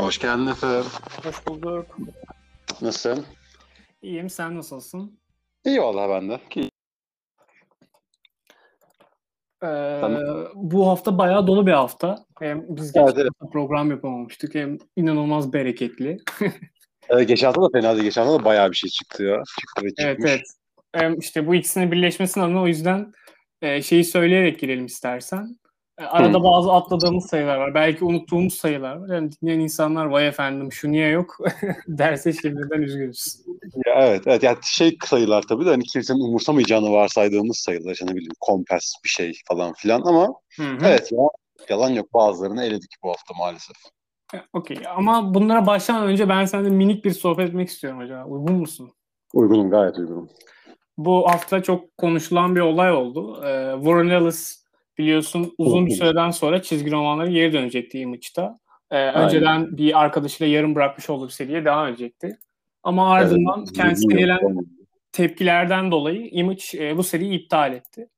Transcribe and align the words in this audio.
Hoş 0.00 0.18
geldin 0.18 0.46
Efe. 0.46 0.66
Hoş 1.24 1.46
bulduk. 1.46 1.86
Nasılsın? 2.82 3.24
İyiyim, 4.02 4.30
sen 4.30 4.56
nasılsın? 4.56 5.18
İyi 5.66 5.80
vallahi 5.82 6.10
ben 6.10 6.30
de. 6.30 6.40
Ki- 6.50 6.70
Ee, 9.62 9.98
Tamam. 10.00 10.22
bu 10.54 10.88
hafta 10.88 11.18
bayağı 11.18 11.46
dolu 11.46 11.66
bir 11.66 11.72
hafta. 11.72 12.24
Hem 12.38 12.64
biz 12.68 12.96
Evet, 12.96 13.06
geçen 13.08 13.20
evet. 13.20 13.32
hafta 13.40 13.52
program 13.52 13.90
yapamamıştık 13.90 14.54
hem 14.54 14.78
inanılmaz 14.96 15.52
bereketli. 15.52 16.16
Ee, 17.08 17.24
geçen 17.24 17.46
hafta 17.46 17.62
da 17.62 17.68
fena 17.72 17.92
değil. 17.94 18.04
Geçen 18.04 18.24
hafta 18.26 18.40
da 18.40 18.44
bayağı 18.44 18.70
bir 18.70 18.76
şey 18.76 18.90
çıktı 18.90 19.22
ya. 19.24 19.42
Çıktı 19.60 19.84
ve 19.84 19.88
Evet 19.98 20.16
çıkmış. 20.16 20.30
evet. 20.30 20.42
Hem 20.94 21.18
işte 21.18 21.46
bu 21.46 21.54
ikisinin 21.54 21.92
birleşmesinin 21.92 22.44
adına 22.44 22.62
o 22.62 22.66
yüzden 22.66 23.12
e, 23.62 23.82
şeyi 23.82 24.04
söyleyerek 24.04 24.60
girelim 24.60 24.86
istersen. 24.86 25.56
Arada 26.08 26.38
Hı. 26.38 26.42
bazı 26.44 26.72
atladığımız 26.72 27.26
sayılar 27.26 27.56
var. 27.56 27.74
Belki 27.74 28.04
unuttuğumuz 28.04 28.54
sayılar 28.54 28.96
var. 28.96 29.14
Yani 29.14 29.30
dinleyen 29.32 29.60
insanlar 29.60 30.06
vay 30.06 30.28
efendim 30.28 30.72
şu 30.72 30.92
niye 30.92 31.08
yok 31.08 31.36
derse 31.88 32.32
şimdiden 32.32 32.82
üzgünüz. 32.82 33.36
Ya, 33.86 33.94
evet, 34.06 34.22
evet. 34.26 34.42
Yani 34.42 34.58
şey 34.62 34.98
sayılar 35.04 35.42
tabii 35.42 35.66
de 35.66 35.70
hani 35.70 35.82
kimsenin 35.82 36.20
umursamayacağını 36.20 36.92
varsaydığımız 36.92 37.56
sayılar. 37.56 37.92
İşte 37.92 38.06
ne 38.06 38.10
bileyim 38.10 38.32
kompas 38.40 38.92
bir 39.04 39.08
şey 39.08 39.32
falan 39.48 39.72
filan 39.72 40.02
ama 40.04 40.34
Hı 40.56 40.62
hı. 40.62 40.78
evet 40.86 41.12
ya 41.12 41.18
yalan 41.68 41.90
yok 41.90 42.14
bazılarını 42.14 42.64
eledik 42.64 42.90
bu 43.02 43.08
hafta 43.08 43.34
maalesef. 43.38 43.76
E, 44.34 44.36
Okey 44.52 44.76
ama 44.96 45.34
bunlara 45.34 45.66
başlamadan 45.66 46.08
önce 46.08 46.28
ben 46.28 46.44
seninle 46.44 46.70
minik 46.70 47.04
bir 47.04 47.10
sohbet 47.10 47.48
etmek 47.48 47.68
istiyorum 47.68 47.98
acaba. 47.98 48.24
Uygun 48.24 48.54
musun? 48.54 48.92
Uygunum 49.34 49.70
gayet 49.70 49.98
uygunum. 49.98 50.30
Bu 50.98 51.28
hafta 51.28 51.62
çok 51.62 51.98
konuşulan 51.98 52.56
bir 52.56 52.60
olay 52.60 52.92
oldu. 52.92 53.44
Ee, 53.44 53.74
Warren 53.76 54.08
Ellis 54.08 54.59
biliyorsun 55.00 55.54
uzun 55.58 55.86
bir 55.86 55.90
süreden 55.90 56.30
sonra 56.30 56.62
çizgi 56.62 56.90
romanları 56.90 57.30
geri 57.30 57.52
dönecekti 57.52 57.98
Image'da. 57.98 58.58
Ee, 58.90 58.96
Aynen. 58.96 59.24
önceden 59.24 59.76
bir 59.76 60.00
arkadaşıyla 60.00 60.56
yarım 60.56 60.74
bırakmış 60.74 61.10
olduğu 61.10 61.26
bir 61.26 61.32
seriye 61.32 61.64
devam 61.64 61.88
edecekti. 61.88 62.38
Ama 62.82 63.12
ardından 63.12 63.58
Evet, 63.58 63.72
kendisine 63.72 64.20
gelen 64.20 64.38
tepkilerden 65.12 65.90
dolayı 65.90 66.28
Image 66.30 66.62
e, 66.74 66.96
bu 66.96 67.02
seriyi 67.02 67.38
iptal 67.38 67.72
etti. 67.72 68.08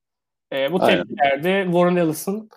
E, 0.52 0.72
bu 0.72 0.82
Aynen. 0.82 0.98
tepkilerde 0.98 1.64
Warren 1.64 1.96
Ellis'ın 1.96 2.48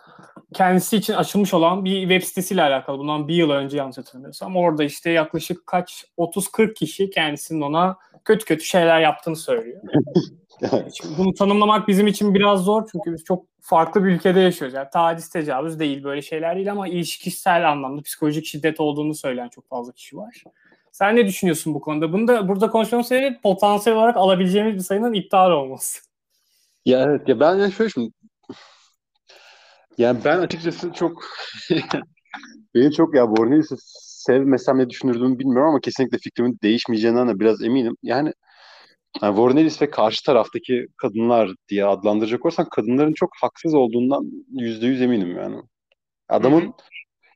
kendisi 0.54 0.98
için 0.98 1.14
açılmış 1.14 1.54
olan 1.54 1.86
bir 1.86 2.02
web 2.02 2.22
sitesiyle 2.22 2.62
alakalı. 2.62 3.00
Bundan 3.00 3.28
bir 3.28 3.36
yıl 3.36 3.50
önce 3.50 3.78
yanlış 3.78 3.98
hatırlamıyorsam. 3.98 4.56
Orada 4.56 4.84
işte 4.84 5.10
yaklaşık 5.10 5.68
kaç 5.68 6.06
30-40 6.18 6.74
kişi 6.74 7.10
kendisinin 7.10 7.62
ona 7.62 7.98
kötü 8.26 8.46
kötü 8.46 8.64
şeyler 8.64 9.00
yaptığını 9.00 9.36
söylüyor. 9.36 9.82
Şimdi 10.94 11.18
bunu 11.18 11.34
tanımlamak 11.34 11.88
bizim 11.88 12.08
için 12.08 12.34
biraz 12.34 12.64
zor 12.64 12.88
çünkü 12.92 13.14
biz 13.14 13.24
çok 13.24 13.46
farklı 13.62 14.04
bir 14.04 14.10
ülkede 14.10 14.40
yaşıyoruz. 14.40 14.76
Yani 14.76 14.88
taciz, 14.94 15.30
tecavüz 15.30 15.80
değil 15.80 16.04
böyle 16.04 16.22
şeyler 16.22 16.56
değil 16.56 16.72
ama 16.72 16.88
ilişkisel 16.88 17.72
anlamda 17.72 18.02
psikolojik 18.02 18.46
şiddet 18.46 18.80
olduğunu 18.80 19.16
söyleyen 19.16 19.50
çok 19.50 19.70
fazla 19.70 19.92
kişi 19.92 20.18
var. 20.18 20.44
Sen 20.92 21.16
ne 21.16 21.28
düşünüyorsun 21.28 21.74
bu 21.74 21.82
konuda? 21.82 22.14
Bunu 22.14 22.28
da 22.28 22.48
burada 22.48 22.70
konuşmamız 22.70 23.08
sebebi 23.08 23.42
potansiyel 23.42 23.98
olarak 24.00 24.18
alabileceğimiz 24.18 24.76
bir 24.76 24.80
sayının 24.80 25.14
iptal 25.14 25.52
olması. 25.52 26.00
Ya 26.86 27.02
evet 27.02 27.30
ya 27.30 27.40
ben 27.40 27.56
yani 27.56 27.72
şöyle 27.72 27.90
şimdi 27.90 28.12
yani 29.98 30.20
ben 30.26 30.40
açıkçası 30.40 30.94
çok 30.94 31.24
beni 32.76 32.92
çok 32.92 33.16
ya 33.16 33.30
Bornelis'i 33.30 33.76
sevmesem 34.26 34.78
ne 34.78 34.90
düşünürdüğümü 34.90 35.40
bilmiyorum 35.40 35.70
ama 35.70 35.80
kesinlikle 35.80 36.18
fikrimin 36.18 36.60
değişmeyeceğinden 36.64 37.28
de 37.28 37.40
biraz 37.40 37.64
eminim. 37.64 37.96
Yani, 38.04 38.34
yani 39.22 39.38
Vornelis 39.38 39.82
ve 39.82 39.90
karşı 39.90 40.24
taraftaki 40.24 40.88
kadınlar 40.98 41.50
diye 41.70 41.86
adlandıracak 41.86 42.46
olursan 42.46 42.70
kadınların 42.70 43.14
çok 43.14 43.30
haksız 43.42 43.74
olduğundan 43.74 44.32
yüzde 44.52 44.86
yüz 44.86 45.02
eminim 45.02 45.38
yani. 45.38 45.62
Adamın 46.30 46.62
Hı 46.62 46.66
hı. 46.66 46.72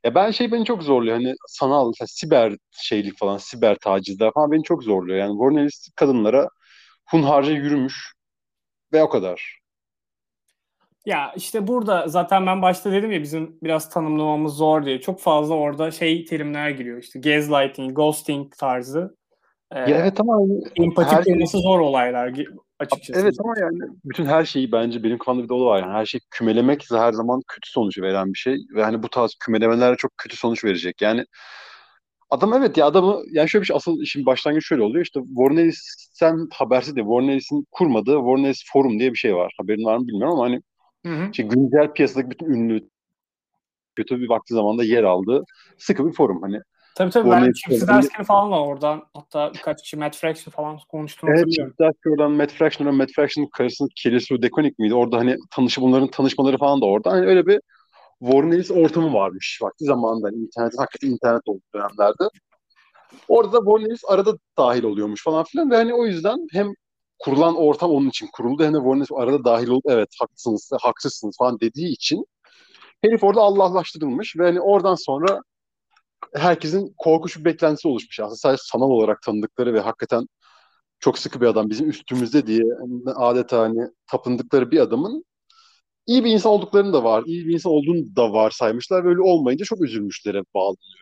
ya 0.04 0.14
ben 0.14 0.30
şey 0.30 0.52
beni 0.52 0.64
çok 0.64 0.82
zorluyor 0.82 1.16
hani 1.16 1.34
sanal 1.48 1.86
mesela 1.88 2.06
siber 2.06 2.56
şeylik 2.72 3.18
falan 3.18 3.38
siber 3.38 3.74
tacizler 3.74 4.32
falan 4.34 4.52
beni 4.52 4.62
çok 4.62 4.82
zorluyor. 4.82 5.18
Yani 5.18 5.38
Vornelis 5.38 5.88
kadınlara 5.96 6.48
hunharca 7.10 7.52
yürümüş 7.52 8.12
ve 8.92 9.02
o 9.02 9.08
kadar. 9.08 9.60
Ya 11.06 11.32
işte 11.36 11.66
burada 11.66 12.08
zaten 12.08 12.46
ben 12.46 12.62
başta 12.62 12.92
dedim 12.92 13.12
ya 13.12 13.22
bizim 13.22 13.58
biraz 13.62 13.90
tanımlamamız 13.90 14.54
zor 14.54 14.84
diye. 14.84 15.00
Çok 15.00 15.20
fazla 15.20 15.54
orada 15.54 15.90
şey 15.90 16.24
terimler 16.24 16.70
giriyor. 16.70 17.02
İşte 17.02 17.18
gaslighting, 17.20 17.96
ghosting 17.96 18.56
tarzı. 18.56 19.16
Ee, 19.72 19.78
Ya 19.90 19.98
evet 19.98 20.20
ama 20.20 20.34
hani 20.34 20.60
empati 20.76 21.16
her- 21.16 21.24
kurması 21.24 21.58
zor 21.58 21.80
olaylar 21.80 22.34
açıkçası. 22.78 23.20
Evet 23.20 23.34
ama 23.44 23.54
yani 23.60 23.78
bütün 24.04 24.26
her 24.26 24.44
şeyi 24.44 24.72
bence 24.72 25.02
benim 25.02 25.18
kafamda 25.18 25.44
bir 25.44 25.48
de 25.48 25.54
var 25.54 25.80
yani 25.82 25.92
her 25.92 26.06
şey 26.06 26.20
kümelemek 26.30 26.86
her 26.90 27.12
zaman 27.12 27.40
kötü 27.48 27.70
sonuç 27.70 27.98
veren 27.98 28.32
bir 28.32 28.38
şey 28.38 28.56
ve 28.74 28.84
hani 28.84 29.02
bu 29.02 29.08
tarz 29.08 29.34
kümelemeler 29.40 29.96
çok 29.96 30.18
kötü 30.18 30.36
sonuç 30.36 30.64
verecek. 30.64 31.02
Yani 31.02 31.24
adam 32.30 32.54
evet 32.54 32.76
ya 32.76 32.86
adamı 32.86 33.22
yani 33.30 33.48
şöyle 33.48 33.62
bir 33.62 33.66
şey 33.66 33.76
asıl 33.76 34.00
işin 34.02 34.26
başlangıcı 34.26 34.66
şöyle 34.66 34.82
oluyor 34.82 35.04
işte 35.04 35.20
Warren 35.20 35.56
Ellis'ten 35.56 36.48
habersiz 36.52 36.96
de 36.96 37.00
Warren 37.00 37.28
Ellis'in 37.28 37.66
kurmadığı 37.70 38.16
Warren 38.16 38.44
Ellis 38.44 38.64
Forum 38.72 38.98
diye 38.98 39.12
bir 39.12 39.18
şey 39.18 39.36
var. 39.36 39.52
Haberin 39.58 39.84
var 39.84 39.96
mı 39.96 40.08
bilmiyorum 40.08 40.34
ama 40.34 40.44
hani 40.44 40.62
Hı 41.06 41.12
hı. 41.12 41.30
işte 41.30 41.42
güncel 41.42 41.92
piyasadaki 41.92 42.30
bütün 42.30 42.46
ünlü 42.46 42.88
kötü 43.96 44.20
bir 44.20 44.28
vakti 44.28 44.54
zamanda 44.54 44.84
yer 44.84 45.04
aldığı 45.04 45.44
sıkı 45.78 46.06
bir 46.06 46.12
forum 46.12 46.42
hani. 46.42 46.60
Tabii 47.00 47.10
tabii 47.10 47.30
ben 47.30 47.48
ne- 47.48 47.52
Chip 47.52 47.72
Zdarsky'nin 47.72 48.24
falan 48.24 48.52
da 48.52 48.64
oradan 48.64 49.02
hatta 49.14 49.54
birkaç 49.54 49.82
kişi 49.82 49.96
Matt 49.96 50.16
Fraction 50.16 50.52
falan 50.52 50.78
konuştuğunu 50.88 51.30
Evet, 51.30 51.40
hatırlıyorum. 51.40 51.72
Chip 51.72 51.76
Zdarsky'den 51.76 52.30
Matt 52.30 52.52
Fraction'dan 52.52 52.94
Matt 52.94 53.10
Fraction'ın 53.16 53.48
karısı 53.48 53.84
Kelly 53.96 54.20
Sue 54.20 54.42
DeConnick 54.42 54.74
miydi? 54.78 54.94
Orada 54.94 55.18
hani 55.18 55.36
tanışı 55.50 55.80
bunların 55.80 56.10
tanışmaları 56.10 56.58
falan 56.58 56.80
da 56.80 56.86
orada. 56.86 57.10
Hani 57.10 57.26
öyle 57.26 57.46
bir 57.46 57.60
Warren 58.18 58.50
Ellis 58.50 58.70
ortamı 58.70 59.14
varmış 59.14 59.58
vakti 59.62 59.84
zamanında. 59.84 60.26
Hani 60.26 60.36
internet, 60.36 60.72
hakikaten 60.78 61.08
internet 61.08 61.42
olduğu 61.46 61.62
dönemlerde. 61.74 62.24
Orada 63.28 63.52
da 63.52 63.58
Warren 63.58 63.90
Ellis 63.90 64.02
arada 64.08 64.32
dahil 64.58 64.82
oluyormuş 64.82 65.24
falan 65.24 65.44
filan 65.44 65.70
ve 65.70 65.76
hani 65.76 65.94
o 65.94 66.06
yüzden 66.06 66.46
hem 66.52 66.72
kurulan 67.18 67.56
ortam 67.56 67.90
onun 67.90 68.08
için 68.08 68.28
kuruldu 68.32 68.64
hem 68.64 68.74
de 68.74 68.78
Warren 68.78 68.98
Ellis 68.98 69.12
arada 69.14 69.44
dahil 69.44 69.68
olup 69.68 69.84
evet 69.88 70.08
haklısınız, 70.20 70.70
haksızsınız 70.80 71.36
falan 71.38 71.60
dediği 71.60 71.88
için 71.88 72.24
herif 73.04 73.24
orada 73.24 73.40
Allah'laştırılmış 73.40 74.36
ve 74.36 74.44
hani 74.44 74.60
oradan 74.60 74.94
sonra 74.94 75.40
herkesin 76.34 76.94
korkunç 76.98 77.38
bir 77.38 77.44
beklentisi 77.44 77.88
oluşmuş. 77.88 78.20
Aslında 78.20 78.36
sadece 78.36 78.62
sanal 78.66 78.90
olarak 78.90 79.22
tanıdıkları 79.22 79.74
ve 79.74 79.80
hakikaten 79.80 80.26
çok 81.00 81.18
sıkı 81.18 81.40
bir 81.40 81.46
adam 81.46 81.70
bizim 81.70 81.90
üstümüzde 81.90 82.46
diye 82.46 82.62
adeta 83.16 83.60
hani 83.60 83.88
tapındıkları 84.06 84.70
bir 84.70 84.80
adamın 84.80 85.24
iyi 86.06 86.24
bir 86.24 86.30
insan 86.30 86.52
olduklarını 86.52 86.92
da 86.92 87.04
var. 87.04 87.24
iyi 87.26 87.46
bir 87.46 87.54
insan 87.54 87.72
olduğunu 87.72 88.16
da 88.16 88.32
varsaymışlar. 88.32 89.04
Böyle 89.04 89.20
olmayınca 89.20 89.64
çok 89.64 89.84
üzülmüşlere 89.84 90.42
bağlanıyor. 90.54 91.00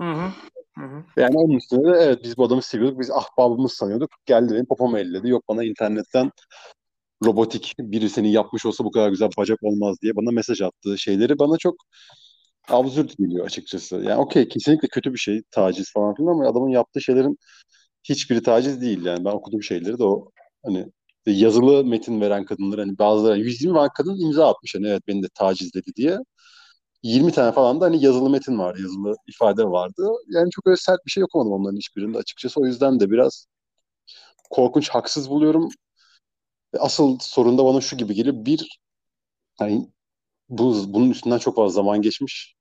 Hı 0.00 0.12
hı. 0.12 0.32
Hı 0.78 0.84
hı. 0.84 1.04
Yani 1.16 1.36
onun 1.36 1.56
üstüne 1.56 1.84
de 1.84 1.98
evet 1.98 2.20
biz 2.24 2.36
bu 2.36 2.44
adamı 2.44 2.62
seviyorduk. 2.62 3.00
Biz 3.00 3.10
ahbabımız 3.10 3.72
sanıyorduk. 3.72 4.10
Geldi 4.26 4.54
benim 4.54 4.66
popomu 4.66 4.98
elledi. 4.98 5.28
Yok 5.28 5.44
bana 5.48 5.64
internetten 5.64 6.30
robotik 7.24 7.74
biri 7.78 8.10
seni 8.10 8.32
yapmış 8.32 8.66
olsa 8.66 8.84
bu 8.84 8.90
kadar 8.90 9.08
güzel 9.10 9.28
bacak 9.38 9.58
olmaz 9.62 9.96
diye 10.02 10.16
bana 10.16 10.30
mesaj 10.30 10.60
attığı 10.62 10.98
şeyleri 10.98 11.38
bana 11.38 11.58
çok 11.58 11.74
absürt 12.68 13.18
geliyor 13.18 13.46
açıkçası. 13.46 13.96
Yani 13.96 14.16
okey 14.20 14.48
kesinlikle 14.48 14.88
kötü 14.88 15.12
bir 15.12 15.18
şey 15.18 15.42
taciz 15.50 15.92
falan 15.92 16.14
filan 16.14 16.28
ama 16.32 16.48
adamın 16.48 16.68
yaptığı 16.70 17.00
şeylerin 17.02 17.38
hiçbiri 18.04 18.42
taciz 18.42 18.80
değil 18.82 19.04
yani. 19.04 19.26
Ben 19.26 19.30
okuduğum 19.32 19.62
şeyleri 19.62 19.98
de 19.98 20.04
o 20.04 20.30
hani 20.66 20.86
yazılı 21.26 21.84
metin 21.84 22.20
veren 22.20 22.44
kadınlar 22.44 22.80
hani 22.80 22.98
bazıları 22.98 23.40
120 23.40 23.74
var 23.76 23.90
kadın 23.98 24.20
imza 24.26 24.48
atmış 24.50 24.74
hani 24.74 24.88
evet 24.88 25.02
beni 25.08 25.22
de 25.22 25.28
tacizledi 25.34 25.90
diye. 25.96 26.18
20 27.02 27.32
tane 27.32 27.52
falan 27.52 27.80
da 27.82 27.86
hani 27.86 28.04
yazılı 28.04 28.30
metin 28.30 28.58
vardı, 28.58 28.80
yazılı 28.82 29.16
ifade 29.28 29.64
vardı. 29.64 30.08
Yani 30.28 30.50
çok 30.50 30.66
öyle 30.68 30.76
sert 30.76 31.06
bir 31.06 31.10
şey 31.12 31.24
okumadım 31.24 31.52
onların 31.52 31.76
hiçbirinde 31.76 32.18
açıkçası. 32.18 32.60
O 32.60 32.66
yüzden 32.66 33.00
de 33.00 33.10
biraz 33.10 33.46
korkunç, 34.50 34.88
haksız 34.90 35.30
buluyorum. 35.30 35.68
Asıl 36.78 37.18
sorun 37.20 37.58
da 37.58 37.64
bana 37.64 37.80
şu 37.80 37.96
gibi 37.96 38.14
geliyor. 38.14 38.34
Bir, 38.46 38.78
hani 39.58 39.88
bu, 40.50 40.94
bunun 40.94 41.10
üstünden 41.10 41.38
çok 41.38 41.56
fazla 41.56 41.70
zaman 41.74 42.02
geçmiş. 42.02 42.53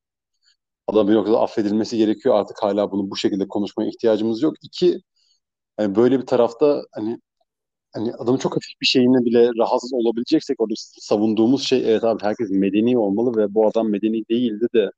Adam 0.88 1.08
bir 1.08 1.14
noktada 1.14 1.40
affedilmesi 1.42 1.98
gerekiyor. 1.98 2.36
Artık 2.36 2.64
hala 2.64 2.92
bunu 2.92 3.12
bu 3.12 3.16
şekilde 3.18 3.48
konuşmaya 3.48 3.90
ihtiyacımız 3.90 4.42
yok. 4.42 4.56
İki, 4.64 5.02
hani 5.78 5.96
böyle 5.96 6.22
bir 6.22 6.26
tarafta 6.26 6.84
hani 6.94 7.20
hani 7.94 8.14
adamın 8.16 8.40
çok 8.40 8.54
hafif 8.56 8.82
bir 8.82 8.86
şeyine 8.86 9.26
bile 9.26 9.50
rahatsız 9.60 9.94
olabileceksek 9.94 10.62
orada 10.62 10.74
savunduğumuz 10.78 11.64
şey 11.68 11.92
evet 11.92 12.04
abi 12.04 12.24
herkes 12.24 12.50
medeni 12.52 12.98
olmalı 12.98 13.38
ve 13.38 13.54
bu 13.56 13.68
adam 13.68 13.90
medeni 13.90 14.26
değildi 14.30 14.68
de 14.76 14.92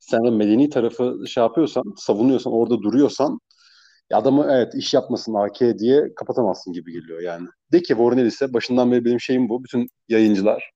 sen 0.00 0.24
de 0.26 0.30
medeni 0.30 0.70
tarafı 0.70 1.18
şey 1.28 1.42
yapıyorsan, 1.44 1.84
savunuyorsan, 1.98 2.52
orada 2.52 2.82
duruyorsan 2.82 3.40
adamı 4.12 4.46
evet 4.50 4.74
iş 4.74 4.94
yapmasın 4.94 5.34
AK 5.34 5.60
diye 5.78 6.14
kapatamazsın 6.16 6.72
gibi 6.72 6.92
geliyor 6.92 7.20
yani. 7.22 7.48
De 7.72 7.78
ki 7.82 7.88
Warren 7.88 8.18
Ellis'e 8.18 8.52
başından 8.54 8.92
beri 8.92 9.04
benim 9.04 9.20
şeyim 9.20 9.48
bu. 9.48 9.64
Bütün 9.64 9.88
yayıncılar 10.08 10.70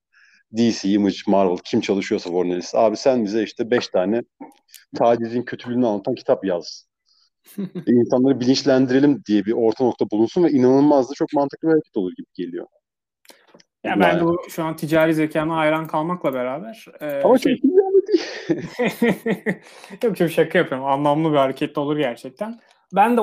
DC, 0.57 0.89
Image, 0.89 1.17
Marvel 1.27 1.57
kim 1.65 1.81
çalışıyorsa 1.81 2.31
Warren 2.31 2.51
Ellis. 2.51 2.75
Abi 2.75 2.97
sen 2.97 3.25
bize 3.25 3.43
işte 3.43 3.71
5 3.71 3.89
tane 3.89 4.23
tacizin 4.97 5.43
kötülüğünü 5.43 5.87
anlatan 5.87 6.15
kitap 6.15 6.45
yaz. 6.45 6.87
E, 7.59 7.93
insanları 7.93 8.41
bilinçlendirelim 8.41 9.23
diye 9.27 9.45
bir 9.45 9.53
orta 9.53 9.85
nokta 9.85 10.11
bulunsun 10.11 10.45
ve 10.45 10.51
inanılmaz 10.51 11.11
da 11.11 11.15
çok 11.15 11.33
mantıklı 11.33 11.69
bir 11.69 11.73
hareket 11.73 11.97
olur 11.97 12.13
gibi 12.17 12.27
geliyor. 12.35 12.67
Ya 13.85 14.01
ben 14.01 14.21
de 14.21 14.25
bu 14.25 14.43
şu 14.49 14.65
an 14.65 14.77
ticari 14.77 15.15
zekama 15.15 15.57
hayran 15.57 15.87
kalmakla 15.87 16.35
beraber 16.35 16.87
e, 17.01 17.23
Ama 17.25 17.39
şey, 17.39 17.61
yani 17.65 18.03
değil. 18.09 18.23
Yok 20.05 20.17
çok 20.17 20.31
şaka 20.31 20.59
yapıyorum. 20.59 20.87
Anlamlı 20.87 21.33
bir 21.33 21.37
hareket 21.37 21.79
olur 21.79 21.97
gerçekten. 21.97 22.61
Ben 22.93 23.17
de 23.17 23.21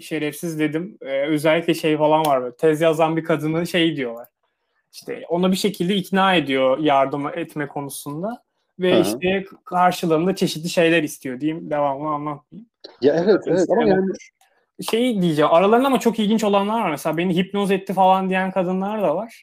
şerefsiz 0.00 0.58
dedim. 0.58 0.98
Ee, 1.02 1.26
özellikle 1.26 1.74
şey 1.74 1.96
falan 1.96 2.26
var 2.26 2.42
böyle. 2.42 2.56
Tez 2.56 2.80
yazan 2.80 3.16
bir 3.16 3.24
kadını 3.24 3.66
şey 3.66 3.96
diyorlar. 3.96 4.28
İşte 4.98 5.22
ona 5.28 5.52
bir 5.52 5.56
şekilde 5.56 5.94
ikna 5.94 6.34
ediyor 6.34 6.78
yardım 6.78 7.28
etme 7.28 7.68
konusunda. 7.68 8.42
Ve 8.78 8.92
Hı 8.92 8.96
hı. 8.96 9.02
işte 9.02 9.44
karşılığında 9.64 10.34
çeşitli 10.36 10.68
şeyler 10.68 11.02
istiyor 11.02 11.40
diyeyim. 11.40 11.70
Devamlı 11.70 12.08
anlatmayayım. 12.08 12.70
Ya 13.02 13.14
evet 13.14 13.42
evet 13.46 13.70
ama 13.70 13.88
yani 13.88 14.12
şey 14.90 15.22
diyeceğim. 15.22 15.50
Aralarında 15.52 15.86
ama 15.86 16.00
çok 16.00 16.18
ilginç 16.18 16.44
olanlar 16.44 16.80
var. 16.80 16.90
Mesela 16.90 17.16
beni 17.16 17.36
hipnoz 17.36 17.70
etti 17.70 17.92
falan 17.92 18.28
diyen 18.28 18.50
kadınlar 18.50 19.02
da 19.02 19.16
var. 19.16 19.42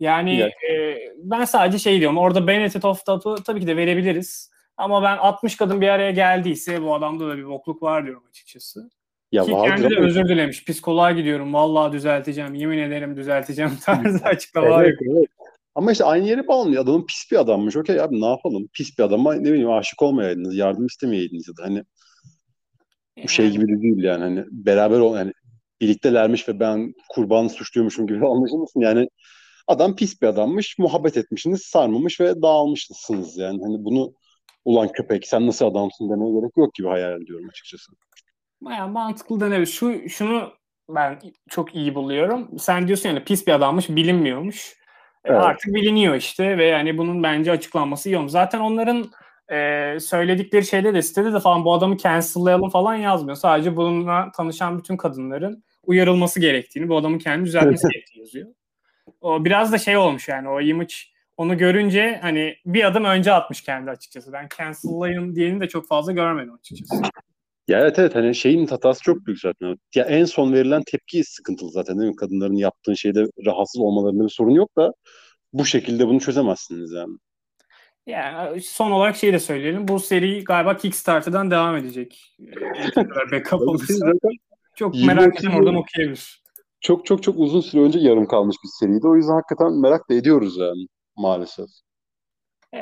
Yani 0.00 0.36
Ya. 0.36 0.46
e, 0.46 0.98
ben 1.16 1.44
sadece 1.44 1.78
şey 1.78 2.00
diyorum. 2.00 2.18
Orada 2.18 2.46
benefit 2.46 2.84
of 2.84 3.06
doubt'u 3.06 3.42
tabii 3.42 3.60
ki 3.60 3.66
de 3.66 3.76
verebiliriz. 3.76 4.50
Ama 4.76 5.02
ben 5.02 5.16
60 5.16 5.56
kadın 5.56 5.80
bir 5.80 5.88
araya 5.88 6.10
geldiyse 6.10 6.82
bu 6.82 6.94
adamda 6.94 7.28
da 7.28 7.36
bir 7.36 7.46
bokluk 7.46 7.82
var 7.82 8.04
diyorum 8.04 8.24
açıkçası. 8.28 8.90
Ya 9.32 9.44
Ki 9.44 9.52
vardır 9.52 9.68
kendi 9.68 9.90
de 9.90 9.96
ama- 9.96 10.06
özür 10.06 10.28
dilemiş. 10.28 10.64
Psikoloğa 10.64 11.12
gidiyorum. 11.12 11.54
Vallahi 11.54 11.92
düzelteceğim. 11.92 12.54
Yemin 12.54 12.78
ederim 12.78 13.16
düzelteceğim 13.16 13.70
tarzı 13.84 14.24
açıklamalar 14.24 14.84
Evet, 14.84 14.98
evet. 15.10 15.26
Ama 15.74 15.92
işte 15.92 16.04
aynı 16.04 16.28
yere 16.28 16.48
bağlanıyor. 16.48 16.82
Adamın 16.82 17.06
pis 17.06 17.30
bir 17.32 17.36
adammış. 17.36 17.76
Okey 17.76 18.00
abi 18.00 18.20
ne 18.20 18.26
yapalım? 18.26 18.68
Pis 18.72 18.98
bir 18.98 19.02
adama 19.04 19.34
ne 19.34 19.52
bileyim 19.52 19.70
aşık 19.70 20.02
olmayaydınız, 20.02 20.56
yardım 20.56 20.86
istemeyeydiniz 20.86 21.48
ya 21.48 21.56
da 21.56 21.68
hani 21.68 21.84
bu 23.24 23.28
şey 23.28 23.50
gibi 23.50 23.68
de 23.68 23.82
değil 23.82 24.02
yani 24.04 24.22
hani 24.22 24.44
beraber 24.50 24.98
ol 24.98 25.16
yani 25.16 25.32
birliktelermiş 25.80 26.48
ve 26.48 26.60
ben 26.60 26.94
kurbanı 27.08 27.50
suçluyormuşum 27.50 28.06
gibi 28.06 28.26
anlaşılmasın 28.26 28.80
yani 28.80 29.08
adam 29.66 29.96
pis 29.96 30.22
bir 30.22 30.26
adammış 30.26 30.78
muhabbet 30.78 31.16
etmişsiniz 31.16 31.62
sarmamış 31.62 32.20
ve 32.20 32.42
dağılmışsınız 32.42 33.36
yani 33.36 33.60
hani 33.62 33.84
bunu 33.84 34.12
ulan 34.64 34.88
köpek 34.92 35.26
sen 35.26 35.46
nasıl 35.46 35.66
adamsın 35.66 36.10
demeye 36.10 36.40
gerek 36.40 36.56
yok 36.56 36.74
gibi 36.74 36.88
hayal 36.88 37.22
ediyorum 37.22 37.48
açıkçası. 37.48 37.92
Baya 38.60 38.86
mantıklı 38.86 39.40
denebilir. 39.40 39.66
Şu 39.66 40.08
şunu 40.08 40.52
ben 40.88 41.20
çok 41.50 41.74
iyi 41.74 41.94
buluyorum. 41.94 42.58
Sen 42.58 42.86
diyorsun 42.86 43.08
yani 43.08 43.24
pis 43.24 43.46
bir 43.46 43.52
adammış, 43.52 43.88
bilinmiyormuş. 43.88 44.76
E, 45.24 45.32
Evet. 45.32 45.42
Artık 45.42 45.74
biliniyor 45.74 46.14
işte 46.14 46.58
ve 46.58 46.64
yani 46.64 46.98
bunun 46.98 47.22
bence 47.22 47.52
açıklanması 47.52 48.08
iyi 48.08 48.18
olmuş. 48.18 48.32
Zaten 48.32 48.60
onların 48.60 49.10
e, 49.52 50.00
söyledikleri 50.00 50.66
şeyde 50.66 50.94
de 50.94 51.02
sitede 51.02 51.32
de 51.32 51.40
falan 51.40 51.64
bu 51.64 51.74
adamı 51.74 51.96
cancel'layalım 51.96 52.70
falan 52.70 52.94
yazmıyor. 52.94 53.36
Sadece 53.36 53.76
bununla 53.76 54.30
tanışan 54.36 54.78
bütün 54.78 54.96
kadınların 54.96 55.64
uyarılması 55.82 56.40
gerektiğini, 56.40 56.88
bu 56.88 56.96
adamın 56.96 57.18
kendini 57.18 57.46
düzeltmesi 57.46 57.88
gerektiğini 57.92 58.20
yazıyor. 58.20 58.48
O 59.20 59.44
biraz 59.44 59.72
da 59.72 59.78
şey 59.78 59.96
olmuş 59.96 60.28
yani 60.28 60.48
o 60.48 60.60
image 60.60 60.94
onu 61.36 61.58
görünce 61.58 62.18
hani 62.22 62.56
bir 62.66 62.84
adım 62.84 63.04
önce 63.04 63.32
atmış 63.32 63.60
kendi 63.62 63.90
açıkçası. 63.90 64.32
Ben 64.32 64.48
cancel'layın 64.58 65.34
diyeni 65.34 65.60
de 65.60 65.68
çok 65.68 65.88
fazla 65.88 66.12
görmedim 66.12 66.54
açıkçası. 66.54 67.02
Ya 67.68 67.80
evet 67.80 67.98
evet 67.98 68.14
hani 68.14 68.34
şeyin 68.34 68.66
hatası 68.66 69.02
çok 69.02 69.26
büyük 69.26 69.40
zaten. 69.40 69.76
Ya 69.94 70.04
en 70.04 70.24
son 70.24 70.52
verilen 70.52 70.82
tepki 70.86 71.24
sıkıntılı 71.24 71.70
zaten 71.70 71.98
değil 71.98 72.10
mi? 72.10 72.16
Kadınların 72.16 72.56
yaptığı 72.56 72.96
şeyde 72.96 73.26
rahatsız 73.46 73.80
olmalarında 73.80 74.24
bir 74.24 74.28
sorun 74.28 74.50
yok 74.54 74.76
da 74.76 74.92
bu 75.52 75.64
şekilde 75.64 76.06
bunu 76.06 76.20
çözemezsiniz 76.20 76.92
yani. 76.92 77.16
Yani 78.06 78.60
son 78.60 78.90
olarak 78.90 79.16
şey 79.16 79.32
de 79.32 79.38
söyleyelim. 79.38 79.88
Bu 79.88 80.00
seri 80.00 80.44
galiba 80.44 80.76
Kickstarter'dan 80.76 81.50
devam 81.50 81.76
edecek. 81.76 82.36
Ee, 82.40 82.96
backup 83.32 83.60
olursa. 83.60 84.12
Çok 84.74 84.94
merak 84.94 85.40
eden 85.40 85.50
oradan 85.50 85.74
okuyabilir. 85.74 86.42
çok 86.80 87.06
çok 87.06 87.22
çok 87.22 87.38
uzun 87.38 87.60
süre 87.60 87.82
önce 87.82 87.98
yarım 87.98 88.26
kalmış 88.26 88.56
bir 88.64 88.68
seriydi. 88.80 89.06
O 89.08 89.16
yüzden 89.16 89.32
hakikaten 89.32 89.72
merak 89.72 90.10
da 90.10 90.14
ediyoruz 90.14 90.56
yani 90.56 90.86
maalesef. 91.16 91.66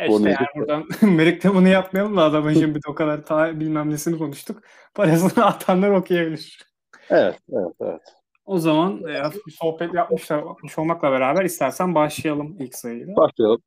Bu 0.08 0.16
işte 0.16 0.30
yani 0.30 0.46
buradan 0.56 0.84
reklamını 1.18 1.68
yapmayalım 1.68 2.16
da 2.16 2.22
adamın 2.22 2.52
şimdi 2.52 2.78
o 2.88 2.94
kadar 2.94 3.24
ta 3.24 3.60
bilmem 3.60 3.90
nesini 3.90 4.18
konuştuk. 4.18 4.62
Parasını 4.94 5.44
atanlar 5.46 5.90
okuyabilir. 5.90 6.66
Evet, 7.10 7.38
evet, 7.52 7.74
evet. 7.80 8.00
O 8.46 8.58
zaman 8.58 9.08
e, 9.08 9.18
hafif 9.18 9.46
bir 9.46 9.52
sohbet 9.52 9.94
yapmışlar, 9.94 10.38
yapmış 10.38 10.78
olmakla 10.78 11.12
beraber 11.12 11.44
istersen 11.44 11.94
başlayalım 11.94 12.56
ilk 12.60 12.74
sayıyla. 12.74 13.16
Başlayalım. 13.16 13.62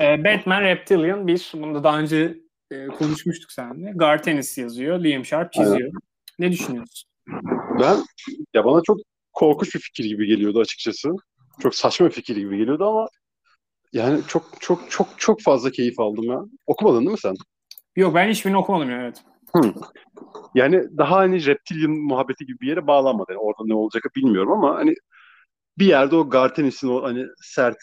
E, 0.00 0.24
Batman 0.24 0.62
Reptilian 0.62 1.26
1. 1.26 1.52
Bunu 1.54 1.74
da 1.74 1.84
daha 1.84 1.98
önce 1.98 2.38
e, 2.70 2.86
konuşmuştuk 2.86 3.52
seninle. 3.52 3.92
Garth 3.94 4.28
Ennis 4.28 4.58
yazıyor. 4.58 5.04
Liam 5.04 5.24
Sharp 5.24 5.52
çiziyor. 5.52 5.92
Ne 6.38 6.52
düşünüyorsun? 6.52 7.10
Ben 7.80 7.96
ya 8.54 8.64
bana 8.64 8.82
çok 8.86 8.98
korkunç 9.32 9.74
bir 9.74 9.80
fikir 9.80 10.04
gibi 10.04 10.26
geliyordu 10.26 10.60
açıkçası. 10.60 11.08
Çok 11.62 11.74
saçma 11.74 12.06
bir 12.06 12.12
fikir 12.12 12.36
gibi 12.36 12.56
geliyordu 12.56 12.84
ama 12.84 13.08
yani 13.92 14.20
çok 14.28 14.44
çok 14.60 14.90
çok 14.90 15.08
çok 15.16 15.42
fazla 15.42 15.70
keyif 15.70 16.00
aldım 16.00 16.24
ya. 16.24 16.40
Okumadın 16.66 17.00
değil 17.00 17.10
mi 17.10 17.18
sen? 17.18 17.34
Yok 17.96 18.14
ben 18.14 18.30
hiçbirini 18.30 18.58
okumadım 18.58 18.90
ya 18.90 19.02
evet. 19.02 19.22
Yani 20.54 20.84
daha 20.98 21.16
hani 21.16 21.46
reptilian 21.46 21.90
muhabbeti 21.90 22.46
gibi 22.46 22.60
bir 22.60 22.68
yere 22.68 22.86
bağlanmadı. 22.86 23.32
Yani 23.32 23.40
orada 23.40 23.62
ne 23.64 23.74
olacak 23.74 24.02
bilmiyorum 24.16 24.52
ama 24.52 24.74
hani 24.76 24.94
bir 25.78 25.86
yerde 25.86 26.16
o 26.16 26.30
Gartenis'in 26.30 26.88
o 26.88 27.02
hani 27.02 27.26
sert 27.42 27.76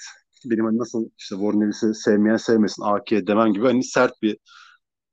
benim 0.46 0.66
hani 0.66 0.78
nasıl 0.78 1.10
işte 1.18 1.36
Warren 1.36 1.62
Ellis'i 1.62 1.94
sevmeyen 1.94 2.38
sevmesin 2.38 2.84
AK 2.84 3.12
demem 3.12 3.54
gibi 3.54 3.66
hani 3.66 3.84
sert 3.84 4.22
bir 4.22 4.38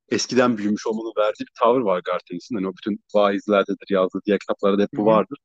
eskiden 0.09 0.59
büyümüş 0.59 0.87
olmanın 0.87 1.13
verdiği 1.19 1.45
bir 1.45 1.53
tavır 1.59 1.81
var 1.81 2.03
Gartenis'in. 2.05 2.57
Hani 2.57 2.69
o 2.69 2.73
bütün 2.73 3.01
vaizlerdedir 3.15 3.87
yazdığı 3.91 4.21
diğer 4.27 4.39
kitaplarda 4.39 4.79
da 4.79 4.83
hep 4.83 4.91
bu 4.97 5.07
vardır. 5.07 5.39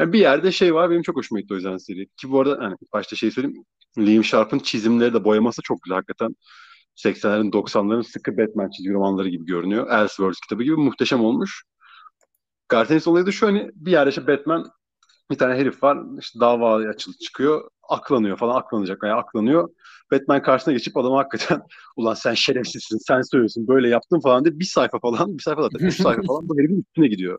Yani 0.00 0.12
bir 0.12 0.18
yerde 0.18 0.52
şey 0.52 0.74
var 0.74 0.90
benim 0.90 1.02
çok 1.02 1.16
hoşuma 1.16 1.40
gitti 1.40 1.54
o 1.54 1.56
yüzden 1.56 1.76
seri. 1.76 2.06
Ki 2.16 2.30
bu 2.30 2.40
arada 2.40 2.64
hani 2.64 2.76
başta 2.92 3.16
şey 3.16 3.30
söyleyeyim. 3.30 3.64
Liam 3.98 4.24
Sharp'ın 4.24 4.58
çizimleri 4.58 5.14
de 5.14 5.24
boyaması 5.24 5.62
çok 5.62 5.82
güzel 5.82 5.96
hakikaten. 5.96 6.36
80'lerin 6.96 7.50
90'ların 7.50 8.02
sıkı 8.02 8.36
Batman 8.36 8.70
çizgi 8.70 8.92
romanları 8.92 9.28
gibi 9.28 9.46
görünüyor. 9.46 9.90
Elseworlds 9.90 10.40
kitabı 10.40 10.62
gibi 10.62 10.76
muhteşem 10.76 11.24
olmuş. 11.24 11.64
Gartenis 12.68 13.08
olayı 13.08 13.26
da 13.26 13.32
şu 13.32 13.46
hani 13.46 13.70
bir 13.74 13.92
yerde 13.92 14.10
işte 14.10 14.26
Batman 14.26 14.70
bir 15.30 15.38
tane 15.38 15.54
herif 15.54 15.82
var 15.82 15.98
işte 16.20 16.40
dava 16.40 16.74
açılıp 16.74 17.20
çıkıyor 17.20 17.70
aklanıyor 17.88 18.36
falan 18.36 18.56
aklanacak 18.56 19.02
yani 19.02 19.14
aklanıyor. 19.14 19.68
Batman 20.12 20.42
karşısına 20.42 20.74
geçip 20.74 20.96
adama 20.96 21.18
hakikaten 21.18 21.62
ulan 21.96 22.14
sen 22.14 22.34
şerefsizsin 22.34 22.98
sen 22.98 23.20
söylüyorsun 23.20 23.68
böyle 23.68 23.88
yaptın 23.88 24.20
falan 24.20 24.44
diye 24.44 24.58
bir 24.58 24.64
sayfa 24.64 24.98
falan 24.98 25.38
bir 25.38 25.42
sayfa 25.42 25.62
zaten 25.62 25.86
üç 25.86 26.02
sayfa 26.02 26.22
falan 26.26 26.48
bu 26.48 26.58
herifin 26.58 26.80
üstüne 26.88 27.08
gidiyor. 27.08 27.38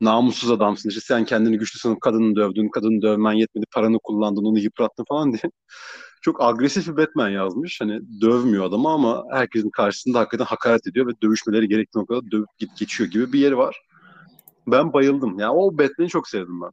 Namussuz 0.00 0.50
adamsın 0.50 0.88
işte 0.88 1.00
sen 1.00 1.24
kendini 1.24 1.58
güçlü 1.58 1.78
sanıp 1.78 2.00
kadını 2.00 2.36
dövdün 2.36 2.68
kadını 2.68 3.02
dövmen 3.02 3.32
yetmedi 3.32 3.66
paranı 3.74 3.98
kullandın 4.02 4.44
onu 4.44 4.58
yıprattın 4.58 5.04
falan 5.08 5.32
diye. 5.32 5.42
Çok 6.22 6.42
agresif 6.42 6.88
bir 6.88 6.96
Batman 6.96 7.28
yazmış. 7.28 7.80
Hani 7.80 8.00
dövmüyor 8.20 8.64
adamı 8.64 8.88
ama 8.88 9.24
herkesin 9.32 9.70
karşısında 9.70 10.18
hakikaten 10.18 10.44
hakaret 10.44 10.86
ediyor 10.86 11.06
ve 11.06 11.10
dövüşmeleri 11.22 11.68
gerektiği 11.68 11.98
noktada 11.98 12.30
dövüp 12.30 12.48
git 12.58 12.78
geçiyor 12.78 13.10
gibi 13.10 13.32
bir 13.32 13.38
yeri 13.38 13.58
var. 13.58 13.80
Ben 14.66 14.92
bayıldım. 14.92 15.38
Yani 15.38 15.52
o 15.52 15.78
Batman'i 15.78 16.08
çok 16.08 16.28
sevdim 16.28 16.60
ben. 16.62 16.70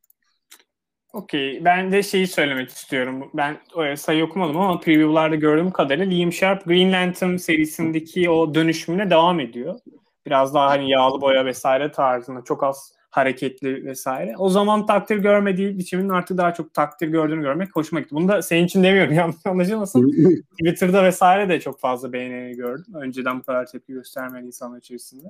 Okey. 1.13 1.65
Ben 1.65 1.91
de 1.91 2.03
şeyi 2.03 2.27
söylemek 2.27 2.69
istiyorum. 2.69 3.29
Ben 3.33 3.57
e, 3.83 3.97
sayı 3.97 4.25
okumadım 4.25 4.57
ama 4.57 4.79
preview'larda 4.79 5.35
gördüğüm 5.35 5.71
kadarıyla 5.71 6.05
Liam 6.05 6.31
Sharp 6.31 6.65
Green 6.65 6.91
Lantern 6.91 7.35
serisindeki 7.35 8.29
o 8.29 8.55
dönüşümüne 8.55 9.09
devam 9.09 9.39
ediyor. 9.39 9.79
Biraz 10.25 10.53
daha 10.53 10.69
hani 10.69 10.89
yağlı 10.89 11.21
boya 11.21 11.45
vesaire 11.45 11.91
tarzında 11.91 12.43
çok 12.43 12.63
az 12.63 12.93
hareketli 13.11 13.85
vesaire. 13.85 14.35
O 14.37 14.49
zaman 14.49 14.85
takdir 14.85 15.17
görmediği 15.17 15.77
biçimin 15.77 16.09
artık 16.09 16.37
daha 16.37 16.53
çok 16.53 16.73
takdir 16.73 17.07
gördüğünü 17.07 17.41
görmek 17.41 17.75
hoşuma 17.75 17.99
gitti. 17.99 18.15
Bunu 18.15 18.27
da 18.27 18.41
senin 18.41 18.65
için 18.65 18.83
demiyorum 18.83 19.13
yanlış 19.15 19.45
anlaşılmasın. 19.45 20.11
Twitter'da 20.59 21.03
vesaire 21.03 21.49
de 21.49 21.59
çok 21.59 21.79
fazla 21.79 22.13
beğeneni 22.13 22.55
gördüm. 22.55 22.93
Önceden 22.93 23.39
bu 23.39 23.43
kadar 23.43 23.65
tepki 23.65 23.93
göstermeyen 23.93 24.45
insanlar 24.45 24.77
içerisinde. 24.77 25.27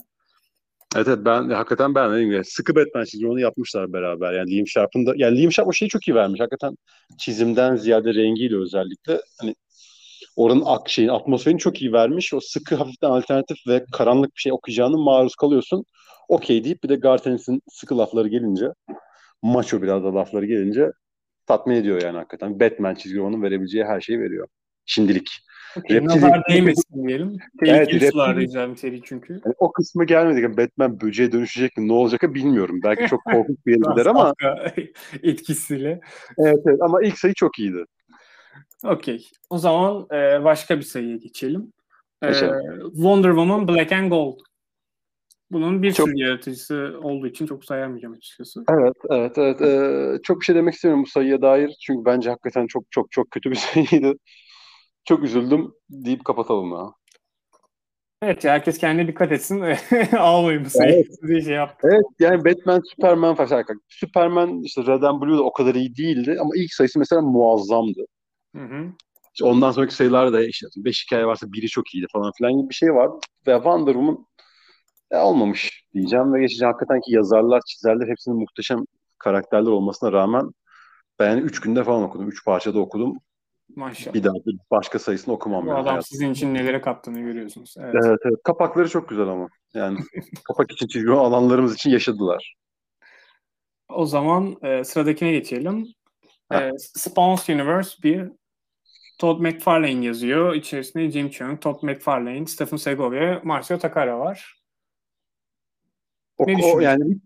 Evet, 0.95 1.07
evet 1.07 1.19
ben 1.25 1.49
hakikaten 1.49 1.95
ben 1.95 2.11
dediğim 2.11 2.29
gibi 2.29 2.45
sıkı 2.45 2.75
Batman 2.75 3.03
çizimi 3.03 3.31
onu 3.31 3.39
yapmışlar 3.39 3.93
beraber. 3.93 4.33
Yani 4.33 4.55
Liam 4.55 4.67
Sharp'ın 4.67 5.05
da 5.05 5.13
yani 5.15 5.41
Liam 5.41 5.51
Sharp 5.51 5.67
o 5.67 5.73
şeyi 5.73 5.89
çok 5.89 6.07
iyi 6.07 6.15
vermiş. 6.15 6.39
Hakikaten 6.39 6.77
çizimden 7.17 7.75
ziyade 7.75 8.13
rengiyle 8.13 8.57
özellikle 8.57 9.21
hani 9.41 9.55
oranın 10.35 10.63
ak 10.65 10.89
şeyin 10.89 11.09
atmosferini 11.09 11.59
çok 11.59 11.81
iyi 11.81 11.93
vermiş. 11.93 12.33
O 12.33 12.39
sıkı 12.39 12.75
hafiften 12.75 13.09
alternatif 13.09 13.57
ve 13.67 13.85
karanlık 13.91 14.35
bir 14.35 14.41
şey 14.41 14.51
okuyacağını 14.51 14.97
maruz 14.97 15.35
kalıyorsun. 15.35 15.85
Okey 16.27 16.63
deyip 16.63 16.83
bir 16.83 16.89
de 16.89 16.95
Gartenis'in 16.95 17.61
sıkı 17.69 17.97
lafları 17.97 18.27
gelince 18.27 18.67
maço 19.41 19.81
biraz 19.81 20.03
da 20.03 20.15
lafları 20.15 20.45
gelince 20.45 20.91
tatmin 21.47 21.75
ediyor 21.75 22.01
yani 22.01 22.17
hakikaten. 22.17 22.59
Batman 22.59 22.95
çizgi 22.95 23.19
romanın 23.19 23.43
verebileceği 23.43 23.85
her 23.85 24.01
şeyi 24.01 24.19
veriyor. 24.19 24.47
Şimdilik. 24.85 25.29
Reptil- 25.75 26.05
nazar 26.05 26.41
değmesin 26.49 27.07
diyelim. 27.07 27.37
Tehlikeli 27.59 28.11
sularda 28.11 28.41
güzel 28.41 28.71
bir 28.71 28.75
seri 28.75 29.01
çünkü. 29.03 29.33
Yani 29.33 29.55
o 29.57 29.71
kısmı 29.71 30.05
gelmedik. 30.05 30.43
Yani 30.43 30.57
Batman 30.57 31.01
böceğe 31.01 31.31
dönüşecek 31.31 31.77
mi? 31.77 31.87
Ne 31.87 31.93
olacak 31.93 32.21
bilmiyorum. 32.21 32.79
Belki 32.83 33.07
çok 33.07 33.23
korkunç 33.23 33.57
bir 33.65 33.71
yere 33.71 33.91
gider 33.91 34.05
ama 34.05 34.33
etkisiyle. 35.23 35.99
evet, 36.37 36.59
evet 36.65 36.81
ama 36.81 37.03
ilk 37.03 37.19
sayı 37.19 37.33
çok 37.33 37.59
iyiydi. 37.59 37.85
Okey. 38.83 39.29
O 39.49 39.57
zaman 39.57 40.07
e, 40.11 40.43
başka 40.43 40.77
bir 40.77 40.83
sayıya 40.83 41.17
geçelim. 41.17 41.73
E. 42.23 42.33
Wonder 42.93 43.29
Woman 43.29 43.67
Black 43.67 43.91
and 43.91 44.09
Gold. 44.09 44.39
Bunun 45.51 45.83
bir 45.83 45.93
Çok- 45.93 46.07
sürü 46.09 46.19
yaratıcısı 46.19 46.99
olduğu 47.03 47.27
için 47.27 47.45
çok 47.45 47.65
sayamayacağım 47.65 48.13
açıkçası. 48.13 48.63
Evet, 48.71 48.93
evet, 49.09 49.37
evet. 49.37 49.61
Ee, 49.61 50.19
çok 50.23 50.39
bir 50.39 50.45
şey 50.45 50.55
demek 50.55 50.73
istemiyorum 50.73 51.03
bu 51.05 51.09
sayıya 51.09 51.41
dair. 51.41 51.75
Çünkü 51.81 52.05
bence 52.05 52.29
hakikaten 52.29 52.67
çok 52.67 52.83
çok 52.91 53.11
çok 53.11 53.31
kötü 53.31 53.51
bir 53.51 53.55
sayıydı. 53.89 54.13
çok 55.05 55.23
üzüldüm 55.23 55.71
deyip 55.89 56.25
kapatalım 56.25 56.71
ya. 56.71 56.85
Evet 58.21 58.43
ya 58.43 58.53
herkes 58.53 58.77
kendine 58.77 59.07
dikkat 59.07 59.31
etsin. 59.31 59.63
Almayın 60.17 60.65
bu 60.65 60.69
sayıyı 60.69 60.95
Evet. 60.95 61.07
diye 61.27 61.41
şey 61.41 61.53
yap. 61.53 61.79
Evet 61.83 62.05
yani 62.19 62.45
Batman, 62.45 62.81
Superman 62.95 63.35
falan. 63.35 63.63
Superman 63.89 64.61
işte 64.63 64.81
Red 64.81 65.01
and 65.01 65.21
Blue 65.21 65.37
da 65.37 65.43
o 65.43 65.53
kadar 65.53 65.75
iyi 65.75 65.95
değildi 65.97 66.37
ama 66.41 66.49
ilk 66.55 66.73
sayısı 66.73 66.99
mesela 66.99 67.21
muazzamdı. 67.21 68.05
Hı 68.55 68.63
hı. 68.63 68.91
İşte 69.33 69.45
ondan 69.45 69.71
sonraki 69.71 69.95
sayılar 69.95 70.33
da 70.33 70.43
işte 70.43 70.67
beş 70.77 71.05
hikaye 71.05 71.25
varsa 71.25 71.51
biri 71.51 71.67
çok 71.67 71.93
iyiydi 71.93 72.07
falan 72.13 72.31
filan 72.37 72.53
gibi 72.53 72.69
bir 72.69 72.73
şey 72.73 72.93
var. 72.93 73.09
Ve 73.47 73.55
Wonder 73.55 73.93
Woman 73.93 74.25
e, 75.11 75.17
olmamış 75.17 75.85
diyeceğim 75.93 76.33
ve 76.33 76.41
geçeceğim. 76.41 76.73
Hakikaten 76.73 77.01
ki 77.01 77.13
yazarlar, 77.13 77.61
çizerler 77.67 78.07
hepsinin 78.07 78.37
muhteşem 78.37 78.79
karakterler 79.17 79.71
olmasına 79.71 80.11
rağmen 80.11 80.51
ben 81.19 81.29
yani 81.29 81.41
üç 81.41 81.59
günde 81.59 81.83
falan 81.83 82.03
okudum. 82.03 82.29
Üç 82.29 82.45
parçada 82.45 82.79
okudum. 82.79 83.17
Maşallah. 83.75 84.13
Bir 84.13 84.23
daha 84.23 84.33
bir 84.33 84.57
başka 84.71 84.99
sayısını 84.99 85.33
okumam. 85.33 85.65
Bu 85.65 85.69
yani 85.69 85.79
adam 85.79 86.01
sizin 86.01 86.31
için 86.31 86.53
nelere 86.53 86.81
kattığını 86.81 87.19
görüyorsunuz. 87.19 87.75
Evet. 87.79 87.95
Evet, 88.05 88.19
evet. 88.25 88.39
Kapakları 88.43 88.89
çok 88.89 89.09
güzel 89.09 89.27
ama. 89.27 89.47
Yani 89.73 89.99
kapak 90.43 90.71
için 90.71 90.87
çizgi 90.87 91.11
alanlarımız 91.11 91.75
için 91.75 91.89
yaşadılar. 91.89 92.55
O 93.89 94.05
zaman 94.05 94.55
e, 94.61 94.83
sıradakine 94.83 95.31
geçelim. 95.31 95.87
Ha. 96.49 96.61
E, 96.61 96.71
Spawn's 96.77 97.49
Universe 97.49 98.03
bir 98.03 98.31
Todd 99.21 99.39
McFarlane 99.39 100.05
yazıyor. 100.05 100.55
İçerisinde 100.55 101.11
Jim 101.11 101.29
Cheung, 101.29 101.61
Todd 101.61 101.83
McFarlane, 101.83 102.45
Stephen 102.45 102.77
Segovia, 102.77 103.41
Marcio 103.43 103.77
Takara 103.77 104.19
var. 104.19 104.61
O, 106.37 106.47
Ne 106.47 106.53
o, 106.53 106.57
düşünüyorsun? 106.57 106.81
yani 106.81 107.17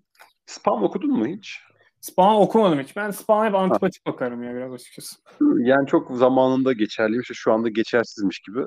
Spam 0.46 0.84
okudun 0.84 1.12
mu 1.12 1.28
hiç? 1.28 1.60
Spawn 2.02 2.36
okumadım 2.42 2.80
hiç. 2.80 2.96
Ben 2.96 3.12
Spawn 3.12 3.46
hep 3.46 3.56
antipatik 3.56 4.06
bakarım 4.06 4.44
ya 4.44 4.56
biraz 4.56 4.74
açıkçası. 4.74 5.16
Yani 5.58 5.88
çok 5.88 6.18
zamanında 6.18 6.74
geçerliymiş 6.74 7.32
şu 7.34 7.54
anda 7.54 7.70
geçersizmiş 7.70 8.40
gibi. 8.40 8.60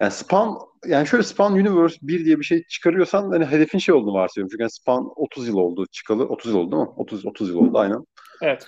Yani 0.00 0.12
Spawn, 0.12 0.54
yani 0.86 1.06
şöyle 1.06 1.24
Spawn 1.24 1.52
Universe 1.52 1.96
1 2.02 2.24
diye 2.24 2.38
bir 2.38 2.44
şey 2.44 2.64
çıkarıyorsan 2.64 3.30
hani 3.30 3.44
hedefin 3.46 3.78
şey 3.78 3.94
olduğunu 3.94 4.14
varsayıyorum. 4.14 4.50
Çünkü 4.50 4.62
yani 4.62 4.70
Spawn 4.70 5.04
30 5.16 5.48
yıl 5.48 5.56
oldu 5.56 5.86
çıkalı. 5.86 6.24
30 6.24 6.52
yıl 6.52 6.58
oldu 6.58 6.72
değil 6.72 6.82
mi? 6.82 6.88
30, 6.96 7.26
30 7.26 7.48
yıl 7.48 7.56
oldu 7.56 7.78
aynen. 7.78 8.04
Evet. 8.42 8.66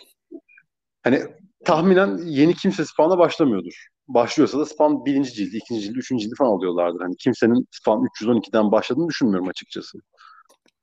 Hani 1.02 1.23
tahminen 1.64 2.18
yeni 2.24 2.54
kimse 2.54 2.84
Spawn'a 2.84 3.18
başlamıyordur. 3.18 3.86
Başlıyorsa 4.08 4.58
da 4.58 4.64
Spawn 4.66 5.04
birinci 5.04 5.32
cildi, 5.32 5.56
ikinci 5.56 5.80
cildi, 5.80 5.98
üçüncü 5.98 6.22
cildi 6.24 6.34
falan 6.38 6.50
alıyorlardır. 6.50 7.00
Hani 7.00 7.16
kimsenin 7.16 7.66
Spawn 7.70 8.04
312'den 8.24 8.72
başladığını 8.72 9.08
düşünmüyorum 9.08 9.48
açıkçası. 9.48 9.98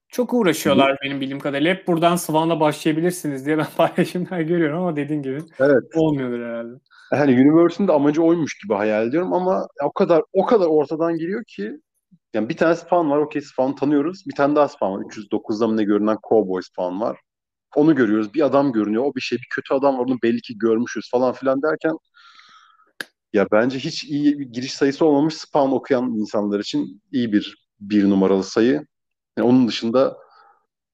Çok 0.10 0.34
uğraşıyorlar 0.34 0.98
benim 1.04 1.22
bildiğim 1.22 1.40
kadarıyla. 1.40 1.74
Hep 1.74 1.88
buradan 1.88 2.16
Spawn'la 2.16 2.60
başlayabilirsiniz 2.60 3.46
diye 3.46 3.58
ben 3.58 3.68
paylaşımlar 3.78 4.40
görüyorum 4.40 4.80
ama 4.80 4.96
dediğin 4.96 5.22
gibi 5.22 5.40
Evet. 5.60 5.84
olmuyordur 5.96 6.40
herhalde. 6.40 6.74
Hani 7.10 7.32
Universe'ün 7.32 7.88
de 7.88 7.92
amacı 7.92 8.24
oymuş 8.24 8.58
gibi 8.64 8.74
hayal 8.74 9.08
ediyorum 9.08 9.34
ama 9.34 9.68
o 9.84 9.92
kadar 9.92 10.22
o 10.34 10.46
kadar 10.46 10.66
ortadan 10.66 11.18
geliyor 11.18 11.44
ki 11.48 11.72
yani 12.34 12.50
bir 12.50 12.58
tane 12.58 12.76
Spawn 12.76 13.10
var. 13.10 13.18
Okey 13.18 13.42
Spawn 13.42 13.72
tanıyoruz. 13.76 14.24
Bir 14.28 14.36
tane 14.36 14.56
daha 14.56 14.68
Spawn 14.68 14.94
var. 14.96 15.02
309'da 15.02 15.68
mı 15.68 15.78
ne 15.78 15.84
görünen 15.84 16.18
Cowboy 16.30 16.62
Spawn 16.62 17.00
var. 17.00 17.20
Onu 17.76 17.96
görüyoruz. 17.96 18.34
Bir 18.34 18.46
adam 18.46 18.72
görünüyor. 18.72 19.04
O 19.04 19.16
bir 19.16 19.22
şey. 19.22 19.38
Bir 19.38 19.48
kötü 19.56 19.74
adam 19.74 19.98
var. 19.98 20.06
Onu 20.06 20.18
belli 20.24 20.42
ki 20.42 20.58
görmüşüz 20.58 21.10
falan 21.12 21.34
filan 21.34 21.62
derken 21.62 21.98
ya 23.34 23.48
bence 23.52 23.80
hiç 23.80 24.04
iyi 24.04 24.40
bir 24.40 24.46
giriş 24.46 24.74
sayısı 24.74 25.06
olmamış 25.06 25.34
Spawn 25.34 25.72
okuyan 25.72 26.06
insanlar 26.06 26.60
için 26.60 27.02
iyi 27.12 27.34
bir 27.34 27.66
bir 27.80 28.10
numaralı 28.10 28.44
sayı. 28.44 28.86
Yani 29.38 29.48
onun 29.48 29.68
dışında 29.68 30.18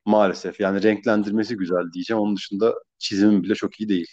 maalesef 0.06 0.60
yani 0.60 0.84
renklendirmesi 0.84 1.56
güzel 1.56 1.94
diyeceğim. 1.94 2.22
Onun 2.22 2.36
dışında 2.36 2.74
çizimi 2.98 3.44
bile 3.44 3.56
çok 3.56 3.80
iyi 3.80 3.90
değil. 3.90 4.08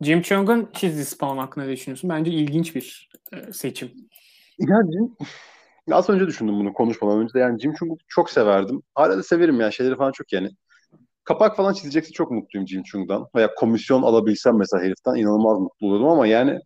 Jim 0.00 0.22
Cheung'un 0.22 0.68
çizdiği 0.72 1.04
Spawn 1.04 1.38
hakkında 1.38 1.64
ne 1.64 1.72
düşünüyorsun? 1.72 2.10
Bence 2.10 2.30
ilginç 2.30 2.74
bir 2.74 3.10
e, 3.32 3.52
seçim. 3.52 3.90
Yani 4.58 4.92
Jim, 4.92 5.16
az 5.90 6.10
önce 6.10 6.26
düşündüm 6.26 6.54
bunu 6.54 6.72
konuşmadan 6.72 7.18
önce 7.18 7.34
de 7.34 7.38
yani 7.38 7.60
Jim 7.60 7.74
Chung'u 7.74 7.96
çok 8.08 8.30
severdim. 8.30 8.82
Hala 8.94 9.18
da 9.18 9.22
severim 9.22 9.60
yani 9.60 9.72
şeyleri 9.72 9.96
falan 9.96 10.12
çok 10.12 10.32
yani. 10.32 10.50
Kapak 11.24 11.56
falan 11.56 11.72
çizecekse 11.72 12.12
çok 12.12 12.30
mutluyum 12.30 12.68
Jim 12.68 12.82
Chung'dan. 12.82 13.26
Veya 13.34 13.54
komisyon 13.54 14.02
alabilsem 14.02 14.58
mesela 14.58 14.84
heriften 14.84 15.14
inanılmaz 15.14 15.58
mutlu 15.58 15.86
olurdum 15.86 16.08
ama 16.08 16.26
yani 16.26 16.58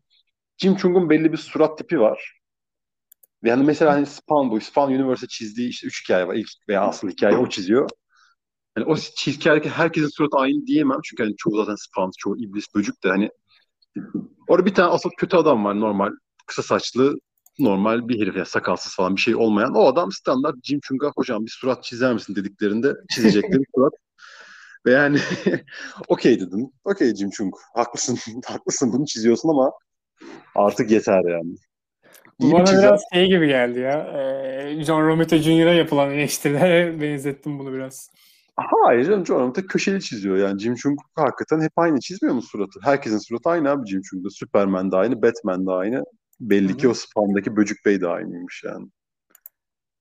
Jim 0.58 0.76
Chung'un 0.76 1.10
belli 1.10 1.32
bir 1.32 1.36
surat 1.36 1.78
tipi 1.78 2.00
var. 2.00 2.40
Yani 3.44 3.64
mesela 3.64 3.92
hani 3.92 4.06
Spawn 4.06 4.50
bu. 4.50 4.60
Spawn 4.60 4.92
Universe'e 4.92 5.28
çizdiği 5.28 5.68
işte 5.68 5.86
üç 5.86 6.04
hikaye 6.04 6.28
var. 6.28 6.34
İlk 6.34 6.48
veya 6.68 6.82
asıl 6.82 7.08
hikaye 7.10 7.36
o 7.36 7.48
çiziyor. 7.48 7.90
Yani 8.76 8.86
o 8.86 8.96
hikayedeki 8.96 9.68
herkesin 9.68 10.08
suratı 10.08 10.36
aynı 10.36 10.66
diyemem. 10.66 10.98
Çünkü 11.04 11.22
hani 11.22 11.36
çoğu 11.36 11.56
zaten 11.56 11.74
Spawn, 11.74 12.10
çoğu 12.18 12.36
iblis 12.36 12.74
böcük 12.74 13.04
de 13.04 13.08
hani 13.08 13.30
orada 14.48 14.66
bir 14.66 14.74
tane 14.74 14.88
asıl 14.88 15.10
kötü 15.18 15.36
adam 15.36 15.64
var 15.64 15.80
normal. 15.80 16.10
Kısa 16.46 16.62
saçlı 16.62 17.14
normal 17.58 18.08
bir 18.08 18.20
herif 18.20 18.36
ya 18.36 18.44
sakalsız 18.44 18.94
falan 18.94 19.16
bir 19.16 19.20
şey 19.20 19.36
olmayan. 19.36 19.74
O 19.74 19.86
adam 19.86 20.12
standart 20.12 20.56
Jim 20.64 20.80
Chung'a 20.80 21.12
hocam 21.16 21.44
bir 21.44 21.50
surat 21.50 21.84
çizer 21.84 22.14
misin 22.14 22.34
dediklerinde 22.34 22.94
çizecekleri 23.14 23.62
surat. 23.74 23.92
Ve 24.86 24.92
yani 24.92 25.18
okey 26.08 26.40
dedim. 26.40 26.70
Okey 26.84 27.14
Jim 27.14 27.30
Chung. 27.30 27.54
Haklısın. 27.74 28.18
Haklısın 28.46 28.92
bunu 28.92 29.06
çiziyorsun 29.06 29.48
ama 29.48 29.72
artık 30.54 30.90
yeter 30.90 31.22
yani. 31.30 31.54
Bu 32.40 32.52
bana 32.52 32.64
çizer. 32.64 32.82
biraz 32.82 33.02
şey 33.14 33.26
gibi 33.26 33.46
geldi 33.46 33.78
ya. 33.80 33.92
E, 33.92 34.84
John 34.84 35.02
Romita 35.02 35.38
Jr.'a 35.38 35.72
yapılan 35.72 36.10
eleştirilere 36.10 37.00
benzettim 37.00 37.58
bunu 37.58 37.72
biraz. 37.72 38.10
Hayır 38.56 39.04
canım 39.04 39.26
John 39.26 39.40
Romita 39.40 39.66
köşeli 39.66 40.00
çiziyor 40.00 40.36
yani. 40.36 40.60
Jim 40.60 40.74
Chung 40.74 40.98
hakikaten 41.14 41.60
hep 41.60 41.72
aynı 41.76 42.00
çizmiyor 42.00 42.34
mu 42.34 42.42
suratı? 42.42 42.80
Herkesin 42.82 43.18
suratı 43.18 43.50
aynı 43.50 43.70
abi 43.70 43.86
Jim 43.86 44.02
Chung'da. 44.02 44.30
Superman 44.30 44.92
de 44.92 44.96
aynı, 44.96 45.22
Batman 45.22 45.66
de 45.66 45.70
aynı. 45.70 46.04
Belli 46.40 46.72
Hı 46.72 46.76
ki 46.76 46.88
o 46.88 46.94
Spawn'daki 46.94 47.56
Böcük 47.56 47.84
Bey 47.86 48.00
de 48.00 48.08
aynıymış 48.08 48.62
yani. 48.64 48.86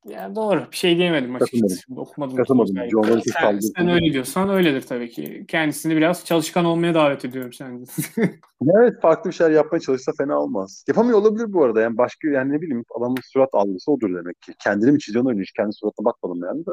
Yani 0.05 0.35
doğru. 0.35 0.63
Bir 0.71 0.75
şey 0.75 0.97
diyemedim 0.97 1.35
açıkçası. 1.35 1.81
Şimdi 1.81 1.99
Okumadım. 1.99 2.37
Katılmadım. 2.37 2.75
Romita 2.75 3.21
Sen, 3.41 3.59
sen 3.59 3.89
öyle 3.89 4.13
diyorsan 4.13 4.49
öyledir 4.49 4.81
tabii 4.81 5.09
ki. 5.09 5.45
Kendisini 5.47 5.95
biraz 5.95 6.25
çalışkan 6.25 6.65
olmaya 6.65 6.93
davet 6.93 7.25
ediyorum 7.25 7.53
sence. 7.53 7.91
Evet 8.79 9.01
farklı 9.01 9.29
bir 9.29 9.35
şeyler 9.35 9.51
yapmaya 9.51 9.79
çalışsa 9.79 10.11
fena 10.17 10.39
olmaz. 10.39 10.85
Yapamıyor 10.87 11.17
olabilir 11.17 11.53
bu 11.53 11.63
arada. 11.63 11.81
Yani 11.81 11.97
başka 11.97 12.27
yani 12.27 12.53
ne 12.53 12.61
bileyim 12.61 12.83
adamın 12.99 13.17
surat 13.23 13.49
algısı 13.53 13.91
odur 13.91 14.15
demek 14.15 14.41
ki. 14.41 14.53
Kendini 14.63 14.91
mi 14.91 14.99
çiziyor 14.99 15.29
öyle 15.29 15.41
hiç 15.41 15.51
kendi 15.51 15.73
suratına 15.73 16.05
bakmadım 16.05 16.41
yani 16.43 16.65
de. 16.65 16.71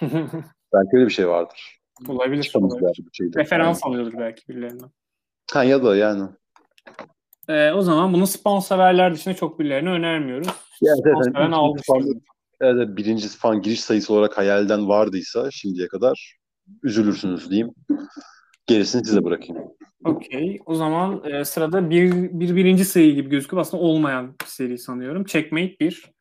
Belki 0.74 0.88
öyle 0.92 1.06
bir 1.06 1.12
şey 1.12 1.28
vardır. 1.28 1.80
olabilir. 2.08 2.42
Çıkamaz 2.42 2.72
olabilir. 2.72 2.86
yani 2.86 3.06
bir 3.06 3.12
şeyden. 3.12 3.40
Referans 3.40 3.84
alıyordur 3.84 4.18
belki 4.18 4.48
birilerinden. 4.48 4.90
Ha 5.52 5.64
ya 5.64 5.84
da 5.84 5.96
yani. 5.96 6.28
Ee, 7.48 7.72
o 7.72 7.82
zaman 7.82 8.12
bunu 8.12 8.26
spawn 8.26 8.58
severler 8.58 9.14
dışında 9.14 9.34
çok 9.34 9.58
birilerine 9.58 9.90
önermiyoruz. 9.90 10.48
Evet, 10.82 11.00
evet, 11.04 11.16
yani 11.16 11.34
seven 11.34 11.52
spawn- 12.60 12.76
Evet, 12.76 12.96
birinci 12.96 13.28
fan 13.28 13.62
giriş 13.62 13.80
sayısı 13.80 14.12
olarak 14.12 14.38
hayalden 14.38 14.88
vardıysa 14.88 15.50
şimdiye 15.50 15.88
kadar 15.88 16.36
üzülürsünüz 16.82 17.50
diyeyim. 17.50 17.70
Gerisini 18.66 19.04
size 19.04 19.24
bırakayım. 19.24 19.62
Okey. 20.04 20.58
O 20.66 20.74
zaman 20.74 21.22
e, 21.24 21.44
sırada 21.44 21.90
bir, 21.90 22.12
bir 22.12 22.56
birinci 22.56 22.84
sayı 22.84 23.14
gibi 23.14 23.30
gözüküp 23.30 23.58
aslında 23.58 23.82
olmayan 23.82 24.34
bir 24.42 24.46
seri 24.46 24.78
sanıyorum. 24.78 25.24
Checkmate 25.24 25.76
1. 25.80 26.16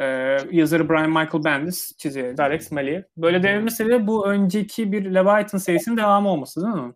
Ee, 0.00 0.38
yazarı 0.52 0.88
Brian 0.88 1.10
Michael 1.10 1.44
Bendis, 1.44 2.04
de 2.04 2.42
Alex 2.42 2.70
Maliyev. 2.72 3.02
Böyle 3.16 3.42
denilmesi 3.42 3.86
de 3.86 4.06
bu 4.06 4.26
önceki 4.26 4.92
bir 4.92 5.04
Leviathan 5.04 5.58
serisinin 5.58 5.96
devamı 5.96 6.28
olması 6.28 6.62
değil 6.62 6.74
mi? 6.74 6.92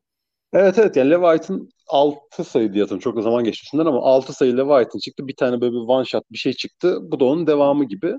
Evet 0.53 0.79
evet 0.79 0.97
yani 0.97 1.11
Leviathan 1.11 1.69
6 1.89 2.45
sayı 2.45 2.73
diye 2.73 2.83
hatırlıyorum. 2.83 2.99
Çok 3.11 3.17
da 3.17 3.23
zaman 3.23 3.45
geçti 3.45 3.65
üstünden 3.65 3.87
ama 3.87 3.99
6 4.03 4.33
sayı 4.33 4.57
Leviathan 4.57 4.99
çıktı. 4.99 5.29
Bir 5.29 5.37
tane 5.37 5.61
böyle 5.61 5.73
bir 5.73 5.79
one 5.79 6.05
shot 6.05 6.25
bir 6.33 6.39
şey 6.39 6.53
çıktı. 6.53 6.99
Bu 7.03 7.21
da 7.21 7.25
onun 7.25 7.47
devamı 7.47 7.85
gibi. 7.85 8.15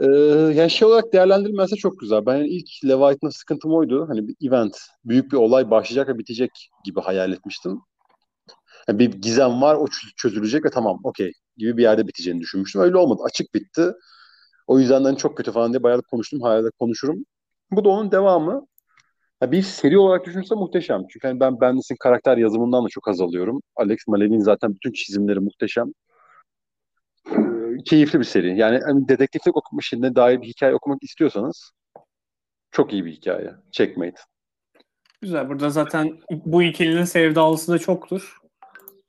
Ee, 0.00 0.06
yani 0.54 0.70
şey 0.70 0.88
olarak 0.88 1.12
değerlendirilmezse 1.12 1.76
çok 1.76 2.00
güzel. 2.00 2.26
Ben 2.26 2.44
ilk 2.44 2.68
Leviathan'da 2.84 3.30
sıkıntım 3.32 3.74
oydu. 3.74 4.06
Hani 4.08 4.28
bir 4.28 4.48
event, 4.48 4.78
büyük 5.04 5.32
bir 5.32 5.36
olay 5.36 5.70
başlayacak 5.70 6.08
ve 6.08 6.18
bitecek 6.18 6.50
gibi 6.84 7.00
hayal 7.00 7.32
etmiştim. 7.32 7.80
Yani 8.88 8.98
bir 8.98 9.12
gizem 9.12 9.62
var, 9.62 9.74
o 9.74 9.84
çö- 9.84 10.14
çözülecek 10.16 10.64
ve 10.64 10.70
tamam, 10.70 11.00
okey 11.04 11.32
gibi 11.56 11.76
bir 11.76 11.82
yerde 11.82 12.06
biteceğini 12.08 12.40
düşünmüştüm. 12.40 12.82
Öyle 12.82 12.96
olmadı. 12.96 13.22
Açık 13.24 13.54
bitti. 13.54 13.92
O 14.66 14.78
yüzden 14.78 15.04
de 15.04 15.08
hani 15.08 15.18
çok 15.18 15.36
kötü 15.36 15.52
falan 15.52 15.72
diye 15.72 15.82
bayağı 15.82 16.02
konuştum. 16.02 16.40
Hala 16.42 16.64
da 16.64 16.70
konuşurum. 16.78 17.24
Bu 17.70 17.84
da 17.84 17.88
onun 17.88 18.12
devamı. 18.12 18.66
Ya 19.42 19.52
bir 19.52 19.62
seri 19.62 19.98
olarak 19.98 20.26
düşünürse 20.26 20.54
muhteşem. 20.54 21.02
Çünkü 21.10 21.28
hani 21.28 21.40
ben 21.40 21.60
Bendis'in 21.60 21.96
karakter 22.00 22.36
yazımından 22.36 22.84
da 22.84 22.88
çok 22.88 23.06
haz 23.06 23.20
alıyorum. 23.20 23.62
Alex 23.76 23.98
Malevin 24.08 24.40
zaten 24.40 24.74
bütün 24.74 24.92
çizimleri 24.92 25.40
muhteşem. 25.40 25.92
Keyifli 27.84 28.18
bir 28.18 28.24
seri. 28.24 28.58
Yani 28.58 28.80
hani 28.86 29.08
dedektiflik 29.08 29.56
okuma 29.56 29.80
işine 29.80 30.14
dair 30.14 30.42
bir 30.42 30.46
hikaye 30.46 30.74
okumak 30.74 31.02
istiyorsanız 31.02 31.70
çok 32.70 32.92
iyi 32.92 33.04
bir 33.04 33.12
hikaye. 33.12 33.50
Checkmate. 33.72 34.20
Güzel. 35.20 35.48
Burada 35.48 35.70
zaten 35.70 36.18
bu 36.30 36.62
ikilinin 36.62 37.04
sevdalısı 37.04 37.72
da 37.72 37.78
çoktur. 37.78 38.36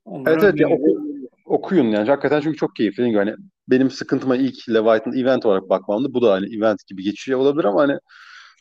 Onları 0.06 0.34
Evet 0.34 0.44
evet 0.44 0.60
ya 0.60 0.68
oku- 0.68 1.02
okuyun 1.46 1.86
yani 1.86 2.10
hakikaten 2.10 2.42
çünkü 2.42 2.58
çok 2.58 2.76
keyifli. 2.76 3.18
Hani 3.18 3.36
benim 3.68 3.92
sıkıntıma 3.92 4.36
ilk 4.36 4.70
Leviathan 4.70 5.14
event 5.14 5.46
olarak 5.46 5.70
bakmamdı. 5.70 6.14
Bu 6.14 6.22
da 6.22 6.34
hani 6.34 6.58
event 6.58 6.88
gibi 6.88 7.04
geçiyor 7.04 7.40
olabilir 7.40 7.66
ama 7.66 7.82
hani 7.82 7.98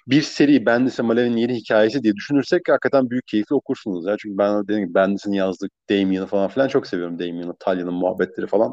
bir 0.07 0.23
seri 0.23 0.67
Bendis'e 0.67 1.03
Malevi'nin 1.03 1.37
yeni 1.37 1.55
hikayesi 1.55 2.03
diye 2.03 2.15
düşünürsek 2.15 2.69
hakikaten 2.69 3.11
büyük 3.11 3.27
keyifle 3.27 3.55
okursunuz 3.55 4.07
ya. 4.07 4.17
Çünkü 4.19 4.39
ben 4.39 4.63
dediğim 4.63 4.85
gibi 4.85 4.95
Bendis'in 4.95 5.33
yazdığı 5.33 5.67
Damien'ı 5.91 6.27
falan 6.27 6.49
filan 6.49 6.69
çok 6.69 6.87
seviyorum. 6.87 7.19
Damien'ı, 7.19 7.55
Talya'nın 7.61 7.95
muhabbetleri 7.95 8.47
falan. 8.47 8.73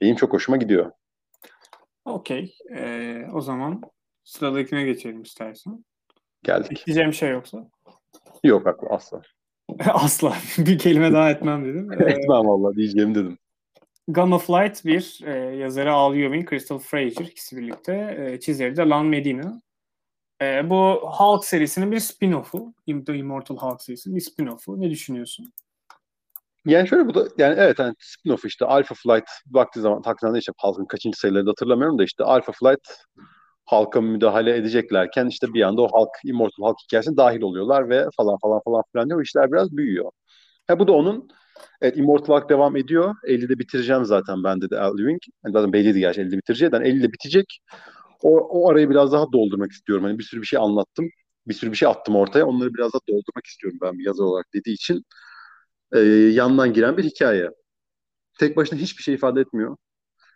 Benim 0.00 0.16
çok 0.16 0.32
hoşuma 0.32 0.56
gidiyor. 0.56 0.92
Okey. 2.04 2.54
Ee, 2.76 3.26
o 3.32 3.40
zaman 3.40 3.82
sıradakine 4.24 4.84
geçelim 4.84 5.22
istersen. 5.22 5.84
Geldik. 6.42 6.86
Diyeceğim 6.86 7.12
şey 7.12 7.30
yoksa. 7.30 7.70
Yok 8.44 8.66
haklı 8.66 8.88
asla. 8.88 9.22
Asla. 9.78 10.36
bir 10.58 10.78
kelime 10.78 11.12
daha 11.12 11.30
etmem 11.30 11.64
dedim. 11.64 11.92
Ee, 11.92 12.04
Etmem 12.10 12.46
valla 12.46 12.74
diyeceğim 12.74 13.14
dedim. 13.14 13.38
Gun 14.08 14.30
of 14.30 14.50
Light 14.50 14.84
bir 14.84 15.20
e, 15.24 15.56
yazarı 15.56 15.92
Al 15.92 16.16
Ewing, 16.16 16.50
Crystal 16.50 16.78
Frazier 16.78 17.26
ikisi 17.26 17.56
birlikte. 17.56 18.16
E, 18.18 18.40
çizeri 18.40 18.76
de 18.76 18.82
Lan 18.82 19.06
Medina. 19.06 19.60
E, 20.42 20.70
bu 20.70 21.00
Hulk 21.02 21.44
serisinin 21.44 21.92
bir 21.92 22.00
spin-off'u. 22.00 22.74
The 23.06 23.16
Immortal 23.16 23.56
Hulk 23.56 23.82
serisinin 23.82 24.16
bir 24.16 24.20
spin-off'u. 24.20 24.80
Ne 24.80 24.90
düşünüyorsun? 24.90 25.52
Yani 26.66 26.88
şöyle 26.88 27.06
bu 27.06 27.14
da 27.14 27.28
yani 27.38 27.54
evet 27.58 27.78
hani 27.78 27.94
spin-off 28.00 28.46
işte 28.46 28.64
Alpha 28.64 28.94
Flight 28.94 29.28
vakti 29.50 29.80
zaman 29.80 30.02
takdirde 30.02 30.38
işte 30.38 30.52
Hulk'ın 30.60 30.84
kaçıncı 30.86 31.18
sayıları 31.20 31.46
da 31.46 31.50
hatırlamıyorum 31.50 31.98
da 31.98 32.04
işte 32.04 32.24
Alpha 32.24 32.52
Flight 32.52 32.88
halka 33.64 34.00
müdahale 34.00 34.56
edeceklerken 34.56 35.26
işte 35.26 35.54
bir 35.54 35.62
anda 35.62 35.82
o 35.82 35.88
halk 35.92 36.08
Immortal 36.24 36.64
Hulk 36.64 36.76
hikayesine 36.84 37.16
dahil 37.16 37.42
oluyorlar 37.42 37.88
ve 37.88 38.06
falan 38.16 38.38
falan 38.42 38.60
falan 38.64 38.82
filan 38.92 39.08
diyor. 39.08 39.22
İşler 39.22 39.52
biraz 39.52 39.76
büyüyor. 39.76 40.10
Ha, 40.68 40.78
bu 40.78 40.88
da 40.88 40.92
onun 40.92 41.28
evet 41.82 41.96
Immortal 41.96 42.34
Hulk 42.34 42.48
devam 42.50 42.76
ediyor. 42.76 43.14
50'de 43.24 43.58
bitireceğim 43.58 44.04
zaten 44.04 44.44
ben 44.44 44.60
dedi 44.60 44.78
Al 44.78 44.98
Ewing. 44.98 45.20
Yani 45.44 45.52
zaten 45.52 45.72
belliydi 45.72 46.00
gerçi 46.00 46.20
50'de 46.20 46.38
bitireceği. 46.38 46.70
Yani 46.72 46.88
50'de 46.88 47.12
bitecek. 47.12 47.60
O, 48.22 48.38
o 48.38 48.70
arayı 48.70 48.90
biraz 48.90 49.12
daha 49.12 49.32
doldurmak 49.32 49.72
istiyorum. 49.72 50.04
Hani 50.04 50.18
bir 50.18 50.24
sürü 50.24 50.42
bir 50.42 50.46
şey 50.46 50.58
anlattım. 50.58 51.10
Bir 51.48 51.54
sürü 51.54 51.72
bir 51.72 51.76
şey 51.76 51.88
attım 51.88 52.16
ortaya. 52.16 52.44
Onları 52.46 52.74
biraz 52.74 52.92
daha 52.92 53.00
doldurmak 53.08 53.46
istiyorum 53.46 53.78
ben 53.82 53.98
bir 53.98 54.06
yazar 54.06 54.24
olarak 54.24 54.46
dediği 54.54 54.74
için. 54.74 55.04
E, 55.92 55.98
yandan 56.34 56.72
giren 56.72 56.96
bir 56.96 57.04
hikaye. 57.04 57.50
Tek 58.38 58.56
başına 58.56 58.78
hiçbir 58.78 59.02
şey 59.02 59.14
ifade 59.14 59.40
etmiyor. 59.40 59.76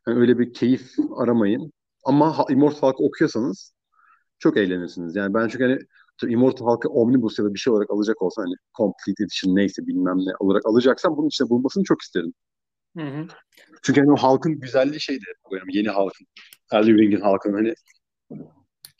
Yani 0.08 0.20
öyle 0.20 0.38
bir 0.38 0.52
keyif 0.52 0.92
aramayın. 1.16 1.72
Ama 2.04 2.46
Immortal 2.50 2.88
Hulk 2.88 3.00
okuyorsanız 3.00 3.74
çok 4.38 4.56
eğlenirsiniz. 4.56 5.16
Yani 5.16 5.34
ben 5.34 5.48
çünkü 5.48 5.64
hani 5.64 6.32
Immortal 6.32 6.66
Hulk'ı 6.66 6.88
Omnibus 6.88 7.38
ya 7.38 7.44
da 7.44 7.54
bir 7.54 7.58
şey 7.58 7.72
olarak 7.72 7.90
alacak 7.90 8.22
olsa 8.22 8.42
hani 8.42 8.54
Complete 8.76 9.24
Edition 9.24 9.56
neyse 9.56 9.86
bilmem 9.86 10.18
ne 10.18 10.32
olarak 10.40 10.66
alacaksam 10.66 11.16
bunun 11.16 11.28
içinde 11.28 11.48
bulunmasını 11.48 11.84
çok 11.84 12.02
isterim. 12.02 12.34
Hı 12.96 13.02
hı. 13.02 13.26
Çünkü 13.82 14.00
hani 14.00 14.12
o 14.12 14.16
halkın 14.16 14.60
güzelliği 14.60 15.00
şeydi. 15.00 15.24
Yani 15.52 15.76
yeni 15.76 15.88
halkın. 15.88 16.26
Al 16.70 16.88
Ewing'in 16.88 17.20
halkının 17.20 17.54
hani 17.54 17.74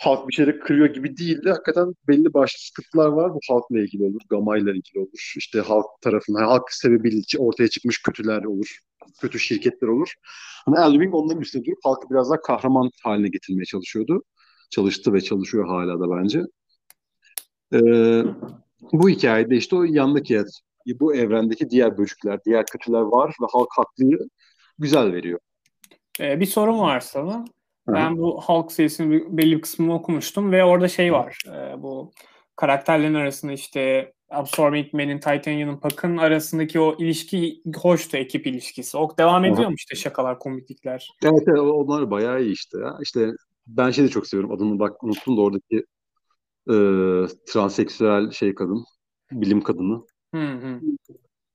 halk 0.06 0.28
bir 0.28 0.32
şeyleri 0.32 0.58
kırıyor 0.58 0.86
gibi 0.86 1.16
değil 1.16 1.44
de 1.44 1.50
hakikaten 1.50 1.94
belli 2.08 2.34
başlı 2.34 2.58
sıkıntılar 2.58 3.08
var. 3.08 3.34
Bu 3.34 3.38
halkla 3.48 3.80
ilgili 3.80 4.02
olur, 4.02 4.20
gamayla 4.30 4.72
ilgili 4.72 4.98
olur. 4.98 5.32
İşte 5.36 5.60
halk 5.60 5.86
tarafından, 6.00 6.44
halk 6.44 6.72
sebebiyle 6.72 7.20
ortaya 7.38 7.68
çıkmış 7.68 8.02
kötüler 8.02 8.44
olur. 8.44 8.78
Kötü 9.20 9.38
şirketler 9.38 9.88
olur. 9.88 10.14
Hani 10.66 10.78
Al 10.78 10.94
Ewing 10.94 11.14
onların 11.14 11.42
üstüne 11.42 11.64
durup 11.64 11.78
halkı 11.84 12.10
biraz 12.10 12.30
daha 12.30 12.40
kahraman 12.40 12.90
haline 13.02 13.28
getirmeye 13.28 13.64
çalışıyordu. 13.64 14.22
Çalıştı 14.70 15.12
ve 15.12 15.20
çalışıyor 15.20 15.68
hala 15.68 16.00
da 16.00 16.16
bence. 16.16 16.42
Ee, 17.74 18.24
bu 18.92 19.08
hikayede 19.08 19.56
işte 19.56 19.76
o 19.76 19.84
yandaki 19.84 20.44
bu 20.86 21.14
evrendeki 21.14 21.70
diğer 21.70 21.98
böcükler, 21.98 22.40
diğer 22.44 22.66
kötüler 22.66 23.00
var 23.00 23.36
ve 23.42 23.46
halk 23.52 23.68
haklıyı 23.70 24.18
güzel 24.78 25.12
veriyor. 25.12 25.38
Ee, 26.20 26.40
bir 26.40 26.46
sorum 26.46 26.78
var 26.78 27.00
sana. 27.00 27.44
Ben 27.88 28.18
bu 28.18 28.42
Hulk 28.42 28.72
serisinin 28.72 29.38
belli 29.38 29.56
bir 29.56 29.60
kısmını 29.60 29.94
okumuştum 29.94 30.52
ve 30.52 30.64
orada 30.64 30.88
şey 30.88 31.12
var. 31.12 31.38
E, 31.48 31.82
bu 31.82 32.12
karakterlerin 32.56 33.14
arasında 33.14 33.52
işte 33.52 34.12
Absorbing 34.30 34.92
Man'in, 34.92 35.20
Titanium'ın, 35.20 35.80
Puck'ın 35.80 36.16
arasındaki 36.16 36.80
o 36.80 36.96
ilişki 36.98 37.62
hoştu 37.76 38.16
ekip 38.16 38.46
ilişkisi. 38.46 38.96
O 38.96 39.18
devam 39.18 39.44
ediyor 39.44 39.68
mu 39.68 39.74
işte 39.74 39.96
şakalar, 39.96 40.38
komiklikler? 40.38 41.10
Evet, 41.24 41.42
evet 41.46 41.58
onlar 41.58 42.10
bayağı 42.10 42.42
iyi 42.42 42.52
işte 42.52 42.78
ya. 42.78 42.98
İşte 43.02 43.30
ben 43.66 43.90
şey 43.90 44.04
de 44.04 44.08
çok 44.08 44.26
seviyorum. 44.26 44.52
Adını 44.52 44.78
bak 44.78 45.04
unuttum 45.04 45.36
da 45.36 45.40
oradaki 45.40 45.84
e, 46.70 46.76
transseksüel 47.52 48.30
şey 48.30 48.54
kadın, 48.54 48.84
bilim 49.32 49.60
kadını. 49.60 50.06
Hı 50.34 50.52
hı. 50.52 50.80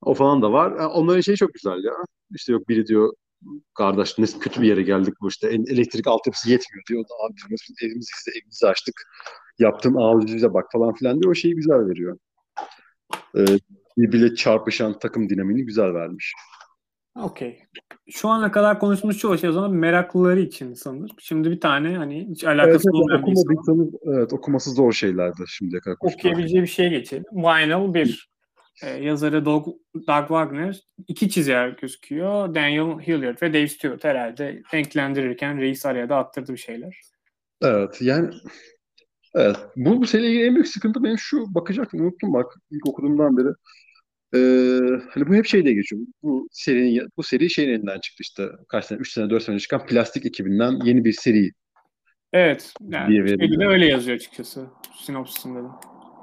O 0.01 0.13
falan 0.13 0.41
da 0.41 0.51
var. 0.51 0.71
Onların 0.71 1.21
şeyi 1.21 1.37
çok 1.37 1.53
güzel 1.53 1.83
ya. 1.83 1.93
İşte 2.35 2.53
yok 2.53 2.69
biri 2.69 2.87
diyor 2.87 3.13
kardeş 3.73 4.17
ne 4.17 4.25
kötü 4.39 4.61
bir 4.61 4.67
yere 4.67 4.81
geldik 4.81 5.13
bu 5.21 5.27
işte 5.27 5.47
elektrik 5.47 6.07
altyapısı 6.07 6.51
yetmiyor 6.51 6.83
diyor. 6.89 7.01
O 7.01 7.03
da 7.03 7.13
abi 7.27 7.35
biz 7.49 7.61
evimizi 7.83 8.11
size 8.15 8.39
evimizi 8.39 8.67
açtık. 8.67 9.01
Yaptığın 9.59 9.95
ağzınıza 9.95 10.53
bak 10.53 10.65
falan 10.71 10.93
filan 10.93 11.21
diyor. 11.21 11.31
O 11.31 11.35
şeyi 11.35 11.55
güzel 11.55 11.89
veriyor. 11.89 12.17
Ee, 13.37 13.45
birbiriyle 13.97 14.35
çarpışan 14.35 14.99
takım 14.99 15.29
dinamini 15.29 15.65
güzel 15.65 15.93
vermiş. 15.93 16.33
Okey. 17.15 17.59
Şu 18.09 18.29
ana 18.29 18.51
kadar 18.51 18.79
konuştuğumuz 18.79 19.17
çoğu 19.17 19.37
şey 19.37 19.49
o 19.49 19.53
zaman 19.53 19.71
meraklıları 19.71 20.39
için 20.39 20.73
sanırım. 20.73 21.07
Şimdi 21.19 21.51
bir 21.51 21.59
tane 21.59 21.97
hani 21.97 22.27
hiç 22.29 22.43
alakası 22.43 22.89
evet, 22.89 22.95
olmayan 22.95 23.25
bir 23.25 23.31
insan. 23.31 23.91
Evet 24.03 24.33
okuması 24.33 24.71
zor 24.71 24.91
şeylerdi 24.91 25.43
şimdiye 25.47 25.81
kadar. 25.81 25.97
Okuyabileceği 25.99 26.61
bir 26.61 26.67
şey 26.67 26.89
geçelim. 26.89 27.23
Vinyl 27.31 27.93
bir 27.93 28.29
e, 28.83 28.89
yazarı 28.89 29.45
Doug, 29.45 29.67
Doug 29.95 30.27
Wagner 30.27 30.81
iki 31.07 31.29
çizer 31.29 31.69
gözüküyor. 31.69 32.55
Daniel 32.55 32.99
Hilliard 32.99 33.41
ve 33.41 33.53
Dave 33.53 33.67
Stewart 33.67 34.03
herhalde 34.03 34.61
renklendirirken 34.73 35.57
reis 35.57 35.85
araya 35.85 36.09
da 36.09 36.17
attırdı 36.17 36.53
bir 36.53 36.57
şeyler. 36.57 37.01
Evet 37.61 38.01
yani 38.01 38.29
evet. 39.35 39.57
Bu, 39.75 40.01
bu 40.01 40.07
seriyle 40.07 40.29
ilgili 40.29 40.45
en 40.45 40.55
büyük 40.55 40.67
sıkıntı 40.67 41.03
benim 41.03 41.17
şu 41.17 41.55
bakacaktım 41.55 42.01
unuttum 42.01 42.33
bak 42.33 42.53
ilk 42.71 42.87
okuduğumdan 42.87 43.37
beri. 43.37 43.53
Ee, 44.35 44.79
hani 45.09 45.27
bu 45.27 45.35
hep 45.35 45.45
şeyde 45.45 45.73
geçiyor. 45.73 46.01
Bu 46.23 46.47
serinin 46.51 47.09
bu 47.17 47.23
seri 47.23 47.49
şeyin 47.49 47.69
elinden 47.69 47.99
çıktı 47.99 48.21
işte 48.21 48.47
kaç 48.67 48.85
sene 48.85 48.99
3 48.99 49.11
sene 49.11 49.29
4 49.29 49.43
sene 49.43 49.59
çıkan 49.59 49.85
plastik 49.85 50.25
ekibinden 50.25 50.79
yeni 50.83 51.05
bir 51.05 51.13
seri. 51.13 51.51
Evet. 52.33 52.73
Yani 52.81 53.59
de 53.59 53.65
öyle 53.65 53.85
yazıyor 53.85 54.15
açıkçası 54.15 54.65
sinopsisinde 55.05 55.59
de. 55.59 55.67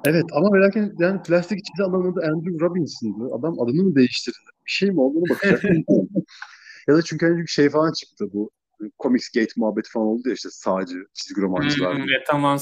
Evet 0.07 0.25
ama 0.33 0.51
merak 0.51 0.77
ettim 0.77 0.97
yani 0.99 1.23
plastik 1.23 1.65
çizi 1.65 1.89
adamın 1.89 2.13
adı 2.13 2.21
Andrew 2.21 2.65
Robinson'dı. 2.67 3.35
Adam 3.35 3.61
adını 3.61 3.83
mı 3.83 3.95
değiştirdi? 3.95 4.37
Bir 4.67 4.71
şey 4.71 4.91
mi 4.91 5.01
olduğunu 5.01 5.25
bakacak. 5.31 5.65
ya 6.89 6.97
da 6.97 7.03
çünkü 7.03 7.27
hani 7.27 7.49
şey 7.49 7.71
falan 7.71 7.93
çıktı 7.93 8.27
bu 8.33 8.51
Comics 9.03 9.29
Gate 9.29 9.53
muhabbeti 9.57 9.91
falan 9.91 10.07
oldu 10.07 10.29
ya 10.29 10.35
işte 10.35 10.49
sağcı 10.53 11.07
çizgi 11.15 11.43
romancılar. 11.43 11.97
Hmm, 11.97 12.05
tamam 12.27 12.59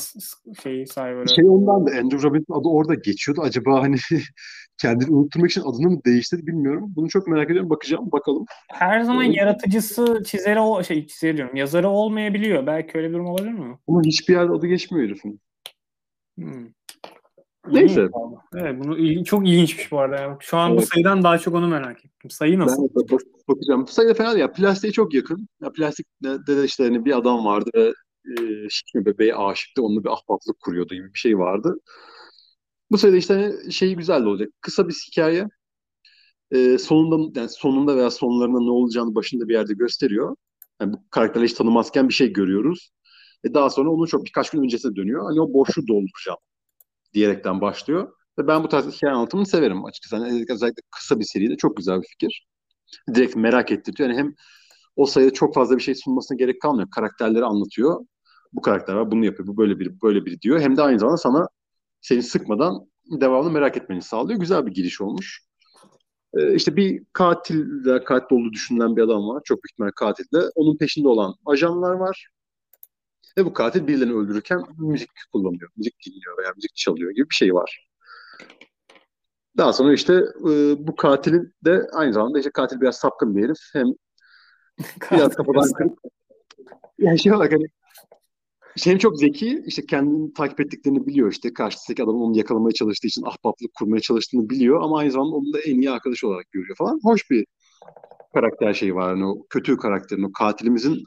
şeyi 0.62 0.86
Cyber'a. 0.86 1.26
Şey 1.26 1.44
ondan 1.44 1.86
da 1.86 1.90
Andrew 1.90 2.28
Robinson 2.28 2.60
adı 2.60 2.68
orada 2.68 2.94
geçiyordu. 2.94 3.40
Acaba 3.42 3.82
hani 3.82 3.96
kendini 4.82 5.10
unutturmak 5.10 5.50
için 5.50 5.62
adını 5.62 5.90
mı 5.90 6.00
değiştirdi 6.06 6.46
bilmiyorum. 6.46 6.92
Bunu 6.96 7.08
çok 7.08 7.28
merak 7.28 7.50
ediyorum. 7.50 7.70
Bakacağım 7.70 8.12
bakalım. 8.12 8.44
Her 8.72 9.00
zaman 9.00 9.24
evet. 9.24 9.36
yaratıcısı 9.36 10.22
çizeri 10.26 10.60
o 10.60 10.82
şey 10.82 11.06
çizeri 11.06 11.36
diyorum. 11.36 11.56
Yazarı 11.56 11.88
olmayabiliyor. 11.88 12.66
Belki 12.66 12.98
öyle 12.98 13.08
bir 13.08 13.14
durum 13.14 13.26
olabilir 13.26 13.52
mi? 13.52 13.78
Ama 13.88 14.02
hiçbir 14.02 14.34
yerde 14.34 14.52
adı 14.52 14.66
geçmiyor 14.66 15.08
herifin. 15.08 15.40
Hmm. 16.38 16.66
Neyse. 17.72 18.08
Evet 18.56 18.84
bunu 18.84 19.24
çok 19.24 19.48
ilginçmiş 19.48 19.92
bu 19.92 19.98
arada. 19.98 20.22
Yani. 20.22 20.36
Şu 20.40 20.56
an 20.56 20.70
evet. 20.70 20.82
bu 20.82 20.86
sayıdan 20.86 21.22
daha 21.22 21.38
çok 21.38 21.54
onu 21.54 21.68
merak 21.68 22.04
ettim. 22.04 22.30
Sayı 22.30 22.58
nasıl? 22.58 22.88
Ben 22.96 23.08
de 23.08 23.18
bakacağım. 23.48 23.82
Bu 23.82 23.86
sayı 23.86 24.08
da 24.08 24.14
fena 24.14 24.28
değil. 24.28 24.40
Ya, 24.40 24.52
plastiğe 24.52 24.92
çok 24.92 25.14
yakın. 25.14 25.48
Ya, 25.62 25.72
plastikte 25.72 26.46
de 26.46 26.64
işte 26.64 26.84
hani 26.84 27.04
bir 27.04 27.18
adam 27.18 27.44
vardı 27.44 27.70
ve 27.74 27.92
e, 28.30 28.68
şişme 28.70 29.06
bebeğe 29.06 29.34
aşıktı. 29.34 29.82
Onunla 29.82 30.04
bir 30.04 30.08
ahbaplık 30.08 30.60
kuruyordu 30.60 30.94
gibi 30.94 31.14
bir 31.14 31.18
şey 31.18 31.38
vardı. 31.38 31.78
Bu 32.90 32.98
sayıda 32.98 33.16
işte 33.16 33.34
hani 33.34 33.72
şey 33.72 33.94
güzel 33.94 34.24
olacak. 34.24 34.48
Kısa 34.60 34.88
bir 34.88 34.94
hikaye. 35.12 35.48
E, 36.50 36.78
sonunda 36.78 37.40
yani 37.40 37.50
sonunda 37.50 37.96
veya 37.96 38.10
sonlarında 38.10 38.60
ne 38.60 38.70
olacağını 38.70 39.14
başında 39.14 39.48
bir 39.48 39.54
yerde 39.54 39.74
gösteriyor. 39.74 40.36
Yani 40.80 40.92
bu 40.92 40.96
karakterleri 41.10 41.48
hiç 41.48 41.54
tanımazken 41.56 42.08
bir 42.08 42.14
şey 42.14 42.32
görüyoruz. 42.32 42.90
E 43.44 43.54
daha 43.54 43.70
sonra 43.70 43.90
onun 43.90 44.06
çok 44.06 44.24
birkaç 44.24 44.50
gün 44.50 44.62
öncesine 44.62 44.96
dönüyor. 44.96 45.24
Hani 45.24 45.40
o 45.40 45.52
boşluğu 45.52 45.86
dolduracağım 45.86 46.38
diyerekten 47.14 47.60
başlıyor. 47.60 48.12
Ve 48.38 48.46
ben 48.46 48.64
bu 48.64 48.68
tarz 48.68 48.86
hikaye 48.96 49.14
anlatımını 49.14 49.46
severim 49.46 49.84
açıkçası. 49.84 50.16
Yani 50.16 50.44
özellikle 50.50 50.82
kısa 50.90 51.20
bir 51.20 51.24
seride 51.24 51.56
çok 51.56 51.76
güzel 51.76 52.02
bir 52.02 52.06
fikir. 52.06 52.46
Direkt 53.14 53.36
merak 53.36 53.72
ettiriyor. 53.72 54.08
Yani 54.08 54.18
hem 54.18 54.34
o 54.96 55.06
sayıda 55.06 55.32
çok 55.32 55.54
fazla 55.54 55.76
bir 55.76 55.82
şey 55.82 55.94
sunmasına 55.94 56.36
gerek 56.36 56.62
kalmıyor. 56.62 56.90
Karakterleri 56.90 57.44
anlatıyor. 57.44 58.06
Bu 58.52 58.60
karakter 58.60 58.94
var, 58.94 59.10
bunu 59.10 59.24
yapıyor, 59.24 59.48
bu 59.48 59.56
böyle 59.56 59.78
biri, 59.78 60.00
böyle 60.02 60.26
biri 60.26 60.40
diyor. 60.40 60.60
Hem 60.60 60.76
de 60.76 60.82
aynı 60.82 60.98
zamanda 60.98 61.16
sana 61.16 61.48
seni 62.00 62.22
sıkmadan 62.22 62.90
devamlı 63.20 63.50
merak 63.50 63.76
etmeni 63.76 64.02
sağlıyor. 64.02 64.40
Güzel 64.40 64.66
bir 64.66 64.72
giriş 64.72 65.00
olmuş. 65.00 65.44
Ee, 66.34 66.54
işte 66.54 66.76
bir 66.76 67.04
katil, 67.12 67.84
katil 68.04 68.36
olduğu 68.36 68.52
düşünülen 68.52 68.96
bir 68.96 69.02
adam 69.02 69.28
var. 69.28 69.42
Çok 69.44 69.56
büyük 69.56 69.72
ihtimalle 69.72 69.92
katilde. 69.96 70.50
Onun 70.54 70.76
peşinde 70.76 71.08
olan 71.08 71.34
ajanlar 71.46 71.92
var. 71.92 72.28
Ve 73.38 73.44
bu 73.44 73.52
katil 73.52 73.86
birilerini 73.86 74.14
öldürürken 74.14 74.62
müzik 74.78 75.10
kullanıyor. 75.32 75.70
Müzik 75.76 75.94
dinliyor 76.06 76.38
veya 76.38 76.52
müzik 76.56 76.74
çalıyor 76.74 77.10
gibi 77.10 77.30
bir 77.30 77.34
şey 77.34 77.54
var. 77.54 77.88
Daha 79.56 79.72
sonra 79.72 79.92
işte 79.92 80.14
e, 80.50 80.74
bu 80.86 80.96
katilin 80.96 81.54
de 81.64 81.88
aynı 81.92 82.12
zamanda 82.12 82.38
işte 82.38 82.50
katil 82.50 82.80
biraz 82.80 82.96
sapkın 82.96 83.36
bir 83.36 83.44
herif. 83.44 83.58
Hem 83.72 83.86
biraz 85.12 85.34
kafadan 85.34 85.72
kırık. 85.72 85.98
Yani 86.98 87.18
şey 87.18 87.32
olarak 87.32 87.52
hani 87.52 87.66
işte 88.76 88.90
hem 88.90 88.98
çok 88.98 89.18
zeki, 89.18 89.62
işte 89.66 89.86
kendini 89.86 90.34
takip 90.34 90.60
ettiklerini 90.60 91.06
biliyor 91.06 91.32
işte. 91.32 91.52
Karşısındaki 91.52 92.02
adamın 92.02 92.20
onu 92.20 92.36
yakalamaya 92.36 92.72
çalıştığı 92.72 93.06
için 93.06 93.22
ahbaplık 93.22 93.74
kurmaya 93.74 94.00
çalıştığını 94.00 94.50
biliyor 94.50 94.82
ama 94.82 94.98
aynı 94.98 95.10
zamanda 95.10 95.36
onu 95.36 95.52
da 95.52 95.60
en 95.60 95.80
iyi 95.80 95.90
arkadaş 95.90 96.24
olarak 96.24 96.52
görüyor 96.52 96.76
falan. 96.76 97.00
Hoş 97.02 97.30
bir 97.30 97.46
karakter 98.34 98.74
şeyi 98.74 98.94
var. 98.94 99.10
Yani 99.10 99.26
o 99.26 99.46
kötü 99.50 99.76
karakterin, 99.76 100.22
o 100.22 100.32
katilimizin 100.32 101.04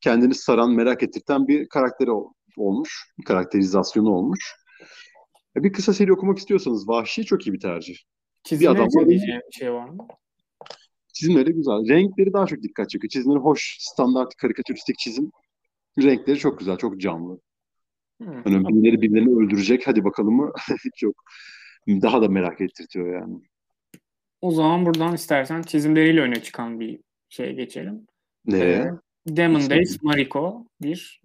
kendini 0.00 0.34
saran, 0.34 0.70
merak 0.72 1.02
ettirten 1.02 1.48
bir 1.48 1.68
karakteri 1.68 2.10
ol- 2.10 2.32
olmuş. 2.56 3.04
Bir 3.18 3.24
karakterizasyonu 3.24 4.10
olmuş. 4.10 4.54
E, 5.56 5.62
Bir 5.62 5.72
kısa 5.72 5.92
seri 5.94 6.12
okumak 6.12 6.38
istiyorsanız 6.38 6.88
Vahşi 6.88 7.24
çok 7.24 7.46
iyi 7.46 7.52
bir 7.52 7.60
tercih. 7.60 7.96
Çizimleri 8.44 8.70
adam 8.78 8.86
var. 8.86 9.08
bir 9.08 9.40
şey 9.50 9.72
var 9.72 9.88
mı? 9.88 10.06
Çizimleri 11.14 11.52
güzel. 11.52 11.88
Renkleri 11.88 12.32
daha 12.32 12.46
çok 12.46 12.62
dikkat 12.62 12.90
çekiyor. 12.90 13.10
Çizimleri 13.10 13.38
hoş, 13.38 13.76
standart 13.80 14.34
karikatüristik 14.36 14.98
çizim. 14.98 15.30
Renkleri 15.98 16.38
çok 16.38 16.58
güzel, 16.58 16.76
çok 16.76 17.00
canlı. 17.00 17.40
Hmm. 18.20 18.42
Hani 18.44 18.68
birileri 18.68 19.02
birilerini 19.02 19.36
öldürecek 19.44 19.86
hadi 19.86 20.04
bakalım 20.04 20.34
mı? 20.34 20.52
çok 20.96 21.14
daha 21.88 22.22
da 22.22 22.28
merak 22.28 22.60
ettirtiyor 22.60 23.20
yani. 23.20 23.40
O 24.40 24.50
zaman 24.50 24.86
buradan 24.86 25.14
istersen 25.14 25.62
çizimleriyle 25.62 26.20
öne 26.20 26.42
çıkan 26.42 26.80
bir 26.80 27.00
şeye 27.28 27.52
geçelim. 27.52 28.06
Nereye? 28.46 28.76
Ee, 28.82 28.90
Demon. 29.26 29.70
Days 29.70 30.02
Mariko 30.02 30.66
bir. 30.82 31.22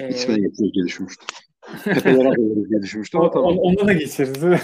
Ee, 0.00 0.08
X-Men'e 0.08 0.40
getiririz 0.40 0.74
diye 0.74 0.84
düşünmüştüm. 0.86 1.26
Tepeler 1.84 2.24
alırız 2.26 2.70
diye 2.70 2.82
düşünmüştüm 2.82 3.20
ama 3.20 3.28
o- 3.28 3.32
tamam. 3.32 3.58
o- 3.58 3.62
Ona 3.62 3.86
da 3.86 3.92
geçeriz. 3.92 4.34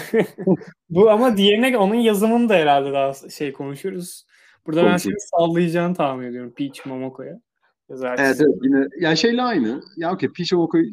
Bu 0.89 1.09
ama 1.09 1.37
diğerine 1.37 1.77
onun 1.77 1.95
yazımını 1.95 2.49
da 2.49 2.53
herhalde 2.53 2.93
daha 2.93 3.13
şey 3.29 3.53
konuşuruz. 3.53 4.25
Burada 4.67 4.81
ben 4.83 4.89
Konuşuruz. 4.89 5.03
seni 5.03 5.39
sallayacağını 5.39 5.95
tahmin 5.95 6.27
ediyorum 6.27 6.53
Peach 6.57 6.85
Momoko'ya. 6.85 7.39
Evet, 7.89 8.19
evet 8.19 8.55
yine 8.63 8.87
yani 8.99 9.17
şeyle 9.17 9.41
aynı. 9.41 9.81
Ya 9.97 10.13
okey 10.13 10.29
Peach 10.37 10.53
Momoko 10.53 10.77
e, 10.77 10.83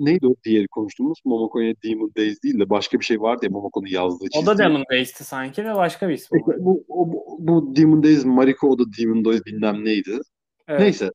neydi 0.00 0.26
o 0.26 0.34
diğeri 0.44 0.68
konuştuğumuz? 0.68 1.18
Momoko'ya 1.24 1.74
Demon 1.84 2.10
Days 2.16 2.42
değil 2.42 2.58
de 2.58 2.70
başka 2.70 3.00
bir 3.00 3.04
şey 3.04 3.20
vardı 3.20 3.44
ya 3.44 3.50
Momoko'nun 3.50 3.86
yazdığı 3.86 4.24
O 4.24 4.28
çizdiği. 4.28 4.46
da 4.46 4.58
Demon 4.58 4.84
Days'ti 4.90 5.24
sanki 5.24 5.64
de 5.64 5.74
başka 5.74 6.08
bir 6.08 6.14
ismi 6.14 6.38
var. 6.40 6.56
Bu, 6.58 6.84
o- 6.88 7.12
bu, 7.12 7.36
bu 7.40 7.76
Demon 7.76 8.02
Days 8.02 8.24
Mariko 8.24 8.68
o 8.68 8.78
da 8.78 8.82
Demon 8.98 9.24
Days 9.24 9.46
bilmem 9.46 9.84
neydi. 9.84 10.18
Evet. 10.68 10.80
Neyse. 10.80 11.10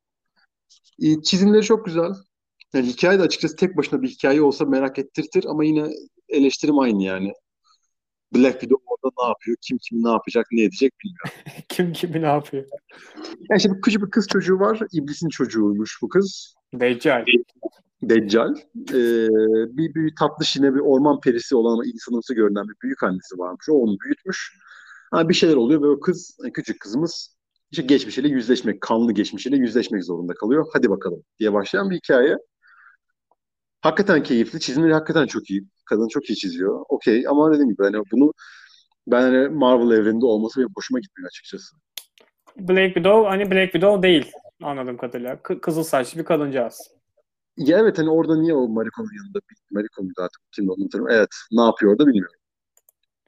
E, 1.02 1.22
Çizimleri 1.22 1.64
çok 1.64 1.86
güzel. 1.86 2.12
Yani 2.74 2.88
hikaye 2.88 3.20
de 3.20 3.24
açıkçası 3.24 3.56
tek 3.56 3.78
başına 3.78 4.02
bir 4.02 4.08
hikaye 4.08 4.42
olsa 4.42 4.66
merak 4.66 5.00
ettirtir 5.00 5.46
ama 5.48 5.66
yine 5.66 5.90
eleştirim 6.30 6.80
aynı 6.80 7.04
yani. 7.04 7.34
Black 8.36 8.60
Widow 8.60 8.84
orada 8.88 9.16
ne 9.22 9.28
yapıyor? 9.28 9.58
Kim 9.62 9.78
kim 9.78 10.04
ne 10.04 10.10
yapacak, 10.10 10.48
ne 10.52 10.64
edecek 10.64 10.94
bilmiyorum. 11.04 11.64
Kim 11.70 11.94
kimi 11.94 12.22
ne 12.22 12.28
yapıyor? 12.28 12.66
Yani 13.50 13.58
işte 13.58 13.72
bir 13.76 13.82
küçük 13.82 14.02
bir 14.02 14.12
kız 14.12 14.28
çocuğu 14.28 14.60
var. 14.60 14.80
İblisin 14.94 15.30
çocuğuymuş 15.30 16.00
bu 16.02 16.10
kız. 16.10 16.54
Deccal. 16.74 17.26
Deccal. 18.02 18.56
Ee, 18.90 19.28
bir, 19.78 19.96
bir 19.96 20.16
tatlı 20.20 20.46
şine 20.46 20.76
bir 20.76 20.80
orman 20.80 21.20
perisi 21.20 21.56
olan 21.56 21.74
ama 21.74 21.86
insanımsı 21.86 22.34
görünen 22.34 22.68
bir 22.68 22.76
büyük 22.84 23.04
annesi 23.04 23.38
varmış. 23.38 23.66
O 23.70 23.74
onu 23.74 23.98
büyütmüş. 24.00 24.60
Ha, 25.12 25.30
bir 25.30 25.34
şeyler 25.34 25.56
oluyor 25.56 25.82
ve 25.82 25.88
o 25.88 26.00
kız, 26.00 26.38
küçük 26.54 26.80
kızımız 26.80 27.39
işte 27.72 27.84
geçmişiyle 27.84 28.28
yüzleşmek, 28.28 28.82
kanlı 28.82 29.12
geçmişiyle 29.12 29.58
yüzleşmek 29.58 30.04
zorunda 30.04 30.34
kalıyor. 30.34 30.68
Hadi 30.74 30.90
bakalım 30.90 31.24
diye 31.40 31.54
başlayan 31.54 31.90
bir 31.90 31.96
hikaye. 31.96 32.38
Hakikaten 33.82 34.24
keyifli. 34.24 34.60
Çizimleri 34.60 34.94
hakikaten 34.94 35.28
çok 35.28 35.50
iyi. 35.50 35.64
Kadın 35.86 36.08
çok 36.08 36.30
iyi 36.30 36.36
çiziyor. 36.36 36.86
Okey 36.90 37.28
ama 37.28 37.54
dediğim 37.54 37.70
gibi 37.70 37.84
hani 37.84 38.04
bunu 38.12 38.34
ben 39.08 39.22
hani 39.22 39.48
Marvel 39.50 39.98
evreninde 39.98 40.26
olması 40.26 40.60
benim 40.60 40.70
hoşuma 40.76 41.00
gitmiyor 41.00 41.28
açıkçası. 41.28 41.76
Black 42.58 42.94
Widow 42.94 43.30
hani 43.30 43.52
Black 43.52 43.72
Widow 43.72 44.04
değil 44.04 44.32
anladığım 44.64 44.98
kadarıyla. 44.98 45.34
Kı- 45.34 45.62
kızıl 45.62 45.84
saçlı 45.84 46.20
bir 46.20 46.26
kadıncağız. 46.26 46.92
Ya 47.58 47.80
evet 47.80 47.98
hani 47.98 48.10
orada 48.10 48.36
niye 48.42 48.54
o 48.54 48.68
Mariko'nun 48.68 49.10
yanında 49.18 49.40
muydu 50.02 50.22
artık 50.22 50.42
kimdi 50.52 50.72
onu. 50.72 51.12
Evet 51.12 51.30
ne 51.52 51.62
yapıyor 51.62 51.92
orada 51.92 52.08
bilmiyorum. 52.08 52.39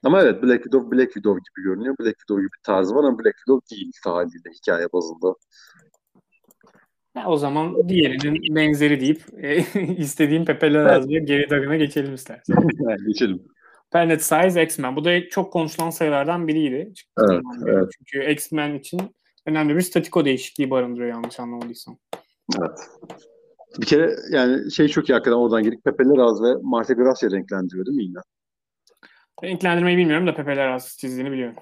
Ama 0.03 0.21
evet 0.21 0.43
Black 0.43 0.63
Widow 0.63 0.97
Black 0.97 1.13
Widow 1.13 1.39
gibi 1.39 1.63
görünüyor. 1.65 1.95
Black 1.99 2.19
Widow 2.19 2.41
gibi 2.41 2.63
tarzı 2.63 2.95
var 2.95 3.03
ama 3.03 3.19
Black 3.19 3.37
Widow 3.37 3.75
değil 3.75 3.91
haliyle 4.03 4.49
hikaye 4.55 4.87
bazında. 4.93 5.35
Ya 7.15 7.27
o 7.27 7.37
zaman 7.37 7.89
diğerinin 7.89 8.55
benzeri 8.55 9.01
deyip 9.01 9.21
e, 9.37 9.57
istediğim 9.97 10.45
Pepe'ler 10.45 10.93
yazmaya 10.93 11.19
geri 11.19 11.49
döneme 11.49 11.77
geçelim 11.77 12.13
istersen. 12.13 12.55
Yani 12.89 13.07
geçelim. 13.07 13.43
Planet 13.91 14.23
Size 14.23 14.63
X-Men. 14.63 14.95
Bu 14.95 15.05
da 15.05 15.29
çok 15.29 15.53
konuşulan 15.53 15.89
sayılardan 15.89 16.47
biriydi. 16.47 16.93
Evet, 17.19 17.41
evet. 17.67 17.89
Çünkü 17.97 18.31
X-Men 18.31 18.79
için 18.79 19.01
önemli 19.45 19.75
bir 19.75 19.81
statiko 19.81 20.25
değişikliği 20.25 20.69
barındırıyor 20.69 21.09
yanlış 21.09 21.39
anlamadıysam. 21.39 21.97
Evet. 22.59 22.79
Bir 23.81 23.85
kere 23.85 24.15
yani 24.31 24.71
şey 24.71 24.87
çok 24.87 25.09
iyi 25.09 25.13
hakikaten 25.13 25.37
oradan 25.37 25.63
gelip 25.63 25.83
Pepe 25.83 26.03
Larraz 26.03 26.43
ve 26.43 26.55
Marta 26.61 26.93
Gracia 26.93 27.31
renklendiriyor 27.31 27.85
değil 27.85 27.97
mi 27.97 28.03
yine? 28.03 28.19
Renklendirmeyi 29.43 29.97
bilmiyorum 29.97 30.27
da 30.27 30.35
Pepe'ler 30.35 30.67
az 30.67 30.97
çizdiğini 30.99 31.31
biliyorum. 31.31 31.55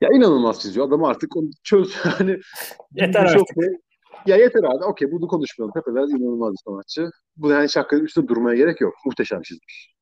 Ya 0.00 0.08
inanılmaz 0.08 0.62
çiziyor. 0.62 0.88
Adam 0.88 1.04
artık 1.04 1.36
onu 1.36 1.50
çöz. 1.64 1.92
Hani 1.96 2.38
Yeter 2.94 3.20
artık. 3.24 3.38
çok- 3.38 3.48
Ya 4.26 4.36
yeter 4.36 4.64
abi. 4.64 4.84
Okey 4.84 5.12
bunu 5.12 5.26
konuşmayalım. 5.28 5.72
Pepe 5.74 5.90
Larraz 5.90 6.10
inanılmaz 6.10 6.52
bir 6.52 6.58
sanatçı. 6.64 7.10
Bu 7.36 7.50
yani 7.50 7.60
hakikaten 7.74 8.04
üstünde 8.04 8.28
durmaya 8.28 8.56
gerek 8.56 8.80
yok. 8.80 8.94
Muhteşem 9.06 9.42
çizmiş. 9.42 9.92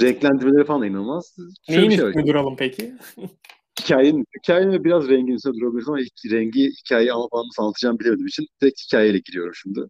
Renklendirmeleri 0.00 0.64
falan 0.64 0.82
da 0.82 0.86
inanılmaz. 0.86 1.36
Şöyle 1.66 1.80
Neyin 1.80 1.90
şey 1.90 2.04
var. 2.04 2.08
üstüne 2.08 2.26
duralım 2.26 2.56
peki? 2.58 2.94
hikayenin, 3.80 4.24
hikayenin 4.42 4.72
ve 4.72 4.84
biraz 4.84 5.08
rengin 5.08 5.32
üstüne 5.32 5.54
durabiliriz 5.54 5.88
ama 5.88 5.98
rengi 6.30 6.70
hikayeyi 6.70 7.12
anlatacağımı 7.58 7.98
bilemediğim 8.00 8.26
için 8.26 8.46
direkt 8.62 8.80
hikayeyle 8.86 9.18
giriyorum 9.18 9.54
şimdi. 9.54 9.80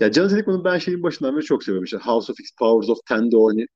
Ya 0.00 0.12
Jonathan 0.12 0.38
Hickman'ın 0.38 0.64
ben 0.64 0.78
şeyin 0.78 1.02
başından 1.02 1.36
beri 1.36 1.44
çok 1.44 1.64
seviyorum. 1.64 1.84
İşte 1.84 1.96
House 1.96 2.32
of 2.32 2.40
X, 2.40 2.50
Powers 2.58 2.88
of 2.90 2.98
Ten'de 3.08 3.36
o 3.36 3.48
hani 3.50 3.66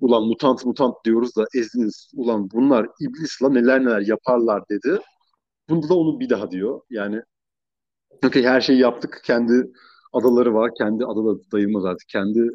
ulan 0.00 0.22
mutant 0.22 0.64
mutant 0.66 0.94
diyoruz 1.04 1.36
da 1.36 1.44
ezdiniz. 1.54 2.10
Ulan 2.14 2.50
bunlar 2.50 2.86
iblisla 3.00 3.48
neler 3.48 3.84
neler 3.84 4.00
yaparlar 4.00 4.62
dedi. 4.70 5.00
Bunda 5.68 5.88
da 5.88 5.94
onu 5.94 6.20
bir 6.20 6.30
daha 6.30 6.50
diyor. 6.50 6.80
Yani 6.90 7.22
okey 8.26 8.44
her 8.44 8.60
şeyi 8.60 8.78
yaptık. 8.78 9.20
Kendi 9.24 9.72
adaları 10.12 10.54
var. 10.54 10.70
Kendi 10.78 11.04
adaları 11.04 11.38
dayılmaz 11.52 11.84
artık. 11.84 12.08
Kendi 12.08 12.50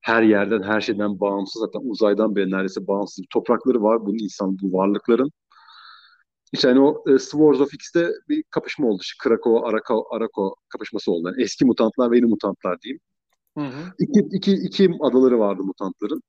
her 0.00 0.22
yerden, 0.22 0.62
her 0.62 0.80
şeyden 0.80 1.20
bağımsız. 1.20 1.60
Zaten 1.60 1.80
uzaydan 1.90 2.36
beri 2.36 2.50
neredeyse 2.50 2.86
bağımsız 2.86 3.22
bir 3.22 3.28
toprakları 3.32 3.82
var. 3.82 4.06
Bunun 4.06 4.18
insan, 4.18 4.56
bu 4.62 4.78
varlıkların. 4.78 5.30
İşte 6.52 6.68
hani 6.68 6.80
o 6.80 7.04
e, 7.10 7.18
Swords 7.18 7.60
of 7.60 7.74
X'te 7.74 8.08
bir 8.28 8.42
kapışma 8.50 8.86
oldu. 8.88 9.00
İşte 9.02 9.28
Krakow, 9.28 9.68
Arako, 9.68 10.06
Arako 10.10 10.54
kapışması 10.68 11.12
oldu. 11.12 11.28
Yani 11.28 11.42
eski 11.42 11.64
mutantlar 11.64 12.10
ve 12.10 12.16
yeni 12.16 12.26
mutantlar 12.26 12.80
diyeyim. 12.80 13.00
Hı 13.58 13.64
hı. 13.64 13.92
İki, 13.98 14.20
iki, 14.32 14.52
iki 14.52 14.90
adaları 15.02 15.38
vardı 15.38 15.62
mutantların. 15.62 16.22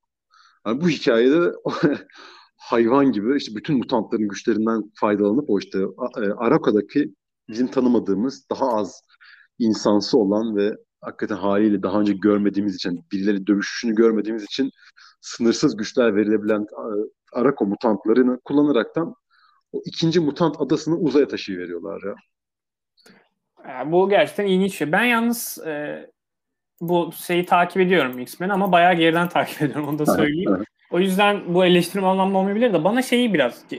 Yani 0.66 0.80
bu 0.80 0.88
hikayede 0.88 1.52
hayvan 2.56 3.12
gibi 3.12 3.36
işte 3.36 3.54
bütün 3.54 3.78
mutantların 3.78 4.28
güçlerinden 4.28 4.82
faydalanıp 4.94 5.50
o 5.50 5.58
işte 5.58 5.78
e, 6.16 6.20
Arako'daki 6.20 7.14
bizim 7.48 7.66
tanımadığımız 7.66 8.46
daha 8.50 8.76
az 8.76 9.02
insansı 9.58 10.18
olan 10.18 10.56
ve 10.56 10.76
hakikaten 11.00 11.36
haliyle 11.36 11.82
daha 11.82 12.00
önce 12.00 12.12
görmediğimiz 12.12 12.74
için 12.74 13.04
birileri 13.12 13.46
dövüşüşünü 13.46 13.94
görmediğimiz 13.94 14.44
için 14.44 14.70
sınırsız 15.20 15.76
güçler 15.76 16.16
verilebilen 16.16 16.66
Arako 17.32 17.66
mutantlarını 17.66 18.40
kullanaraktan 18.44 19.14
o 19.72 19.82
ikinci 19.84 20.20
mutant 20.20 20.60
adasını 20.60 20.96
uzaya 20.96 21.28
taşıyıveriyorlar 21.28 22.02
ya. 22.02 22.14
Bu 23.92 24.08
gerçekten 24.08 24.46
ilginç 24.46 24.74
şey. 24.74 24.92
Ben 24.92 25.04
yalnız 25.04 25.58
e, 25.66 26.06
bu 26.80 27.10
şeyi 27.26 27.46
takip 27.46 27.82
ediyorum 27.82 28.18
X-Men 28.18 28.48
ama 28.48 28.72
bayağı 28.72 28.94
geriden 28.94 29.28
takip 29.38 29.62
ediyorum 29.62 29.88
onu 29.88 29.98
da 29.98 30.06
söyleyeyim. 30.06 30.54
evet. 30.56 30.66
O 30.90 31.00
yüzden 31.00 31.54
bu 31.54 31.64
eleştirim 31.64 32.04
anlamda 32.04 32.38
olmayabilir 32.38 32.72
de 32.72 32.84
bana 32.84 33.02
şeyi 33.02 33.34
biraz 33.34 33.64
e, 33.72 33.76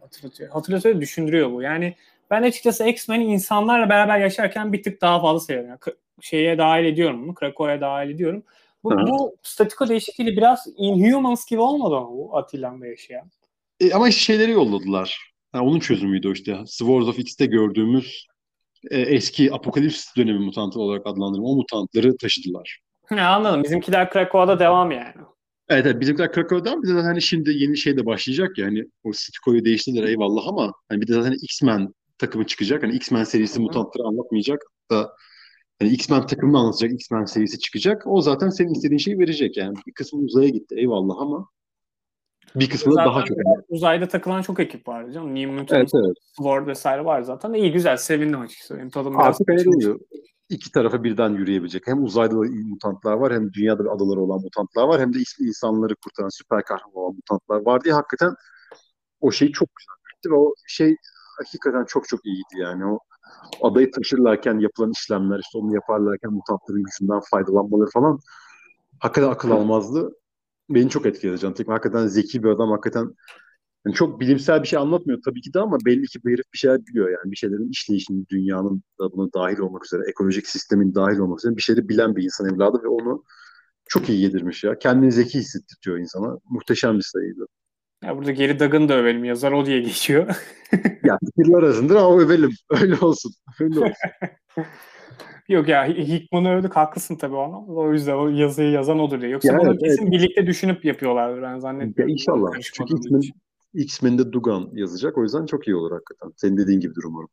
hatırlatıyor. 0.00 0.50
Hatırlatıyor, 0.50 1.00
düşündürüyor 1.00 1.52
bu. 1.52 1.62
Yani 1.62 1.94
ben 2.30 2.42
açıkçası 2.42 2.88
X-Men'i 2.88 3.24
insanlarla 3.24 3.88
beraber 3.88 4.18
yaşarken 4.18 4.72
bir 4.72 4.82
tık 4.82 5.00
daha 5.00 5.20
fazla 5.20 5.40
seviyorum. 5.40 5.70
Yani 5.70 5.96
şeye 6.20 6.58
dahil 6.58 6.84
ediyorum 6.84 7.22
bunu. 7.22 7.34
Krakow'a 7.34 7.80
dahil 7.80 8.10
ediyorum. 8.10 8.42
Bu, 8.84 8.92
Hı 8.92 8.96
bu 8.96 9.36
statiko 9.42 9.88
değişikliğiyle 9.88 10.36
biraz 10.36 10.66
Inhumans 10.76 11.46
gibi 11.46 11.60
olmadı 11.60 12.00
mı 12.00 12.08
bu 12.10 12.36
Atilla'nda 12.36 12.86
yaşayan? 12.86 13.30
E, 13.80 13.92
ama 13.92 14.08
işte 14.08 14.20
şeyleri 14.20 14.50
yolladılar. 14.50 15.32
Ha, 15.52 15.60
onun 15.60 15.80
çözümüydü 15.80 16.28
o 16.28 16.32
işte. 16.32 16.58
Swords 16.66 17.08
of 17.08 17.18
X'te 17.18 17.46
gördüğümüz 17.46 18.26
e, 18.90 19.00
eski 19.00 19.54
Apokalips 19.54 20.16
dönemi 20.16 20.38
mutantı 20.38 20.80
olarak 20.80 21.06
adlandırılan 21.06 21.50
o 21.50 21.56
mutantları 21.56 22.16
taşıdılar. 22.16 22.80
Ya 23.16 23.30
anladım. 23.30 23.62
Bizimkiler 23.62 24.10
Krakow'da 24.10 24.58
devam 24.58 24.90
yani. 24.90 25.14
Evet, 25.68 25.86
evet 25.86 26.00
bizimkiler 26.00 26.32
Krakow'dan 26.32 26.82
bir 26.82 26.88
de 26.88 26.92
zaten 26.92 27.04
hani 27.06 27.22
şimdi 27.22 27.50
yeni 27.50 27.76
şey 27.76 27.96
de 27.96 28.06
başlayacak 28.06 28.58
ya 28.58 28.66
hani 28.66 28.84
o 29.04 29.12
Sitco'yu 29.12 29.64
değiştirdiler 29.64 30.04
eyvallah 30.04 30.48
ama 30.48 30.72
hani 30.88 31.00
bir 31.00 31.06
de 31.08 31.12
zaten 31.12 31.32
X-Men 31.42 31.94
takımı 32.18 32.46
çıkacak. 32.46 32.82
Hani 32.82 32.96
X-Men 32.96 33.24
serisi 33.24 33.54
Hı 33.54 33.58
hı. 33.58 33.62
mutantları 33.62 34.06
anlatmayacak 34.06 34.62
da 34.90 35.12
hani 35.78 35.90
X-Men 35.90 36.26
takımını 36.26 36.58
anlatacak 36.58 36.92
X-Men 36.92 37.24
serisi 37.24 37.58
çıkacak. 37.58 38.02
O 38.06 38.20
zaten 38.20 38.48
senin 38.48 38.74
istediğin 38.74 38.98
şeyi 38.98 39.18
verecek 39.18 39.56
yani. 39.56 39.74
Bir 39.86 39.92
kısmı 39.92 40.20
uzaya 40.20 40.48
gitti 40.48 40.74
eyvallah 40.78 41.14
ama 41.18 41.48
bir 42.54 42.70
kısmı 42.70 42.92
da 42.92 42.96
daha 42.96 43.24
çok. 43.24 43.36
uzayda 43.68 44.08
takılan 44.08 44.42
çok 44.42 44.60
ekip 44.60 44.88
var 44.88 45.10
canım. 45.10 45.34
New 45.34 45.52
Mutants, 45.52 45.72
Evet 45.72 45.90
evet. 45.94 46.16
Sword 46.36 46.66
vesaire 46.66 47.04
var 47.04 47.22
zaten. 47.22 47.52
İyi 47.52 47.72
güzel 47.72 47.96
sevindim 47.96 48.40
açıkçası. 48.40 48.76
Benim 48.76 48.90
tadım 48.90 49.18
Artık 49.18 49.48
öyle 49.48 49.68
oluyor. 49.68 50.00
iki 50.48 50.72
tarafa 50.72 51.04
birden 51.04 51.30
yürüyebilecek. 51.30 51.86
Hem 51.86 52.04
uzayda 52.04 52.34
da 52.34 52.44
mutantlar 52.68 53.12
var 53.12 53.32
hem 53.32 53.52
dünyada 53.52 53.84
bir 53.84 53.88
adaları 53.90 54.20
olan 54.20 54.40
mutantlar 54.40 54.88
var 54.88 55.00
hem 55.00 55.14
de 55.14 55.18
insanları 55.40 55.94
kurtaran 56.04 56.28
süper 56.28 56.64
kahraman 56.64 56.94
olan 56.94 57.14
mutantlar 57.14 57.66
var 57.66 57.84
diye 57.84 57.94
hakikaten 57.94 58.34
o 59.20 59.30
şey 59.30 59.52
çok 59.52 59.68
güzel 59.76 60.32
ve 60.34 60.38
o 60.38 60.54
şey 60.66 60.96
hakikaten 61.38 61.84
çok 61.84 62.08
çok 62.08 62.26
iyiydi 62.26 62.58
yani 62.58 62.86
o 62.86 62.98
adayı 63.62 63.90
taşırlarken 63.90 64.58
yapılan 64.58 64.90
işlemler 64.90 65.38
işte 65.38 65.58
onu 65.58 65.74
yaparlarken 65.74 66.32
mutantların 66.32 66.82
gücünden 66.82 67.20
faydalanmaları 67.30 67.90
falan 67.90 68.18
hakikaten 68.98 69.30
akıl 69.30 69.50
almazdı. 69.50 70.12
Beni 70.70 70.90
çok 70.90 71.06
etkiledi 71.06 71.38
Can 71.38 71.54
Tekman. 71.54 71.74
Hakikaten 71.74 72.06
zeki 72.06 72.42
bir 72.42 72.48
adam. 72.48 72.70
Hakikaten 72.70 73.14
yani 73.86 73.94
çok 73.94 74.20
bilimsel 74.20 74.62
bir 74.62 74.68
şey 74.68 74.78
anlatmıyor 74.78 75.20
tabii 75.24 75.40
ki 75.40 75.54
de 75.54 75.60
ama 75.60 75.78
belli 75.86 76.06
ki 76.06 76.18
bu 76.24 76.28
herif 76.28 76.44
bir 76.52 76.58
şeyler 76.58 76.86
biliyor 76.86 77.08
yani. 77.08 77.32
Bir 77.32 77.36
şeylerin 77.36 77.70
işleyişini, 77.70 78.28
dünyanın 78.28 78.82
da 79.00 79.12
buna 79.12 79.32
dahil 79.32 79.58
olmak 79.58 79.84
üzere, 79.84 80.02
ekolojik 80.10 80.46
sistemin 80.46 80.94
dahil 80.94 81.18
olmak 81.18 81.38
üzere 81.38 81.56
bir 81.56 81.62
şeyleri 81.62 81.88
bilen 81.88 82.16
bir 82.16 82.22
insan 82.22 82.54
evladı 82.54 82.82
ve 82.84 82.88
onu 82.88 83.24
çok 83.88 84.08
iyi 84.08 84.22
yedirmiş 84.22 84.64
ya. 84.64 84.78
Kendini 84.78 85.12
zeki 85.12 85.38
hissettiriyor 85.38 85.98
insana. 85.98 86.38
Muhteşem 86.50 86.98
bir 86.98 87.02
sayıydı. 87.02 87.46
Ya 88.04 88.16
burada 88.16 88.32
geri 88.32 88.60
Duggan'ı 88.60 88.88
da 88.88 88.94
övelim. 88.94 89.24
Yazar 89.24 89.52
o 89.52 89.66
diye 89.66 89.80
geçiyor. 89.80 90.36
ya 91.04 91.18
fikirler 91.36 91.58
arasındır 91.58 91.94
ama 91.94 92.20
övelim. 92.20 92.50
Öyle 92.70 92.96
olsun. 92.96 93.32
Öyle 93.60 93.80
olsun. 93.80 93.94
Yok 95.48 95.68
ya 95.68 95.88
Hickman'ı 95.88 96.50
övdük 96.50 96.76
haklısın 96.76 97.16
tabii 97.16 97.34
o 97.34 97.40
anlamda. 97.40 97.72
O 97.72 97.92
yüzden 97.92 98.16
o 98.16 98.28
yazıyı 98.28 98.70
yazan 98.70 98.98
odur 98.98 99.20
diye. 99.20 99.30
Yoksa 99.30 99.52
Ya 99.52 99.58
bunu 99.58 99.70
evet, 99.70 99.80
kesin 99.80 100.12
birlikte 100.12 100.46
düşünüp 100.46 100.84
yapıyorlardır 100.84 101.42
ben 101.42 101.52
Ya 101.52 101.60
zannetmiyorum. 101.60 102.12
inşallah. 102.12 102.50
Çünkü 102.74 102.94
için. 102.98 103.32
X-Men'de 103.74 104.32
Dugan 104.32 104.70
yazacak. 104.72 105.18
O 105.18 105.22
yüzden 105.22 105.46
çok 105.46 105.68
iyi 105.68 105.76
olur 105.76 105.92
hakikaten. 105.92 106.32
Senin 106.36 106.56
dediğin 106.56 106.80
gibidir 106.80 107.02
umarım. 107.06 107.28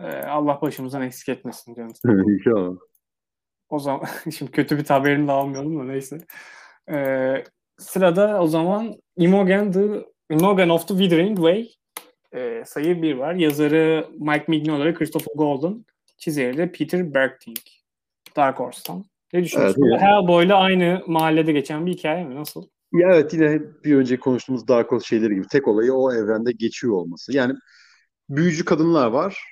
Ee, 0.00 0.26
Allah 0.26 0.58
başımızdan 0.62 1.02
eksik 1.02 1.28
etmesin 1.28 1.74
canım. 1.74 1.92
inşallah. 2.38 2.76
O 3.68 3.78
zaman 3.78 4.06
şimdi 4.38 4.52
kötü 4.52 4.78
bir 4.78 4.84
haberini 4.84 5.28
de 5.28 5.32
almayalım 5.32 5.78
da 5.78 5.84
neyse. 5.84 6.18
Ee, 6.90 7.44
sırada 7.78 8.42
o 8.42 8.46
zaman 8.46 8.94
Imogen, 9.16 9.72
the, 9.72 10.06
Imogen 10.30 10.68
of 10.68 10.88
the 10.88 10.94
Withering 10.94 11.36
Way 11.36 11.68
e, 12.32 12.62
sayı 12.66 13.02
1 13.02 13.14
var. 13.14 13.34
Yazarı 13.34 14.06
Mike 14.18 14.44
Mignola, 14.48 14.94
Christopher 14.94 15.32
Golden. 15.34 15.84
Çizeri 16.20 16.56
de 16.56 16.72
Peter 16.72 17.14
Bergting. 17.14 17.58
Dark 18.36 18.58
Horse'tan. 18.58 19.04
Ne 19.32 19.44
düşünüyorsun? 19.44 19.82
Evet, 19.82 20.00
Bu 20.00 20.04
Hellboy'la 20.04 20.56
aynı 20.56 21.02
mahallede 21.06 21.52
geçen 21.52 21.86
bir 21.86 21.92
hikaye 21.92 22.24
mi? 22.24 22.34
Nasıl? 22.34 22.62
Ya 22.92 23.08
evet 23.12 23.34
yine 23.34 23.60
bir 23.84 23.96
önce 23.96 24.18
konuştuğumuz 24.18 24.68
Dark 24.68 24.92
Horse 24.92 25.06
şeyleri 25.06 25.34
gibi 25.34 25.46
tek 25.46 25.68
olayı 25.68 25.92
o 25.92 26.12
evrende 26.12 26.52
geçiyor 26.52 26.92
olması. 26.92 27.36
Yani 27.36 27.54
büyücü 28.28 28.64
kadınlar 28.64 29.06
var. 29.06 29.44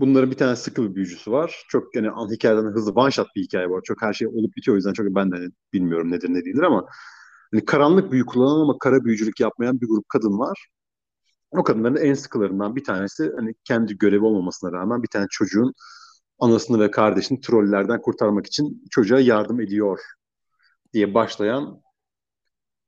Bunların 0.00 0.30
bir 0.30 0.36
tane 0.36 0.56
sıkı 0.56 0.90
bir 0.90 0.94
büyücüsü 0.94 1.32
var. 1.32 1.64
Çok 1.68 1.94
yani 1.94 2.10
an 2.10 2.32
hikayeden 2.32 2.64
hızlı 2.64 2.92
one 2.92 3.10
shot 3.10 3.26
bir 3.36 3.42
hikaye 3.42 3.70
var. 3.70 3.80
Çok 3.84 4.02
her 4.02 4.12
şey 4.12 4.28
olup 4.28 4.56
bitiyor 4.56 4.74
o 4.74 4.76
yüzden 4.76 4.92
çok 4.92 5.06
ben 5.06 5.32
de 5.32 5.36
hani 5.36 5.48
bilmiyorum 5.72 6.10
nedir 6.10 6.28
ne 6.28 6.44
değildir 6.44 6.62
ama 6.62 6.86
hani 7.52 7.64
karanlık 7.64 8.12
büyü 8.12 8.26
kullanan 8.26 8.60
ama 8.60 8.78
kara 8.78 9.04
büyücülük 9.04 9.40
yapmayan 9.40 9.80
bir 9.80 9.86
grup 9.88 10.08
kadın 10.08 10.38
var. 10.38 10.68
O 11.50 11.64
kadınların 11.64 11.96
en 11.96 12.14
sıkılarından 12.14 12.76
bir 12.76 12.84
tanesi 12.84 13.32
hani 13.36 13.54
kendi 13.64 13.98
görevi 13.98 14.24
olmamasına 14.24 14.72
rağmen 14.72 15.02
bir 15.02 15.08
tane 15.08 15.26
çocuğun 15.30 15.72
anasını 16.38 16.80
ve 16.80 16.90
kardeşini 16.90 17.40
trollerden 17.40 18.00
kurtarmak 18.00 18.46
için 18.46 18.84
çocuğa 18.90 19.20
yardım 19.20 19.60
ediyor 19.60 20.00
diye 20.92 21.14
başlayan 21.14 21.82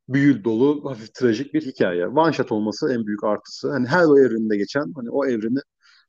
büyül 0.08 0.44
dolu, 0.44 0.90
hafif 0.90 1.14
trajik 1.14 1.54
bir 1.54 1.62
hikaye. 1.66 2.06
One 2.06 2.32
shot 2.32 2.52
olması 2.52 2.92
en 2.94 3.06
büyük 3.06 3.24
artısı. 3.24 3.72
Hani 3.72 3.88
Hellboy 3.88 4.26
evreninde 4.26 4.56
geçen, 4.56 4.92
hani 4.96 5.10
o 5.10 5.26
evreni 5.26 5.58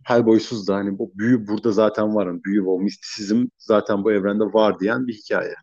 Hellboy'suz 0.05 0.67
da 0.67 0.75
hani 0.75 0.95
o 0.99 1.11
büyü 1.15 1.47
burada 1.47 1.71
zaten 1.71 2.15
var. 2.15 2.27
Hani 2.27 2.43
büyü 2.43 2.61
o 2.61 2.79
mistisizm 2.79 3.45
zaten 3.57 4.03
bu 4.03 4.11
evrende 4.11 4.43
var 4.43 4.79
diyen 4.79 5.07
bir 5.07 5.13
hikaye. 5.13 5.53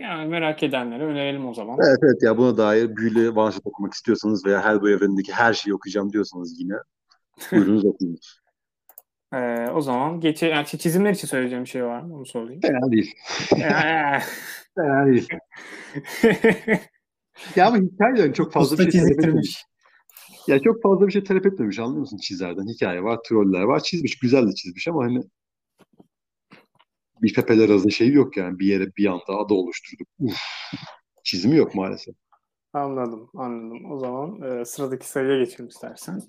Yani 0.00 0.28
merak 0.28 0.62
edenlere 0.62 1.04
önerelim 1.04 1.48
o 1.48 1.54
zaman. 1.54 1.78
Evet 1.88 1.98
evet 2.02 2.22
ya 2.22 2.38
buna 2.38 2.56
dair 2.56 2.96
büyülü 2.96 3.30
one 3.30 3.52
shot 3.52 3.66
okumak 3.66 3.94
istiyorsanız 3.94 4.46
veya 4.46 4.64
Hellboy 4.64 4.92
evrenindeki 4.92 5.32
her 5.32 5.54
şeyi 5.54 5.74
okuyacağım 5.74 6.12
diyorsanız 6.12 6.60
yine 6.60 6.74
buyurunuz 7.52 7.84
okuyunuz. 7.84 8.40
Ee, 9.34 9.68
o 9.74 9.80
zaman 9.80 10.20
geçe 10.20 10.46
yani 10.46 10.66
çizimler 10.66 11.10
için 11.10 11.28
söyleyeceğim 11.28 11.64
bir 11.64 11.68
şey 11.68 11.84
var 11.84 12.00
mı? 12.00 12.16
Onu 12.16 12.26
sorayım. 12.26 12.60
Fena 12.60 12.92
değil. 12.92 13.14
Fena 14.74 15.06
değil. 15.06 15.28
Ya 17.56 17.66
ama 17.66 17.76
hikayelerin 17.76 18.32
çok 18.32 18.52
fazla 18.52 18.78
bir 18.78 18.92
şey 18.92 19.00
talep 19.00 19.18
etmemiş. 19.18 19.64
Ya 20.46 20.60
çok 20.60 20.82
fazla 20.82 21.06
bir 21.06 21.12
şey 21.12 21.24
talep 21.24 21.46
etmemiş 21.46 21.78
anlıyor 21.78 22.00
musun 22.00 22.18
çizerden? 22.18 22.66
Hikaye 22.66 23.02
var, 23.02 23.18
troller 23.28 23.62
var. 23.62 23.80
Çizmiş, 23.80 24.18
güzel 24.18 24.48
de 24.48 24.54
çizmiş 24.54 24.88
ama 24.88 25.04
hani 25.04 25.20
bir 27.22 27.34
Pepe'ler 27.34 27.68
arasında 27.68 27.90
şey 27.90 28.12
yok 28.12 28.36
yani. 28.36 28.58
Bir 28.58 28.66
yere 28.66 28.96
bir 28.96 29.06
anda 29.06 29.38
ada 29.44 29.54
oluşturduk. 29.54 30.08
Uf. 30.18 30.38
Çizimi 31.24 31.56
yok 31.56 31.74
maalesef. 31.74 32.14
Anladım, 32.72 33.30
anladım. 33.34 33.92
O 33.92 33.98
zaman 33.98 34.42
e, 34.42 34.64
sıradaki 34.64 35.08
sayıya 35.08 35.38
geçelim 35.38 35.68
istersen. 35.68 36.22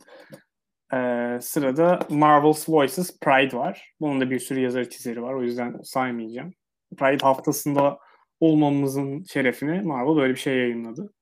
E, 0.94 0.98
sırada 1.42 2.00
Marvel's 2.10 2.70
Voices 2.70 3.20
Pride 3.20 3.58
var. 3.58 3.94
Bunun 4.00 4.22
da 4.22 4.30
bir 4.30 4.40
sürü 4.40 4.60
yazarı 4.60 4.90
çizeri 4.90 5.22
var. 5.22 5.34
O 5.34 5.44
yüzden 5.44 5.80
saymayacağım. 5.84 6.54
Pride 6.98 7.24
haftasında 7.26 8.00
olmamızın 8.40 9.24
şerefine 9.24 9.82
Marvel 9.82 10.16
böyle 10.16 10.34
bir 10.34 10.40
şey 10.40 10.58
yayınladı. 10.58 11.14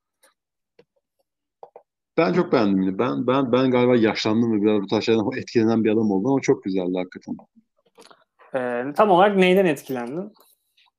Ben 2.17 2.34
çok 2.34 2.51
beğendim 2.51 2.82
yine. 2.82 2.97
Ben 2.99 3.28
ben 3.28 3.51
ben 3.51 3.71
galiba 3.71 3.95
yaşlandım 3.95 4.54
ve 4.54 4.62
biraz 4.62 4.82
bu 4.82 4.88
tarz 4.88 5.10
etkilenen 5.38 5.84
bir 5.84 5.89
adam 5.89 6.12
oldum 6.12 6.32
ama 6.32 6.41
çok 6.41 6.63
güzeldi 6.63 6.93
hakikaten. 6.97 7.38
E, 8.55 8.84
tam 8.95 9.10
olarak 9.10 9.38
neyden 9.38 9.65
etkilendin? 9.65 10.34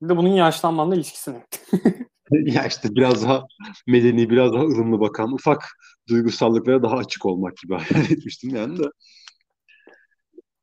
Bir 0.03 0.09
de 0.09 0.17
bunun 0.17 0.29
yaşlanmanla 0.29 0.95
ilişkisi 0.95 1.33
ne? 1.33 1.47
ya 2.55 2.67
işte 2.67 2.89
biraz 2.95 3.25
daha 3.25 3.45
medeni, 3.87 4.31
biraz 4.31 4.53
daha 4.53 4.63
ılımlı 4.63 5.01
bakan, 5.01 5.33
ufak 5.33 5.65
duygusallıklara 6.09 6.83
daha 6.83 6.97
açık 6.97 7.27
olmak 7.27 7.57
gibi 7.57 7.75
hayal 7.75 8.05
etmiştim 8.11 8.57
yani 8.57 8.79
de. 8.79 8.85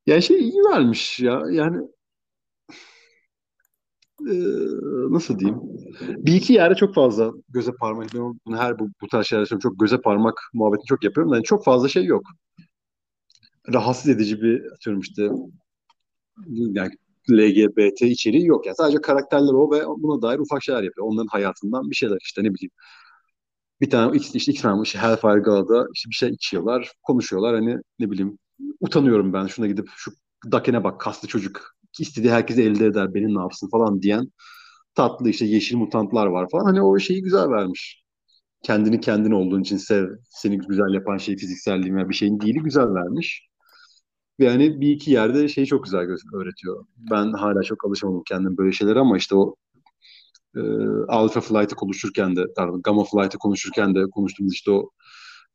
Yani 0.06 0.22
şey 0.22 0.38
iyi 0.38 0.62
vermiş 0.72 1.20
ya. 1.20 1.42
Yani 1.50 1.88
e, 4.20 4.34
nasıl 5.10 5.38
diyeyim? 5.38 5.60
Bir 6.00 6.34
iki 6.34 6.52
yerde 6.52 6.74
çok 6.74 6.94
fazla 6.94 7.32
göze 7.48 7.72
parmak. 7.72 8.08
Ben 8.14 8.40
bunu 8.46 8.56
her 8.56 8.78
bu, 8.78 8.88
bu 9.02 9.08
tarz 9.08 9.26
şeyler 9.26 9.46
çok 9.46 9.80
göze 9.80 10.00
parmak 10.00 10.34
muhabbetini 10.54 10.86
çok 10.86 11.04
yapıyorum. 11.04 11.34
Yani 11.34 11.44
çok 11.44 11.64
fazla 11.64 11.88
şey 11.88 12.04
yok. 12.04 12.22
Rahatsız 13.72 14.08
edici 14.08 14.42
bir 14.42 14.72
atıyorum 14.72 15.00
işte 15.00 15.30
yani 16.48 16.90
LGBT 17.30 18.02
içeriği 18.02 18.46
yok. 18.46 18.66
Yani 18.66 18.76
sadece 18.76 19.00
karakterler 19.00 19.52
o 19.52 19.70
ve 19.72 19.86
buna 19.86 20.22
dair 20.22 20.38
ufak 20.38 20.62
şeyler 20.62 20.82
yapıyor. 20.82 21.06
Onların 21.06 21.28
hayatından 21.28 21.90
bir 21.90 21.96
şeyler 21.96 22.18
işte 22.22 22.44
ne 22.44 22.54
bileyim. 22.54 22.70
Bir 23.80 23.90
tane 23.90 24.16
işte, 24.16 24.38
işte 24.38 24.52
iki 24.52 24.62
tane 24.62 24.82
işte 24.82 24.98
Hellfire 24.98 25.40
Gala'da 25.40 25.86
işte 25.94 26.10
bir 26.10 26.14
şey 26.14 26.30
içiyorlar, 26.30 26.92
konuşuyorlar. 27.02 27.54
Hani 27.54 27.78
ne 27.98 28.10
bileyim 28.10 28.38
utanıyorum 28.80 29.32
ben 29.32 29.46
şuna 29.46 29.66
gidip 29.66 29.88
şu 29.96 30.12
Daken'e 30.52 30.84
bak 30.84 31.00
kaslı 31.00 31.28
çocuk 31.28 31.74
istediği 32.00 32.32
herkese 32.32 32.62
elde 32.62 32.86
eder 32.86 33.14
beni 33.14 33.34
ne 33.34 33.40
yapsın 33.40 33.68
falan 33.70 34.02
diyen 34.02 34.28
tatlı 34.94 35.30
işte 35.30 35.44
yeşil 35.46 35.76
mutantlar 35.76 36.26
var 36.26 36.48
falan. 36.50 36.64
Hani 36.64 36.82
o 36.82 36.98
şeyi 36.98 37.22
güzel 37.22 37.48
vermiş. 37.50 38.04
Kendini 38.62 39.00
kendin 39.00 39.30
olduğun 39.30 39.62
için 39.62 39.76
sev. 39.76 40.08
Seni 40.30 40.58
güzel 40.58 40.94
yapan 40.94 41.18
şey 41.18 41.36
fizikselliğin 41.36 41.96
veya 41.96 42.08
bir 42.08 42.14
şeyin 42.14 42.40
değili 42.40 42.58
güzel 42.60 42.94
vermiş. 42.94 43.48
Yani 44.38 44.80
bir 44.80 44.90
iki 44.90 45.10
yerde 45.10 45.48
şeyi 45.48 45.66
çok 45.66 45.84
güzel 45.84 46.00
öğretiyor. 46.34 46.86
Ben 46.96 47.32
hala 47.32 47.62
çok 47.62 47.86
alışamadım 47.86 48.22
kendim 48.28 48.56
böyle 48.56 48.72
şeylere 48.72 48.98
ama 48.98 49.16
işte 49.16 49.34
o 49.36 49.54
e, 50.56 50.60
Alpha 51.08 51.40
Flight'ı 51.40 51.76
konuşurken 51.76 52.36
de 52.36 52.44
pardon 52.56 52.82
Gamma 52.82 53.04
Flight'ı 53.04 53.38
konuşurken 53.38 53.94
de 53.94 54.10
konuştuğumuz 54.10 54.54
işte 54.54 54.70
o 54.70 54.90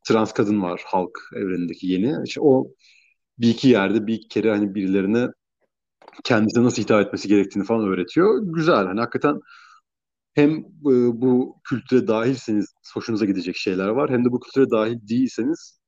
trans 0.07 0.33
kadın 0.33 0.61
var 0.61 0.81
halk 0.85 1.19
evrenindeki 1.35 1.87
yeni. 1.87 2.15
İşte 2.25 2.41
o 2.41 2.67
bir 3.39 3.49
iki 3.49 3.67
yerde 3.69 4.07
bir 4.07 4.13
iki 4.13 4.27
kere 4.27 4.51
hani 4.51 4.75
birilerine 4.75 5.27
kendisine 6.23 6.63
nasıl 6.63 6.81
hitap 6.83 7.07
etmesi 7.07 7.27
gerektiğini 7.27 7.65
falan 7.65 7.87
öğretiyor. 7.87 8.43
Güzel. 8.43 8.85
Hani 8.85 8.99
hakikaten 8.99 9.39
hem 10.33 10.51
e, 10.59 10.63
bu 11.21 11.57
kültüre 11.63 12.07
dahilseniz 12.07 12.73
hoşunuza 12.93 13.25
gidecek 13.25 13.55
şeyler 13.57 13.87
var. 13.89 14.09
Hem 14.11 14.25
de 14.25 14.31
bu 14.31 14.39
kültüre 14.39 14.71
dahil 14.71 14.97
değilseniz 15.09 15.78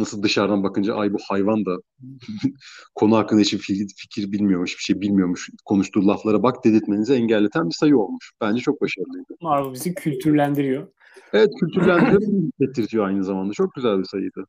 nasıl 0.00 0.22
dışarıdan 0.22 0.62
bakınca 0.62 0.94
ay 0.94 1.12
bu 1.12 1.18
hayvan 1.28 1.66
da 1.66 1.76
konu 2.94 3.16
hakkında 3.16 3.40
hiçbir 3.40 3.58
fikir, 3.58 3.94
fikir 3.96 4.32
bilmiyormuş, 4.32 4.78
bir 4.78 4.82
şey 4.82 5.00
bilmiyormuş, 5.00 5.50
konuştuğu 5.64 6.08
laflara 6.08 6.42
bak 6.42 6.64
dedirtmenizi 6.64 7.14
engelleten 7.14 7.66
bir 7.66 7.74
sayı 7.74 7.98
olmuş. 7.98 8.32
Bence 8.40 8.60
çok 8.60 8.80
başarılıydı. 8.80 9.34
Marvel 9.40 9.72
bizi 9.72 9.94
kültürlendiriyor. 9.94 10.88
Evet 11.32 11.50
kültürlendiriyor, 11.60 12.20
hissettiriyor 12.60 13.06
aynı 13.06 13.24
zamanda. 13.24 13.52
Çok 13.52 13.74
güzel 13.74 13.98
bir 13.98 14.04
sayıydı. 14.04 14.44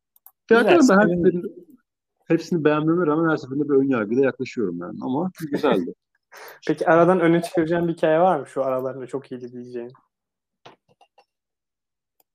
Güzel, 0.47 0.65
ben 0.65 0.71
her 0.71 0.79
seferinde, 0.79 1.47
hepsini 2.27 2.63
beğenmeme 2.63 3.07
rağmen 3.07 3.29
her 3.29 3.37
seferinde 3.37 3.69
bir 3.69 3.73
ön 3.73 3.89
yargıyla 3.89 4.23
yaklaşıyorum 4.23 4.79
yani. 4.79 4.97
Ama 5.01 5.31
güzeldi. 5.51 5.93
Peki 6.67 6.87
aradan 6.87 7.19
öne 7.19 7.41
çıkaracağım 7.41 7.87
bir 7.87 7.93
hikaye 7.93 8.19
var 8.19 8.39
mı 8.39 8.47
şu 8.47 8.63
aralarında 8.63 9.07
çok 9.07 9.31
iyiydi 9.31 9.51
diyeceğin? 9.51 9.91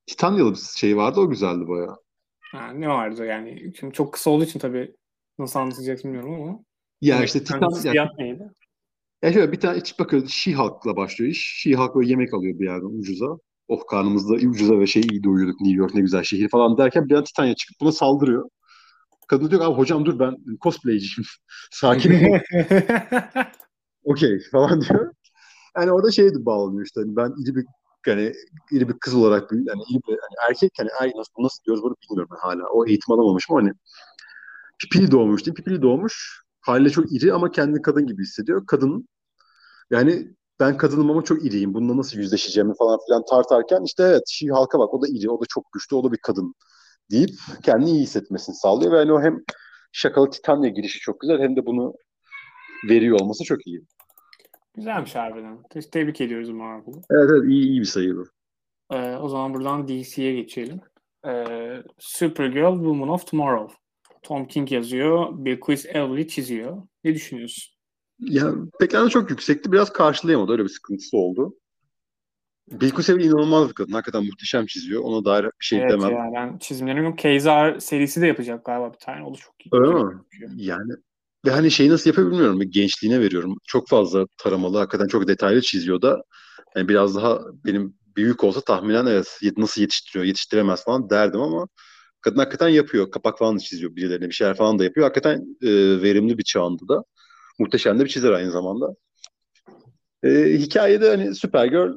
Titanyalı 0.07 0.53
bir 0.53 0.57
şey 0.57 0.97
vardı 0.97 1.21
o 1.21 1.29
güzeldi 1.29 1.69
bayağı. 1.69 1.97
Ha, 2.53 2.73
ne 2.73 2.89
vardı 2.89 3.27
yani? 3.27 3.73
Şimdi 3.79 3.93
çok 3.93 4.13
kısa 4.13 4.31
olduğu 4.31 4.45
için 4.45 4.59
tabii 4.59 4.95
nasıl 5.39 5.61
anlatacaksın 5.61 6.13
bilmiyorum 6.13 6.43
ama. 6.43 6.65
Ya 7.01 7.25
işte 7.25 7.39
Titan 7.39 7.69
Siyah 7.69 8.19
neydi? 8.19 8.51
Ya 9.23 9.33
şöyle 9.33 9.53
bir 9.53 9.61
tane 9.61 9.79
iç 9.79 9.99
bakıyor 9.99 10.27
She-Hulk'la 10.27 10.97
başlıyor 10.97 11.31
iş. 11.31 11.65
She-Hulk 11.65 11.95
böyle 11.95 12.09
yemek 12.09 12.35
alıyor 12.35 12.59
bir 12.59 12.65
yerden 12.65 12.99
ucuza. 12.99 13.27
Oh 13.69 13.87
karnımızda 13.87 14.35
ucuza 14.35 14.81
ve 14.81 14.87
şey 14.87 15.03
iyi 15.03 15.25
doyuyorduk 15.25 15.61
New 15.61 15.79
York 15.79 15.95
ne 15.95 16.01
güzel 16.01 16.23
şehir 16.23 16.49
falan 16.49 16.79
derken 16.79 17.09
bir 17.09 17.15
an 17.15 17.25
Titania 17.25 17.55
çıkıp 17.55 17.77
buna 17.81 17.93
saldırıyor. 17.93 18.49
Kadın 19.29 19.51
diyor 19.51 19.61
ki 19.61 19.67
abi 19.67 19.77
hocam 19.77 20.05
dur 20.07 20.19
ben 20.19 20.37
cosplayciyim. 20.63 21.29
Sakin 21.71 22.13
ol. 22.13 22.39
Okey 24.05 24.41
falan 24.53 24.81
diyor. 24.81 25.13
Yani 25.77 25.93
orada 25.93 26.11
şey 26.11 26.31
bağlanıyor 26.35 26.87
işte 26.87 27.01
hani 27.01 27.17
ben 27.17 27.33
iri 27.43 27.55
bir 27.55 27.65
yani 28.07 28.33
iri 28.71 28.89
bir 28.89 28.99
kız 29.01 29.15
olarak 29.15 29.51
bir 29.51 29.57
yani 29.57 29.83
iri 29.91 30.01
bir 30.09 30.19
hani 30.21 30.51
erkek 30.51 30.73
hani 30.79 30.89
er, 31.01 31.13
nasıl, 31.17 31.33
nasıl 31.39 31.65
diyoruz 31.65 31.83
bunu 31.83 31.95
bilmiyorum 32.03 32.37
ben 32.37 32.49
hala. 32.49 32.69
O 32.69 32.87
eğitim 32.87 33.15
alamamışım 33.15 33.57
hani 33.57 33.73
pipili 34.79 35.11
doğmuş 35.11 35.47
değil 35.47 35.55
Pipili 35.55 35.83
doğmuş. 35.83 36.43
Haliyle 36.61 36.91
çok 36.91 37.13
iri 37.13 37.33
ama 37.33 37.51
kendini 37.51 37.83
kadın 37.83 38.07
gibi 38.07 38.23
hissediyor. 38.23 38.67
Kadın 38.67 39.09
yani 39.91 40.29
ben 40.61 40.77
kadınım 40.77 41.11
ama 41.11 41.23
çok 41.23 41.45
iriyim. 41.45 41.75
Bununla 41.75 41.97
nasıl 41.97 42.19
yüzleşeceğimi 42.19 42.75
falan 42.79 42.99
filan 43.07 43.25
tartarken 43.25 43.83
işte 43.85 44.03
evet 44.03 44.23
Şii 44.29 44.51
halka 44.51 44.79
bak 44.79 44.95
o 44.95 45.03
da 45.03 45.07
iri, 45.09 45.31
o 45.31 45.41
da 45.41 45.45
çok 45.49 45.73
güçlü, 45.73 45.97
o 45.97 46.05
da 46.05 46.13
bir 46.13 46.19
kadın 46.23 46.55
deyip 47.11 47.31
kendini 47.63 47.91
iyi 47.91 48.03
hissetmesini 48.03 48.55
sağlıyor. 48.55 48.93
Ve 48.93 48.99
yani 48.99 49.13
o 49.13 49.23
hem 49.23 49.39
şakalı 49.93 50.31
Titania 50.31 50.69
girişi 50.69 51.01
çok 51.01 51.21
güzel 51.21 51.41
hem 51.41 51.57
de 51.57 51.67
bunu 51.67 51.95
veriyor 52.89 53.21
olması 53.21 53.45
çok 53.45 53.67
iyi. 53.67 53.87
Güzelmiş 54.77 55.15
harbiden. 55.15 55.59
Tebrik 55.93 56.21
ediyoruz 56.21 56.51
Marvel'ı. 56.51 57.01
Evet 57.11 57.31
evet 57.33 57.45
iyi, 57.51 57.69
iyi 57.69 57.81
bir 57.81 57.87
sayı 57.87 58.17
bu. 58.17 58.27
Ee, 58.91 59.17
o 59.17 59.29
zaman 59.29 59.55
buradan 59.55 59.89
DC'ye 59.89 60.35
geçelim. 60.35 60.81
Ee, 61.27 61.83
Supergirl 61.99 62.75
Woman 62.75 63.09
of 63.09 63.27
Tomorrow. 63.27 63.77
Tom 64.23 64.47
King 64.47 64.73
yazıyor. 64.73 65.29
Bill 65.33 65.61
Quiz 65.61 65.87
Evely 65.87 66.29
çiziyor. 66.29 66.83
Ne 67.05 67.15
düşünüyorsun? 67.15 67.75
Ya 68.19 68.53
beklenti 68.81 69.11
çok 69.11 69.31
yüksekti. 69.31 69.73
Biraz 69.73 69.93
karşılayamadı. 69.93 70.53
Öyle 70.53 70.65
bir 70.65 70.69
sıkıntısı 70.69 71.17
oldu. 71.17 71.57
Bill 72.71 72.91
Kusevil 72.91 73.25
inanılmaz 73.25 73.69
bir 73.69 73.75
kadın. 73.75 73.93
Hakikaten 73.93 74.25
muhteşem 74.25 74.67
çiziyor. 74.67 75.03
Ona 75.05 75.25
dair 75.25 75.45
bir 75.45 75.51
şey 75.61 75.79
evet 75.79 75.91
demem. 75.91 76.11
Ya, 76.11 76.31
ben 76.35 76.59
çizimlerim 76.59 77.17
Keyzar 77.17 77.79
serisi 77.79 78.21
de 78.21 78.27
yapacak 78.27 78.65
galiba 78.65 78.93
bir 78.93 78.99
tane. 78.99 79.25
O 79.25 79.35
da 79.35 79.39
çok 79.39 79.67
iyi. 79.67 79.69
Öyle 79.73 80.05
mi? 80.05 80.21
Yani 80.57 80.93
ve 81.47 81.51
hani 81.51 81.71
şeyi 81.71 81.91
nasıl 81.91 82.11
yapıyor 82.11 82.31
bilmiyorum. 82.31 82.61
Gençliğine 82.71 83.21
veriyorum. 83.21 83.57
Çok 83.65 83.89
fazla 83.89 84.27
taramalı. 84.39 84.79
Hakikaten 84.79 85.07
çok 85.07 85.29
detaylı 85.29 85.61
çiziyor 85.61 86.03
da. 86.03 86.23
Yani 86.77 86.89
biraz 86.89 87.17
daha 87.17 87.41
benim 87.65 87.95
büyük 88.17 88.45
olsa 88.45 88.61
tahminen 88.61 89.07
evet 89.07 89.41
nasıl 89.57 89.81
yetiştiriyor, 89.81 90.25
yetiştiremez 90.25 90.85
falan 90.85 91.11
derdim 91.11 91.41
ama 91.41 91.69
kadın 92.21 92.39
hakikaten 92.39 92.69
yapıyor. 92.69 93.11
Kapak 93.11 93.39
falan 93.39 93.57
da 93.57 93.61
çiziyor 93.61 93.97
birilerine 93.97 94.29
bir 94.29 94.35
şeyler 94.35 94.57
falan 94.57 94.79
da 94.79 94.85
yapıyor. 94.85 95.05
Hakikaten 95.07 95.57
e, 95.63 96.03
verimli 96.03 96.39
bir 96.39 96.45
çağında 96.45 96.89
da. 96.89 97.03
Muhteşem 97.59 97.99
de 97.99 98.05
bir 98.05 98.09
çizer 98.09 98.33
aynı 98.33 98.51
zamanda. 98.51 98.87
E, 100.25 100.29
hikayede 100.59 101.09
hani 101.09 101.35
Supergirl 101.35 101.93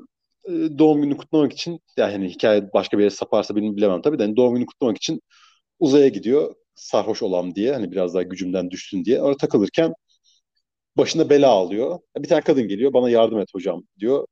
e, 0.45 0.51
doğum 0.79 1.01
gününü 1.01 1.17
kutlamak 1.17 1.53
için 1.53 1.79
yani 1.97 2.29
hikaye 2.29 2.73
başka 2.73 2.97
bir 2.97 3.03
yere 3.03 3.15
saparsa 3.15 3.55
benim 3.55 3.77
bilemem 3.77 4.01
tabii 4.01 4.19
de 4.19 4.23
hani 4.23 4.35
doğum 4.35 4.53
gününü 4.53 4.65
kutlamak 4.65 4.97
için 4.97 5.21
uzaya 5.79 6.07
gidiyor 6.07 6.55
sarhoş 6.80 7.22
olam 7.24 7.56
diye 7.56 7.74
hani 7.74 7.92
biraz 7.92 8.13
daha 8.13 8.24
gücümden 8.24 8.72
düşsün 8.72 9.06
diye. 9.06 9.22
Orada 9.22 9.38
takılırken 9.38 9.94
başına 10.98 11.30
bela 11.30 11.50
alıyor. 11.50 12.00
Bir 12.18 12.28
tane 12.28 12.42
kadın 12.42 12.68
geliyor 12.68 12.94
bana 12.94 13.10
yardım 13.10 13.39
et 13.39 13.50
hocam 13.54 13.84
diyor. 14.00 14.28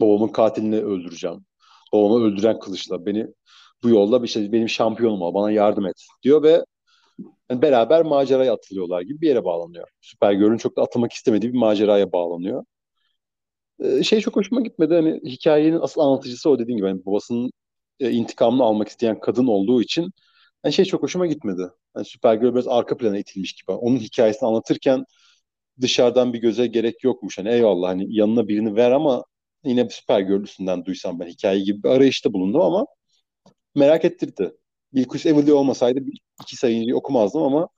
Babamın 0.00 0.28
katilini 0.28 0.76
öldüreceğim. 0.76 1.46
Babamı 1.92 2.24
öldüren 2.24 2.60
kılıçla 2.60 3.06
beni 3.06 3.26
bu 3.82 3.88
yolda 3.90 4.22
bir 4.22 4.28
şey 4.28 4.52
benim 4.52 4.68
şampiyonum 4.68 5.22
ol 5.22 5.34
bana 5.34 5.50
yardım 5.52 5.86
et 5.86 6.06
diyor 6.22 6.42
ve 6.42 6.64
yani 7.50 7.62
beraber 7.62 8.02
maceraya 8.02 8.54
atılıyorlar 8.54 9.02
gibi 9.02 9.20
bir 9.20 9.28
yere 9.28 9.44
bağlanıyor. 9.44 9.88
Supergirl'ün 10.00 10.56
çok 10.58 10.76
da 10.76 10.82
atılmak 10.82 11.12
istemediği 11.12 11.52
bir 11.52 11.58
maceraya 11.58 12.12
bağlanıyor. 12.12 12.64
Ee, 13.80 14.02
şey 14.02 14.20
çok 14.20 14.36
hoşuma 14.36 14.60
gitmedi. 14.60 14.94
Hani 14.94 15.20
hikayenin 15.24 15.80
asıl 15.80 16.00
anlatıcısı 16.00 16.50
o 16.50 16.58
dediğin 16.58 16.76
gibi. 16.76 16.88
Yani 16.88 17.06
babasının 17.06 17.50
e, 18.00 18.10
intikamını 18.10 18.62
almak 18.64 18.88
isteyen 18.88 19.20
kadın 19.20 19.46
olduğu 19.46 19.82
için 19.82 20.10
yani 20.64 20.72
şey 20.72 20.84
çok 20.84 21.02
hoşuma 21.02 21.26
gitmedi. 21.26 21.62
Yani 21.96 22.06
Supergirl 22.06 22.54
biraz 22.54 22.68
arka 22.68 22.96
plana 22.96 23.18
itilmiş 23.18 23.52
gibi. 23.52 23.72
Onun 23.72 23.96
hikayesini 23.98 24.48
anlatırken 24.48 25.04
dışarıdan 25.80 26.32
bir 26.32 26.38
göze 26.38 26.66
gerek 26.66 27.04
yokmuş. 27.04 27.38
Hani 27.38 27.48
eyvallah 27.48 27.88
hani 27.88 28.06
yanına 28.08 28.48
birini 28.48 28.76
ver 28.76 28.90
ama 28.90 29.24
yine 29.64 29.90
Supergirl 29.90 30.42
üstünden 30.42 30.84
duysam 30.84 31.20
ben 31.20 31.26
hikaye 31.26 31.60
gibi 31.60 31.82
bir 31.82 31.88
arayışta 31.88 32.32
bulundum 32.32 32.60
ama 32.60 32.86
merak 33.74 34.04
ettirdi. 34.04 34.52
Bilkuş 34.92 35.26
Evely 35.26 35.52
olmasaydı 35.52 36.00
iki 36.42 36.56
sayıyı 36.56 36.96
okumazdım 36.96 37.42
ama 37.42 37.68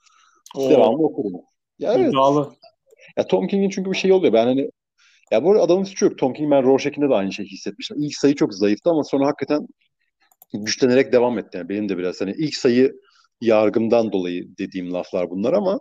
Oo. 0.57 0.71
devamlı 0.71 1.05
okudum. 1.07 1.41
Ya 1.79 1.95
evet. 1.95 2.11
İddialı. 2.11 2.53
Ya 3.17 3.27
Tom 3.27 3.49
King'in 3.49 3.71
çünkü 3.71 3.91
bir 3.91 3.97
şey 3.97 4.13
oluyor. 4.13 4.33
Ben 4.33 4.47
hani 4.47 4.71
ya 5.31 5.45
bu 5.45 5.51
arada 5.51 5.63
adamın 5.63 5.85
suçu 5.85 6.05
yok. 6.05 6.19
Tom 6.19 6.33
King 6.33 6.51
ben 6.51 6.63
Rorschach'inde 6.63 7.09
de 7.09 7.15
aynı 7.15 7.33
şeyi 7.33 7.49
hissetmiştim. 7.49 7.97
İlk 8.01 8.17
sayı 8.17 8.35
çok 8.35 8.55
zayıftı 8.55 8.91
ama 8.91 9.05
sonra 9.05 9.27
hakikaten 9.27 9.67
güçlenerek 10.53 11.13
devam 11.13 11.39
etti. 11.39 11.57
Yani 11.57 11.69
benim 11.69 11.89
de 11.89 11.99
biraz 11.99 12.21
hani 12.21 12.33
ilk 12.39 12.55
sayı 12.55 12.93
yargımdan 13.41 14.13
dolayı 14.13 14.59
dediğim 14.59 14.93
laflar 14.93 15.31
bunlar 15.31 15.53
ama 15.53 15.79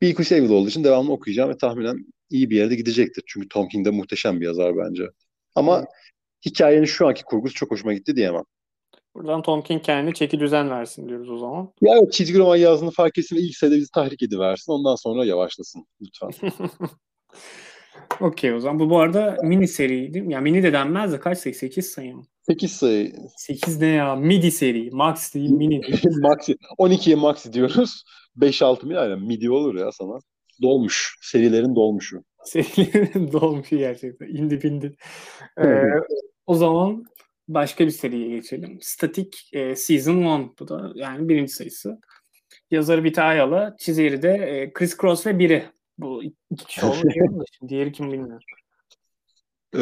bir 0.00 0.14
kuş 0.14 0.32
evli 0.32 0.52
olduğu 0.52 0.68
için 0.68 0.84
devamlı 0.84 1.12
okuyacağım 1.12 1.50
ve 1.50 1.56
tahminen 1.56 2.06
iyi 2.30 2.50
bir 2.50 2.56
yerde 2.56 2.74
gidecektir. 2.74 3.24
Çünkü 3.26 3.48
Tom 3.48 3.68
King 3.68 3.86
de 3.86 3.90
muhteşem 3.90 4.40
bir 4.40 4.46
yazar 4.46 4.76
bence. 4.76 5.04
Ama 5.54 5.84
hikayenin 6.46 6.84
şu 6.84 7.08
anki 7.08 7.22
kurgusu 7.24 7.54
çok 7.54 7.70
hoşuma 7.70 7.94
gitti 7.94 8.16
diyemem. 8.16 8.44
Buradan 9.14 9.42
Tom 9.42 9.62
King 9.62 9.84
kendi 9.84 10.14
çeki 10.14 10.40
düzen 10.40 10.70
versin 10.70 11.08
diyoruz 11.08 11.30
o 11.30 11.38
zaman. 11.38 11.72
Ya 11.80 11.94
evet 11.98 12.12
çizgi 12.12 12.38
roman 12.38 12.56
yazdığını 12.56 12.90
fark 12.90 13.18
etsin 13.18 13.36
ve 13.36 13.40
ilk 13.40 13.56
sayıda 13.56 13.76
bizi 13.76 13.90
tahrik 13.90 14.22
ediversin. 14.22 14.72
Ondan 14.72 14.94
sonra 14.94 15.24
yavaşlasın 15.24 15.86
lütfen. 16.00 16.30
Okey 18.20 18.54
o 18.54 18.60
zaman. 18.60 18.78
Bu 18.78 18.90
bu 18.90 18.98
arada 18.98 19.36
mini 19.42 19.68
seriydi. 19.68 20.24
Ya 20.28 20.40
mini 20.40 20.62
de 20.62 20.72
denmez 20.72 21.12
de 21.12 21.20
kaç 21.20 21.38
sayı? 21.38 21.54
8 21.54 21.86
sayı 21.86 22.16
mı? 22.16 22.24
8 22.46 22.72
sayı. 22.72 23.12
8 23.36 23.80
ne 23.80 23.86
ya? 23.86 24.16
Midi 24.16 24.50
seri. 24.50 24.90
Max 24.90 25.34
değil 25.34 25.50
mini 25.50 25.82
değil. 25.82 26.16
maxi. 26.20 26.56
12'ye 26.78 27.16
maxi 27.16 27.52
diyoruz. 27.52 28.04
5-6 28.38 28.86
mil 28.86 29.02
aynen. 29.02 29.22
Midi 29.22 29.50
olur 29.50 29.74
ya 29.74 29.92
sana. 29.92 30.18
Dolmuş. 30.62 31.18
Serilerin 31.22 31.76
dolmuşu. 31.76 32.24
Serilerin 32.44 33.32
dolmuşu 33.32 33.76
gerçekten. 33.76 34.26
İndi 34.26 34.62
bindi. 34.62 34.96
Ee, 35.64 35.82
o 36.46 36.54
zaman 36.54 37.04
başka 37.48 37.86
bir 37.86 37.90
seriye 37.90 38.28
geçelim. 38.28 38.78
Static 38.82 39.30
e, 39.52 39.76
Season 39.76 40.40
1. 40.40 40.58
Bu 40.58 40.68
da 40.68 40.92
yani 40.94 41.28
birinci 41.28 41.52
sayısı. 41.52 42.00
Yazarı 42.70 43.04
Vita 43.04 43.22
Ayala, 43.22 43.76
çizeri 43.78 44.22
de 44.22 44.30
e, 44.30 44.72
Chris 44.72 44.96
Cross 44.98 45.26
ve 45.26 45.38
biri. 45.38 45.64
Bu 45.98 46.22
iki 46.50 46.66
kişi 46.66 46.86
olmuş. 46.86 47.46
Diğeri 47.68 47.92
kim 47.92 48.12
bilmiyorum. 48.12 48.46
Ee, 49.76 49.80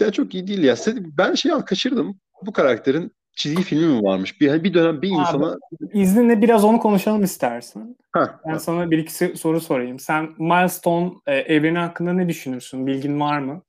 ya 0.00 0.12
çok 0.12 0.34
iyi 0.34 0.46
değil 0.46 0.62
ya. 0.62 0.74
Ben 1.18 1.34
şey 1.34 1.52
an 1.52 1.64
kaçırdım. 1.64 2.20
Bu 2.46 2.52
karakterin 2.52 3.12
çizgi 3.38 3.62
filmi 3.62 3.86
mi 3.86 4.02
varmış? 4.02 4.40
Bir, 4.40 4.64
bir 4.64 4.74
dönem 4.74 5.02
bir 5.02 5.08
insana... 5.08 5.48
Abi, 5.48 5.58
izninle 5.92 6.42
biraz 6.42 6.64
onu 6.64 6.78
konuşalım 6.78 7.22
istersen. 7.22 7.96
Heh, 8.16 8.26
ben 8.46 8.54
heh. 8.54 8.58
sana 8.58 8.90
bir 8.90 8.98
iki 8.98 9.12
soru 9.38 9.60
sorayım. 9.60 9.98
Sen 9.98 10.28
Milestone 10.38 11.12
e, 11.26 11.34
evreni 11.34 11.78
hakkında 11.78 12.12
ne 12.12 12.28
düşünürsün? 12.28 12.86
Bilgin 12.86 13.20
var 13.20 13.38
mı? 13.38 13.62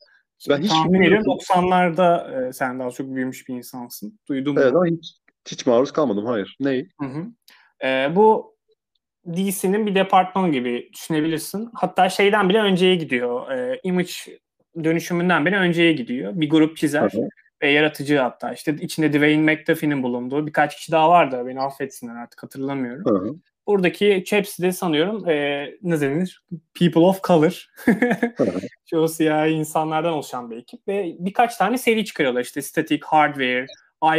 Ben 0.49 0.61
hiç 0.61 0.69
Tahmin 0.69 1.01
ediyorum 1.01 1.25
90'larda 1.25 2.47
e, 2.49 2.53
sen 2.53 2.79
daha 2.79 2.91
çok 2.91 3.15
büyümüş 3.15 3.47
bir 3.47 3.55
insansın. 3.55 4.19
Duydum 4.29 4.57
evet, 4.57 4.73
mu? 4.73 4.85
hiç, 4.85 5.17
hiç 5.51 5.65
maruz 5.65 5.91
kalmadım. 5.91 6.25
Hayır. 6.25 6.57
Ney? 6.59 6.89
Hı 7.01 7.05
hı. 7.05 7.25
E, 7.87 8.15
bu 8.15 8.55
DC'nin 9.27 9.85
bir 9.85 9.95
departmanı 9.95 10.51
gibi 10.51 10.89
düşünebilirsin. 10.93 11.69
Hatta 11.73 12.09
şeyden 12.09 12.49
bile 12.49 12.59
önceye 12.59 12.95
gidiyor. 12.95 13.51
E, 13.51 13.79
image 13.83 14.11
dönüşümünden 14.83 15.45
bile 15.45 15.57
önceye 15.57 15.93
gidiyor. 15.93 16.31
Bir 16.35 16.49
grup 16.49 16.77
çizer 16.77 17.09
hı 17.09 17.29
ve 17.61 17.71
yaratıcı 17.71 18.17
hatta. 18.17 18.53
işte 18.53 18.75
içinde 18.81 19.13
Dwayne 19.13 19.53
McDuffie'nin 19.53 20.03
bulunduğu 20.03 20.47
birkaç 20.47 20.75
kişi 20.75 20.91
daha 20.91 21.09
vardı. 21.09 21.43
Beni 21.47 21.61
affetsinler 21.61 22.15
artık 22.15 22.43
hatırlamıyorum. 22.43 23.05
Hı-hı. 23.05 23.35
Buradaki 23.67 24.23
hepsi 24.29 24.63
de 24.63 24.71
sanıyorum 24.71 25.29
e, 25.29 25.65
ne 25.81 26.01
denir? 26.01 26.43
People 26.79 27.01
of 27.01 27.23
Color. 27.23 27.69
Çoğu 28.85 29.07
siyahi 29.07 29.51
insanlardan 29.51 30.13
oluşan 30.13 30.51
bir 30.51 30.57
ekip 30.57 30.87
ve 30.87 31.15
birkaç 31.19 31.57
tane 31.57 31.77
seri 31.77 32.05
çıkarıyorlar. 32.05 32.41
İşte 32.41 32.61
Static, 32.61 32.99
Hardware, 33.05 33.65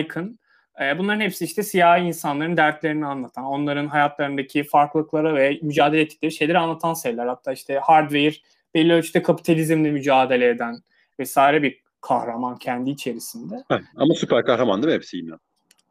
Icon. 0.01 0.39
E, 0.82 0.99
bunların 0.99 1.20
hepsi 1.20 1.45
işte 1.45 1.62
siyahi 1.62 2.03
insanların 2.03 2.57
dertlerini 2.57 3.07
anlatan, 3.07 3.45
onların 3.45 3.87
hayatlarındaki 3.87 4.64
farklılıklara 4.64 5.34
ve 5.34 5.59
mücadele 5.62 6.01
ettikleri 6.01 6.32
şeyleri 6.32 6.59
anlatan 6.59 6.95
seriler. 6.95 7.26
Hatta 7.26 7.53
işte 7.53 7.78
Hardware 7.78 8.34
belli 8.75 8.93
ölçüde 8.93 9.23
kapitalizmle 9.23 9.91
mücadele 9.91 10.49
eden 10.49 10.77
vesaire 11.18 11.62
bir 11.62 11.81
kahraman 12.01 12.57
kendi 12.57 12.91
içerisinde. 12.91 13.64
Ha, 13.68 13.81
ama 13.97 14.14
süper 14.14 14.45
kahraman 14.45 14.83
değil 14.83 14.93
mi 14.93 14.95
hepsi 14.95 15.16
yine? 15.16 15.33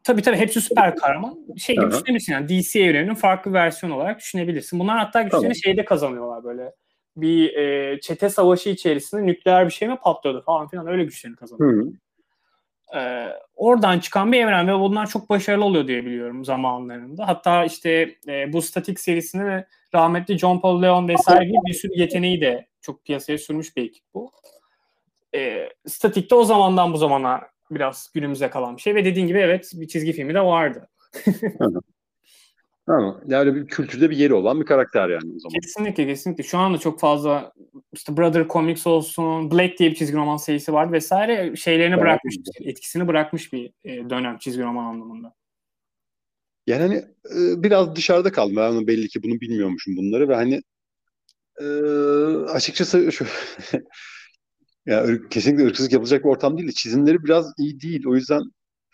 Tabii 0.04 0.22
tabii 0.22 0.38
hepsi 0.38 0.62
süper 0.62 0.96
kahraman. 0.96 1.38
Şey 1.58 1.76
gibi 1.76 1.92
düşünebilirsin 1.92 2.34
yani 2.34 2.50
DC 2.50 2.80
evreninin 2.80 3.16
farklı 3.16 3.54
versiyon 3.54 3.92
olarak 3.92 4.20
düşünebilirsin. 4.20 4.80
Bunlar 4.80 4.98
hatta 4.98 5.22
güçlerini 5.22 5.44
tamam. 5.44 5.56
şeyde 5.56 5.86
kazanıyorlar 5.86 6.44
böyle. 6.44 6.72
Bir 7.18 7.54
e, 7.56 8.00
çete 8.02 8.30
savaşı 8.30 8.70
içerisinde 8.70 9.26
nükleer 9.26 9.66
bir 9.66 9.72
şey 9.72 9.88
mi 9.88 9.98
patlıyordu 10.04 10.42
falan 10.42 10.68
filan 10.68 10.88
öyle 10.88 11.04
güçlerini 11.04 11.36
kazanıyorlar. 11.36 11.94
Ee, 12.96 13.28
oradan 13.56 14.00
çıkan 14.00 14.32
bir 14.32 14.40
evren 14.40 14.68
ve 14.68 14.74
bunlar 14.74 15.08
çok 15.08 15.30
başarılı 15.30 15.66
oluyor 15.66 15.88
diye 15.88 16.06
biliyorum 16.06 16.46
zamanlarında. 16.46 17.28
Hatta 17.28 17.66
işte 17.66 18.16
e, 18.28 18.54
bu 18.54 18.62
statik 18.62 19.00
serisini 19.00 19.46
ve 19.46 19.66
rahmetli 19.94 20.38
John 20.38 20.60
Paul 20.60 20.82
Leon 20.82 21.08
vesaire 21.08 21.46
gibi 21.46 21.58
bir 21.68 21.74
sürü 21.74 21.92
yeteneği 21.96 22.42
de 22.42 22.68
çok 22.82 23.06
piyasaya 23.06 23.38
sürmüş 23.38 23.78
bir 23.78 23.84
ekip 23.84 24.04
bu. 24.14 24.32
Ee, 25.36 25.70
statikte 25.88 26.36
o 26.36 26.44
zamandan 26.44 26.94
bu 26.94 26.98
zamana 26.98 27.42
biraz 27.72 28.10
günümüze 28.14 28.50
kalan 28.50 28.78
bir 28.78 28.82
şey 28.82 28.96
ve 28.96 29.06
dediğin 29.06 29.28
gibi 29.28 29.38
evet 29.38 29.72
bir 29.74 29.88
çizgi 29.88 30.14
filmi 30.14 30.34
de 30.34 30.42
vardı. 30.42 30.90
Ha, 32.90 33.22
yani 33.28 33.56
bir 33.56 33.68
kültürde 33.68 34.10
bir 34.10 34.18
yeri 34.18 34.34
olan 34.34 34.60
bir 34.60 34.66
karakter 34.66 35.10
yani 35.10 35.34
o 35.36 35.40
zaman. 35.40 35.60
Kesinlikle 35.62 36.06
kesinlikle. 36.06 36.44
Şu 36.44 36.58
anda 36.58 36.78
çok 36.78 37.00
fazla 37.00 37.54
işte 37.94 38.18
Brother 38.18 38.48
Comics 38.48 38.88
olsun, 38.88 39.52
Black 39.52 39.80
diye 39.80 39.92
bir 39.92 39.96
çizgi 39.96 40.18
roman 40.18 40.38
serisi 40.38 40.74
vardı 40.74 40.92
vesaire 40.92 41.56
şeylerini 41.56 41.94
Evet. 41.94 42.02
bırakmış, 42.02 42.36
etkisini 42.62 43.08
bırakmış 43.08 43.54
bir 43.54 43.72
e, 43.84 44.10
dönem 44.10 44.38
çizgi 44.38 44.64
roman 44.64 44.86
anlamında. 44.86 45.34
Yani 46.68 46.82
hani 46.82 46.96
e, 46.96 47.64
biraz 47.64 47.96
dışarıda 47.96 48.32
kaldım. 48.32 48.56
Ben 48.56 48.88
belli 48.88 49.08
ki 49.08 49.24
bunu 49.24 49.42
bilmiyormuşum 49.42 49.98
bunları 49.98 50.30
ve 50.30 50.36
hani 50.36 50.62
e, 51.60 51.66
açıkçası 52.52 53.12
şu 53.12 53.26
ya 54.86 55.06
kesinlikle 55.30 55.66
ırkçılık 55.66 55.92
yapılacak 55.92 56.24
bir 56.24 56.30
ortam 56.30 56.58
değil 56.58 56.68
de 56.68 56.72
çizimleri 56.72 57.24
biraz 57.24 57.54
iyi 57.58 57.82
değil. 57.82 58.04
O 58.08 58.16
yüzden 58.16 58.42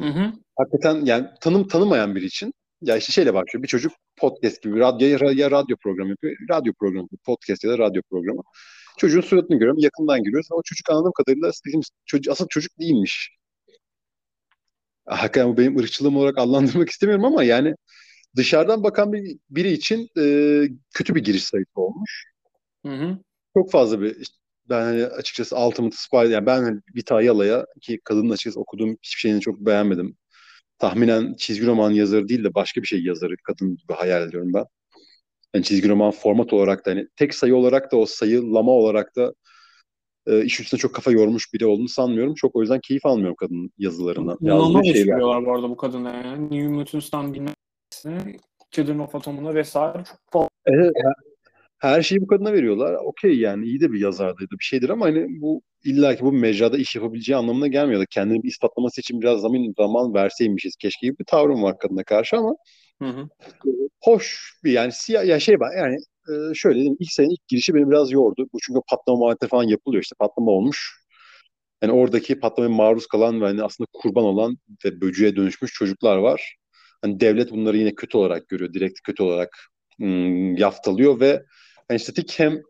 Hı 0.01 0.07
hı. 0.07 0.33
hakikaten 0.57 1.05
yani 1.05 1.27
tanım 1.41 1.67
tanımayan 1.67 2.15
biri 2.15 2.25
için 2.25 2.53
ya 2.81 2.97
işte 2.97 3.11
şeyle 3.11 3.33
başlıyor. 3.33 3.63
Bir 3.63 3.67
çocuk 3.67 3.91
podcast 4.17 4.61
gibi 4.61 4.79
radyo 4.79 5.07
ya, 5.07 5.31
ya 5.31 5.51
radyo 5.51 5.77
programı 5.83 6.09
yapıyor. 6.09 6.35
Radyo 6.49 6.73
programı, 6.79 7.07
podcast 7.25 7.63
ya 7.63 7.71
da 7.71 7.77
radyo 7.77 8.01
programı. 8.09 8.41
Çocuğun 8.97 9.21
suratını 9.21 9.57
görüyorum, 9.57 9.79
yakından 9.79 10.23
görüyoruz. 10.23 10.47
Ama 10.51 10.61
çocuk 10.65 10.89
anladığım 10.89 11.11
kadarıyla 11.11 11.51
bizim 11.65 11.81
çocuk, 12.05 12.31
asıl 12.31 12.47
çocuk 12.49 12.79
değilmiş. 12.79 13.29
Hakikaten 15.05 15.49
bu 15.49 15.57
benim 15.57 15.77
ırkçılığım 15.77 16.17
olarak 16.17 16.37
adlandırmak 16.37 16.89
istemiyorum 16.89 17.25
ama 17.25 17.43
yani 17.43 17.75
dışarıdan 18.35 18.83
bakan 18.83 19.13
bir, 19.13 19.37
biri 19.49 19.71
için 19.71 20.09
e, 20.17 20.23
kötü 20.93 21.15
bir 21.15 21.23
giriş 21.23 21.43
sayısı 21.43 21.71
olmuş. 21.75 22.34
Hı 22.85 22.93
hı. 22.93 23.17
Çok 23.57 23.71
fazla 23.71 24.01
bir 24.01 24.27
ben 24.69 24.81
hani 24.81 25.05
açıkçası 25.05 25.57
Ultimate 25.57 25.95
Spider 25.97 26.29
yani 26.29 26.45
ben 26.45 26.63
hani 26.63 26.79
Vita 26.95 27.15
Ayala'ya 27.15 27.65
ki 27.81 27.99
kadının 28.03 28.29
açıkçası 28.29 28.59
okuduğum 28.59 28.89
hiçbir 29.03 29.19
şeyini 29.19 29.41
çok 29.41 29.59
beğenmedim. 29.59 30.17
Tahminen 30.79 31.33
çizgi 31.33 31.67
roman 31.67 31.91
yazarı 31.91 32.27
değil 32.27 32.43
de 32.43 32.53
başka 32.53 32.81
bir 32.81 32.87
şey 32.87 33.03
yazarı 33.03 33.35
kadın 33.43 33.77
gibi 33.77 33.93
hayal 33.93 34.27
ediyorum 34.27 34.53
ben. 34.53 34.65
Yani 35.53 35.65
çizgi 35.65 35.89
roman 35.89 36.11
format 36.11 36.53
olarak 36.53 36.85
da 36.85 36.91
hani 36.91 37.07
tek 37.15 37.35
sayı 37.35 37.55
olarak 37.55 37.91
da 37.91 37.97
o 37.97 38.05
sayılama 38.05 38.71
olarak 38.71 39.15
da 39.15 39.33
e, 40.27 40.43
iş 40.43 40.59
üstüne 40.59 40.79
çok 40.79 40.95
kafa 40.95 41.11
yormuş 41.11 41.53
biri 41.53 41.65
olduğunu 41.65 41.87
sanmıyorum. 41.87 42.33
Çok 42.33 42.55
o 42.55 42.61
yüzden 42.61 42.79
keyif 42.79 43.05
almıyorum 43.05 43.35
kadının 43.35 43.71
yazılarından. 43.77 44.37
İnanılmaz 44.41 44.85
eleştiriyorlar 44.85 45.45
bu 45.45 45.53
arada 45.53 45.69
bu 45.69 45.77
kadına 45.77 46.13
yani. 46.15 46.43
New 46.43 46.67
Mutants'tan 46.67 47.33
bilmem 47.33 47.53
Children 48.71 48.99
of 48.99 49.15
Atom'una 49.15 49.55
vesaire 49.55 50.03
çok 50.03 50.19
fazla. 50.31 50.49
Evet, 50.65 50.93
her 51.91 52.01
şeyi 52.01 52.21
bu 52.21 52.27
kadına 52.27 52.53
veriyorlar. 52.53 52.93
Okey 52.93 53.39
yani 53.39 53.65
iyi 53.65 53.81
de 53.81 53.91
bir 53.91 53.99
yazardıydı 53.99 54.51
bir 54.59 54.63
şeydir 54.63 54.89
ama 54.89 55.05
hani 55.05 55.41
bu 55.41 55.61
illa 55.83 56.15
ki 56.15 56.23
bu 56.23 56.31
mecrada 56.31 56.77
iş 56.77 56.95
yapabileceği 56.95 57.37
anlamına 57.37 57.67
gelmiyor 57.67 58.01
da 58.01 58.05
kendini 58.05 58.43
bir 58.43 58.47
ispatlaması 58.47 59.01
için 59.01 59.21
biraz 59.21 59.41
zaman 59.41 59.73
zaman 59.77 60.13
verseymişiz 60.13 60.75
keşke 60.75 61.07
gibi 61.07 61.19
bir 61.19 61.25
tavrım 61.25 61.63
var 61.63 61.77
kadına 61.79 62.03
karşı 62.03 62.37
ama 62.37 62.55
Hı 63.01 63.09
hı. 63.09 63.29
hoş 64.01 64.53
bir 64.63 64.71
yani 64.71 64.91
siyah 64.91 65.25
ya 65.25 65.39
şey 65.39 65.59
var 65.59 65.77
yani 65.77 65.95
e, 66.29 66.53
şöyle 66.55 66.75
diyeyim 66.75 66.97
ilk 66.99 67.11
senenin 67.11 67.31
ilk 67.31 67.47
girişi 67.47 67.73
beni 67.73 67.89
biraz 67.89 68.11
yordu. 68.11 68.47
Bu 68.53 68.57
çünkü 68.65 68.79
patlama 68.89 69.19
muhabbeti 69.19 69.47
falan 69.47 69.63
yapılıyor 69.63 70.03
işte 70.03 70.15
patlama 70.19 70.51
olmuş. 70.51 71.05
Yani 71.83 71.93
oradaki 71.93 72.39
patlamaya 72.39 72.75
maruz 72.75 73.07
kalan 73.07 73.41
ve 73.41 73.45
hani 73.45 73.63
aslında 73.63 73.87
kurban 73.93 74.23
olan 74.23 74.57
ve 74.85 75.01
böcüğe 75.01 75.35
dönüşmüş 75.35 75.73
çocuklar 75.73 76.17
var. 76.17 76.55
Hani 77.01 77.19
devlet 77.19 77.51
bunları 77.51 77.77
yine 77.77 77.95
kötü 77.95 78.17
olarak 78.17 78.47
görüyor. 78.49 78.73
Direkt 78.73 78.99
kötü 79.03 79.23
olarak 79.23 79.49
hmm, 79.99 80.55
yaftalıyor 80.57 81.19
ve 81.19 81.43
hani 81.87 81.99
statik 81.99 82.39
hem 82.39 82.61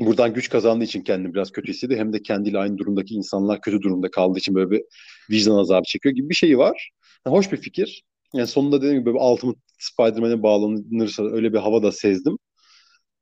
buradan 0.00 0.34
güç 0.34 0.48
kazandığı 0.48 0.84
için 0.84 1.02
kendini 1.02 1.34
biraz 1.34 1.50
kötü 1.52 1.72
hissediyor 1.72 2.00
hem 2.00 2.12
de 2.12 2.22
kendiyle 2.22 2.58
aynı 2.58 2.78
durumdaki 2.78 3.14
insanlar 3.14 3.60
kötü 3.60 3.82
durumda 3.82 4.10
kaldığı 4.10 4.38
için 4.38 4.54
böyle 4.54 4.70
bir 4.70 4.82
vicdan 5.30 5.56
azabı 5.56 5.84
çekiyor 5.84 6.14
gibi 6.14 6.28
bir 6.28 6.34
şeyi 6.34 6.58
var. 6.58 6.90
Yani 7.26 7.36
hoş 7.36 7.52
bir 7.52 7.56
fikir. 7.56 8.02
Yani 8.34 8.46
sonunda 8.46 8.82
dediğim 8.82 9.00
gibi 9.00 9.06
böyle 9.06 9.18
Ultimate 9.18 9.60
Spider-Man'e 9.78 10.42
bağlanırsa 10.42 11.24
öyle 11.24 11.52
bir 11.52 11.58
hava 11.58 11.82
da 11.82 11.92
sezdim. 11.92 12.38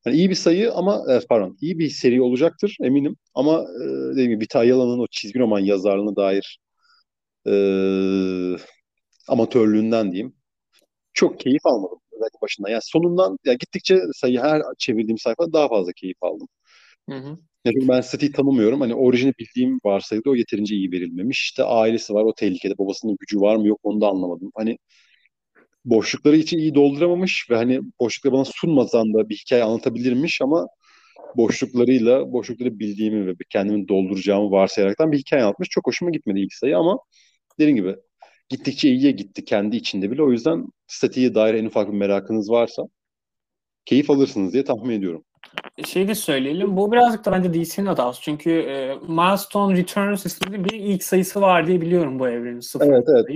Yani 0.07 0.17
iyi 0.17 0.31
bir 0.31 0.35
sayı 0.35 0.73
ama 0.73 1.05
e, 1.15 1.21
pardon 1.29 1.57
iyi 1.61 1.79
bir 1.79 1.91
seri 1.91 2.23
olacaktır 2.23 2.77
eminim. 2.83 3.17
Ama 3.35 3.63
e, 3.63 3.89
dediğim 4.13 4.31
gibi 4.31 4.41
Vita 4.45 4.59
Ayala'nın 4.59 4.99
o 4.99 5.07
çizgi 5.11 5.39
roman 5.39 5.61
yazarlığına 5.61 6.17
dair 6.17 6.59
e, 7.47 7.53
amatörlüğünden 9.29 10.13
diyeyim. 10.13 10.35
Çok 11.15 11.41
keyif 11.41 11.67
almadım 11.67 11.99
özellikle 12.19 12.41
başından. 12.43 12.71
Yani 12.71 12.83
sonundan 12.85 13.39
ya 13.45 13.53
gittikçe 13.55 14.01
sayı 14.15 14.41
her 14.41 14.63
çevirdiğim 14.79 15.19
sayfada 15.19 15.53
daha 15.53 15.69
fazla 15.69 15.93
keyif 15.93 16.17
aldım. 16.23 16.49
Hı 17.11 17.17
hı. 17.17 17.39
Ya 17.65 17.73
çünkü 17.73 17.89
ben 17.89 18.01
Statiği 18.01 18.33
tanımıyorum. 18.33 18.81
Hani 18.81 18.95
orijini 18.95 19.35
bildiğim 19.39 19.81
varsaydı 19.85 20.31
o 20.31 20.35
yeterince 20.35 20.75
iyi 20.75 20.93
verilmemiş. 20.93 21.43
İşte 21.43 21.65
ailesi 21.65 22.15
var 22.15 22.25
o 22.25 22.35
tehlikede. 22.35 22.79
Babasının 22.79 23.17
gücü 23.21 23.41
var 23.41 23.57
mı 23.57 23.67
yok 23.67 23.81
onu 23.83 24.01
da 24.01 24.09
anlamadım. 24.09 24.51
Hani 24.57 24.79
boşlukları 25.85 26.37
için 26.37 26.59
iyi 26.59 26.75
dolduramamış 26.75 27.47
ve 27.51 27.57
hani 27.57 27.81
boşlukları 28.01 28.35
bana 28.35 28.45
sunmadan 28.45 29.15
da 29.15 29.29
bir 29.29 29.37
hikaye 29.37 29.63
anlatabilirmiş 29.63 30.41
ama 30.43 30.69
boşluklarıyla 31.37 32.33
boşlukları 32.33 32.79
bildiğimi 32.79 33.27
ve 33.27 33.35
kendimi 33.51 33.89
dolduracağımı 33.89 34.51
varsayaraktan 34.51 35.13
bir 35.13 35.19
hikaye 35.19 35.43
anlatmış. 35.43 35.69
Çok 35.69 35.87
hoşuma 35.87 36.11
gitmedi 36.11 36.41
ilk 36.41 36.55
sayı 36.55 36.79
ama 36.79 36.99
dediğim 37.59 37.77
gibi 37.77 37.97
gittikçe 38.49 38.89
iyiye 38.89 39.11
gitti 39.11 39.45
kendi 39.45 39.77
içinde 39.77 40.11
bile. 40.11 40.23
O 40.23 40.31
yüzden 40.31 40.67
statiğe 40.87 41.35
dair 41.35 41.55
en 41.55 41.65
ufak 41.65 41.89
bir 41.89 41.97
merakınız 41.97 42.51
varsa 42.51 42.83
keyif 43.85 44.11
alırsınız 44.11 44.53
diye 44.53 44.65
tahmin 44.65 44.99
ediyorum. 44.99 45.25
Şey 45.87 46.09
de 46.09 46.15
söyleyelim. 46.15 46.77
Bu 46.77 46.93
birazcık 46.93 47.25
da 47.25 47.33
bence 47.33 47.55
DC'nin 47.55 47.87
hatası. 47.87 48.23
Çünkü 48.23 48.51
e, 48.51 48.95
Milestone 49.09 49.77
Returns 49.77 50.27
isimli 50.27 50.65
bir 50.65 50.73
ilk 50.73 51.05
sayısı 51.05 51.41
var 51.41 51.67
diye 51.67 51.81
biliyorum 51.81 52.19
bu 52.19 52.29
evrenin. 52.29 52.61
Sıfır 52.61 52.87
Evet 52.87 53.05
evet. 53.09 53.27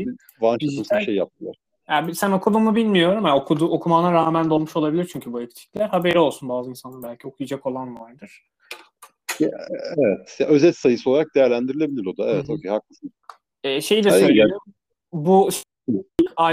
Shot'un 0.40 0.98
bir 0.98 1.04
şey 1.04 1.14
yaptılar. 1.14 1.56
Yani 1.88 2.14
sen 2.14 2.30
okudun 2.30 2.62
mu 2.62 2.74
bilmiyorum. 2.74 3.26
Yani 3.26 3.40
okudu, 3.40 3.68
okumana 3.68 4.12
rağmen 4.12 4.50
dolmuş 4.50 4.76
olabilir 4.76 5.10
çünkü 5.12 5.32
bu 5.32 5.42
eksikler. 5.42 5.88
Haberi 5.88 6.18
olsun 6.18 6.48
bazı 6.48 6.70
insanın 6.70 7.02
belki 7.02 7.28
okuyacak 7.28 7.66
olan 7.66 8.00
vardır. 8.00 8.42
Evet. 9.40 10.36
Ya, 10.38 10.46
özet 10.46 10.76
sayısı 10.76 11.10
olarak 11.10 11.34
değerlendirilebilir 11.34 12.06
o 12.06 12.16
da. 12.16 12.30
Evet 12.30 12.50
okey 12.50 12.70
haklısın. 12.70 13.12
E, 13.64 13.80
şeyi 13.80 14.04
de 14.04 14.10
Hayır, 14.10 14.26
söyleyelim. 14.26 14.58
Bu 15.12 15.48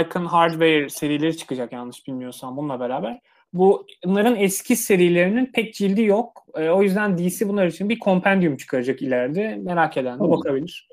Icon 0.00 0.24
Hardware 0.24 0.88
serileri 0.88 1.36
çıkacak 1.36 1.72
yanlış 1.72 2.06
bilmiyorsam 2.06 2.56
bununla 2.56 2.80
beraber. 2.80 3.20
Bunların 3.52 4.36
eski 4.36 4.76
serilerinin 4.76 5.46
pek 5.46 5.74
cildi 5.74 6.02
yok. 6.02 6.46
E, 6.54 6.68
o 6.68 6.82
yüzden 6.82 7.18
DC 7.18 7.48
bunlar 7.48 7.66
için 7.66 7.88
bir 7.88 7.98
kompendium 7.98 8.56
çıkaracak 8.56 9.02
ileride. 9.02 9.56
Merak 9.56 9.96
eden 9.96 10.14
de 10.14 10.18
Tamam. 10.18 10.38
bakabilir. 10.38 10.88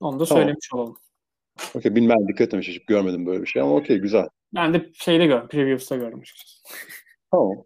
Onu 0.00 0.20
da 0.20 0.24
Tamam. 0.24 0.42
söylemiş 0.42 0.68
olalım. 0.72 0.96
Okey 1.74 1.94
bilmem 1.94 2.28
dikkat 2.28 2.46
etmemiş. 2.46 2.68
Hiç 2.68 2.84
görmedim 2.84 3.26
böyle 3.26 3.42
bir 3.42 3.46
şey 3.46 3.62
ama 3.62 3.74
okey 3.74 3.98
güzel. 3.98 4.28
Ben 4.54 4.74
de 4.74 4.90
şeyde 4.94 5.26
gördüm. 5.26 5.48
Previews'ta 5.48 5.96
gördüm. 5.96 6.22
Tamam. 7.30 7.50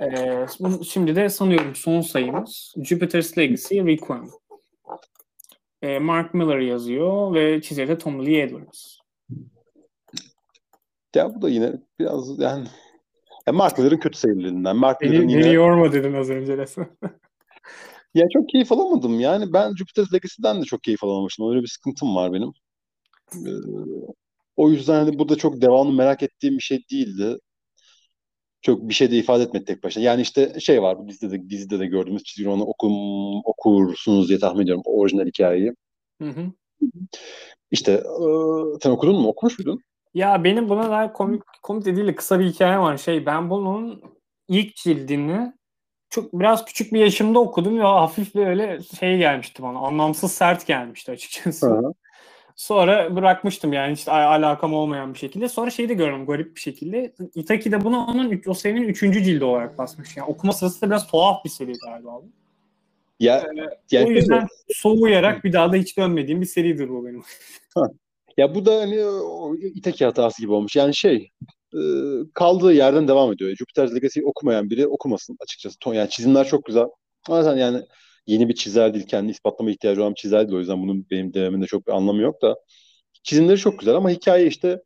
Ee, 0.00 0.46
şimdi 0.84 1.16
de 1.16 1.28
sanıyorum 1.28 1.74
son 1.74 2.00
sayımız 2.00 2.74
Jupiter's 2.82 3.38
Legacy 3.38 3.80
Requiem. 3.80 4.30
Ee, 5.82 5.98
Mark 5.98 6.34
Miller 6.34 6.58
yazıyor 6.58 7.34
ve 7.34 7.62
çizeri 7.62 7.88
de 7.88 7.98
Tom 7.98 8.26
Lee 8.26 8.42
Edwards. 8.42 8.98
Ya 11.14 11.34
bu 11.34 11.42
da 11.42 11.48
yine 11.48 11.72
biraz 11.98 12.38
yani 12.38 12.66
ya 13.46 13.52
Mark 13.52 13.78
Miller'ın 13.78 13.96
kötü 13.96 14.18
sayılarından. 14.18 14.76
Mark 14.76 15.00
Miller'ın 15.00 15.22
Beni, 15.22 15.32
yine 15.32 15.44
beni 15.44 15.54
yorma 15.54 15.92
dedin 15.92 16.14
az 16.14 16.30
önce 16.30 16.56
resmen. 16.56 16.90
ya 18.14 18.26
çok 18.32 18.48
keyif 18.48 18.72
alamadım. 18.72 19.20
Yani 19.20 19.52
ben 19.52 19.74
Jupiter's 19.74 20.12
Legacy'den 20.12 20.60
de 20.60 20.64
çok 20.64 20.82
keyif 20.82 21.04
alamamıştım. 21.04 21.50
Öyle 21.50 21.62
bir 21.62 21.68
sıkıntım 21.68 22.16
var 22.16 22.32
benim. 22.32 22.52
Ee, 23.34 23.50
o 24.56 24.70
yüzden 24.70 24.94
hani 24.94 25.18
burada 25.18 25.36
çok 25.36 25.62
devamlı 25.62 25.92
merak 25.92 26.22
ettiğim 26.22 26.54
bir 26.54 26.62
şey 26.62 26.78
değildi. 26.92 27.38
Çok 28.62 28.88
bir 28.88 28.94
şey 28.94 29.10
de 29.10 29.16
ifade 29.16 29.42
etmedi 29.42 29.64
tek 29.64 29.84
başına. 29.84 30.04
Yani 30.04 30.22
işte 30.22 30.60
şey 30.60 30.82
var 30.82 30.98
bu 30.98 31.08
dizide 31.08 31.30
de, 31.30 31.50
dizide 31.50 31.78
de 31.78 31.86
gördüğümüz 31.86 32.24
çizgi 32.24 32.44
romanı 32.44 32.64
okum, 32.64 32.92
okursunuz 33.44 34.28
diye 34.28 34.38
tahmin 34.38 34.62
ediyorum. 34.62 34.82
Orijinal 34.86 35.26
hikayeyi. 35.26 35.74
Hı 36.22 36.28
hı. 36.28 36.52
İşte 37.70 37.92
e, 37.92 38.24
sen 38.82 38.90
okudun 38.90 39.20
mu? 39.20 39.28
Okumuş 39.28 39.58
muydun? 39.58 39.80
Ya 40.14 40.44
benim 40.44 40.68
buna 40.68 40.90
dair 40.90 41.12
komik, 41.12 41.42
komik 41.62 41.84
de 41.84 41.96
değil 41.96 42.06
de 42.06 42.14
kısa 42.14 42.40
bir 42.40 42.46
hikaye 42.46 42.78
var. 42.78 42.96
Şey 42.96 43.26
ben 43.26 43.50
bunun 43.50 44.02
ilk 44.48 44.76
cildini 44.76 45.52
çok 46.10 46.32
biraz 46.32 46.64
küçük 46.64 46.92
bir 46.92 47.00
yaşımda 47.00 47.38
okudum 47.38 47.78
ve 47.78 47.82
hafif 47.82 48.34
böyle 48.34 48.82
şey 48.82 49.18
gelmişti 49.18 49.62
bana. 49.62 49.78
Anlamsız 49.78 50.32
sert 50.32 50.66
gelmişti 50.66 51.12
açıkçası. 51.12 51.66
Hı. 51.66 51.92
Sonra 52.58 53.16
bırakmıştım 53.16 53.72
yani 53.72 53.92
hiç 53.92 54.08
al- 54.08 54.32
alakam 54.32 54.74
olmayan 54.74 55.14
bir 55.14 55.18
şekilde. 55.18 55.48
Sonra 55.48 55.70
şeyi 55.70 55.88
de 55.88 55.94
gördüm 55.94 56.26
garip 56.26 56.56
bir 56.56 56.60
şekilde. 56.60 57.12
Itaki 57.34 57.72
de 57.72 57.84
bunu 57.84 58.06
onun 58.06 58.42
o 58.46 58.54
serinin 58.54 58.88
üçüncü 58.88 59.22
cildi 59.24 59.44
olarak 59.44 59.78
basmış. 59.78 60.16
Yani 60.16 60.28
okuma 60.28 60.52
sırası 60.52 60.82
da 60.82 60.86
biraz 60.86 61.06
tuhaf 61.06 61.44
bir 61.44 61.50
seri 61.50 61.72
galiba. 61.72 62.20
Ya, 63.20 63.46
yani 63.90 64.06
o 64.06 64.10
yüzden 64.10 64.46
soğuyarak 64.68 65.44
bir 65.44 65.52
daha 65.52 65.72
da 65.72 65.76
hiç 65.76 65.96
dönmediğim 65.96 66.40
bir 66.40 66.46
seridir 66.46 66.88
bu 66.88 67.06
benim. 67.06 67.22
Ya 68.36 68.54
bu 68.54 68.66
da 68.66 68.80
hani 68.80 69.04
o 69.04 69.54
İteki 69.56 70.04
hatası 70.04 70.42
gibi 70.42 70.52
olmuş. 70.52 70.76
Yani 70.76 70.96
şey 70.96 71.30
e, 71.74 71.80
kaldığı 72.34 72.72
yerden 72.72 73.08
devam 73.08 73.32
ediyor. 73.32 73.56
Jupiter's 73.56 73.94
Legacy 73.94 74.20
okumayan 74.24 74.70
biri 74.70 74.86
okumasın 74.86 75.36
açıkçası. 75.40 75.76
Yani 75.86 76.10
çizimler 76.10 76.46
çok 76.46 76.64
güzel. 76.64 76.86
Ama 77.28 77.42
zaten 77.42 77.58
yani 77.58 77.82
yeni 78.28 78.48
bir 78.48 78.54
çizer 78.54 78.94
değil. 78.94 79.06
Kendi 79.06 79.30
ispatlama 79.32 79.70
ihtiyacı 79.70 80.02
olan 80.02 80.10
bir 80.10 80.20
çizer 80.20 80.48
değil. 80.48 80.56
O 80.56 80.60
yüzden 80.60 80.82
bunun 80.82 81.06
benim 81.10 81.34
denememde 81.34 81.66
çok 81.66 81.86
bir 81.86 81.92
anlamı 81.92 82.22
yok 82.22 82.42
da. 82.42 82.56
Çizimleri 83.22 83.58
çok 83.58 83.78
güzel 83.78 83.94
ama 83.94 84.10
hikaye 84.10 84.46
işte 84.46 84.82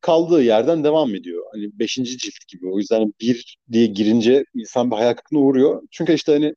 kaldığı 0.00 0.42
yerden 0.42 0.84
devam 0.84 1.14
ediyor. 1.14 1.44
Hani 1.52 1.78
beşinci 1.78 2.18
cilt 2.18 2.48
gibi. 2.48 2.68
O 2.72 2.78
yüzden 2.78 3.12
bir 3.20 3.58
diye 3.72 3.86
girince 3.86 4.44
insan 4.54 4.90
bir 4.90 4.96
hayal 4.96 5.14
kırıklığına 5.14 5.42
uğruyor. 5.42 5.82
Çünkü 5.90 6.12
işte 6.14 6.32
hani 6.32 6.54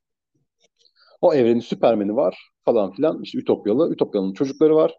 o 1.20 1.34
evrenin 1.34 1.60
Süpermen'i 1.60 2.16
var 2.16 2.38
falan 2.64 2.92
filan. 2.92 3.22
İşte 3.22 3.38
Ütopyalı. 3.38 3.92
Ütopyalı'nın 3.92 4.34
çocukları 4.34 4.74
var. 4.76 4.94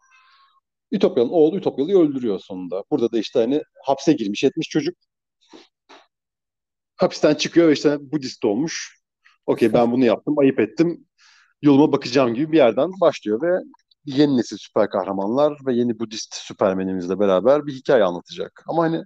Ütopyalı'nın 0.91 1.33
oğlu 1.33 1.57
Ütopyalı'yı 1.57 1.97
öldürüyor 1.97 2.39
sonunda. 2.39 2.83
Burada 2.91 3.11
da 3.11 3.19
işte 3.19 3.39
hani 3.39 3.61
hapse 3.85 4.13
girmiş 4.13 4.43
etmiş 4.43 4.69
çocuk. 4.69 4.95
Hapisten 6.95 7.35
çıkıyor 7.35 7.67
ve 7.67 7.73
işte 7.73 7.97
Budist 8.11 8.45
olmuş. 8.45 9.03
Okey 9.45 9.73
ben 9.73 9.91
bunu 9.91 10.05
yaptım, 10.05 10.39
ayıp 10.39 10.59
ettim. 10.59 11.05
Yoluma 11.63 11.91
bakacağım 11.91 12.33
gibi 12.33 12.51
bir 12.51 12.57
yerden 12.57 12.91
başlıyor 13.01 13.41
ve 13.41 13.59
yeni 14.05 14.37
nesil 14.37 14.57
süper 14.57 14.89
kahramanlar 14.89 15.57
ve 15.65 15.73
yeni 15.73 15.99
Budist 15.99 16.35
süpermenimizle 16.35 17.19
beraber 17.19 17.65
bir 17.65 17.73
hikaye 17.73 18.03
anlatacak. 18.03 18.63
Ama 18.67 18.83
hani 18.83 19.03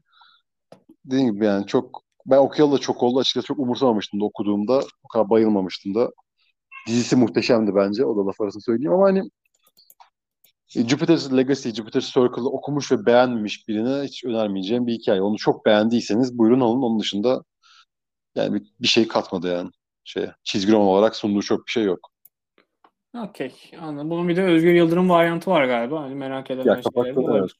dediğim 1.05 1.33
gibi 1.33 1.45
yani 1.45 1.67
çok 1.67 2.01
ben 2.25 2.37
okuyalı 2.37 2.71
da 2.71 2.77
çok 2.77 3.03
oldu 3.03 3.19
açıkçası 3.19 3.47
çok 3.47 3.59
umursamamıştım 3.59 4.21
da 4.21 4.25
okuduğumda. 4.25 4.81
O 5.03 5.07
kadar 5.07 5.29
bayılmamıştım 5.29 5.95
da. 5.95 6.11
Dizisi 6.87 7.15
muhteşemdi 7.15 7.75
bence. 7.75 8.05
O 8.05 8.17
da 8.17 8.27
laf 8.27 8.41
arasını 8.41 8.61
söyleyeyim 8.61 8.93
ama 8.93 9.05
hani 9.05 9.29
Jupiter's 10.67 11.33
Legacy, 11.33 11.69
Jupiter's 11.69 12.13
Circle'ı 12.13 12.49
okumuş 12.49 12.91
ve 12.91 13.05
beğenmemiş 13.05 13.67
birine 13.67 14.03
hiç 14.03 14.25
önermeyeceğim 14.25 14.87
bir 14.87 14.93
hikaye. 14.93 15.21
Onu 15.21 15.37
çok 15.37 15.65
beğendiyseniz 15.65 16.37
buyurun 16.37 16.59
alın. 16.59 16.81
Onun 16.81 16.99
dışında 16.99 17.43
yani 18.35 18.53
bir, 18.53 18.73
bir 18.81 18.87
şey 18.87 19.07
katmadı 19.07 19.47
yani 19.47 19.69
şeye. 20.03 20.35
Çizgi 20.43 20.71
roman 20.71 20.87
olarak 20.87 21.15
sunduğu 21.15 21.41
çok 21.41 21.65
bir 21.67 21.71
şey 21.71 21.83
yok. 21.83 22.16
Okey. 23.23 23.53
Anladım. 23.81 24.09
Bunun 24.09 24.29
bir 24.29 24.35
de 24.35 24.43
Özgür 24.43 24.73
Yıldırım 24.73 25.09
varyantı 25.09 25.51
var 25.51 25.65
galiba. 25.65 26.01
Hani 26.01 26.15
merak 26.15 26.51
edenler 26.51 26.75
Ya 26.75 26.81
kapak 26.81 27.05
da, 27.15 27.37
evet. 27.37 27.51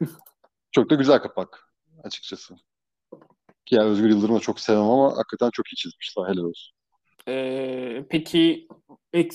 çok 0.72 0.90
da 0.90 0.94
güzel 0.94 1.18
kapak 1.18 1.72
açıkçası. 2.04 2.54
Ki 3.66 3.74
yani 3.74 3.88
Özgür 3.88 4.08
Yıldırım'ı 4.08 4.40
çok 4.40 4.60
sevmem 4.60 4.82
ama 4.82 5.16
hakikaten 5.16 5.50
çok 5.50 5.72
iyi 5.72 5.76
çizmişler. 5.76 6.24
Helal 6.28 6.44
olsun. 6.44 6.76
Ee, 7.28 8.04
peki 8.10 8.68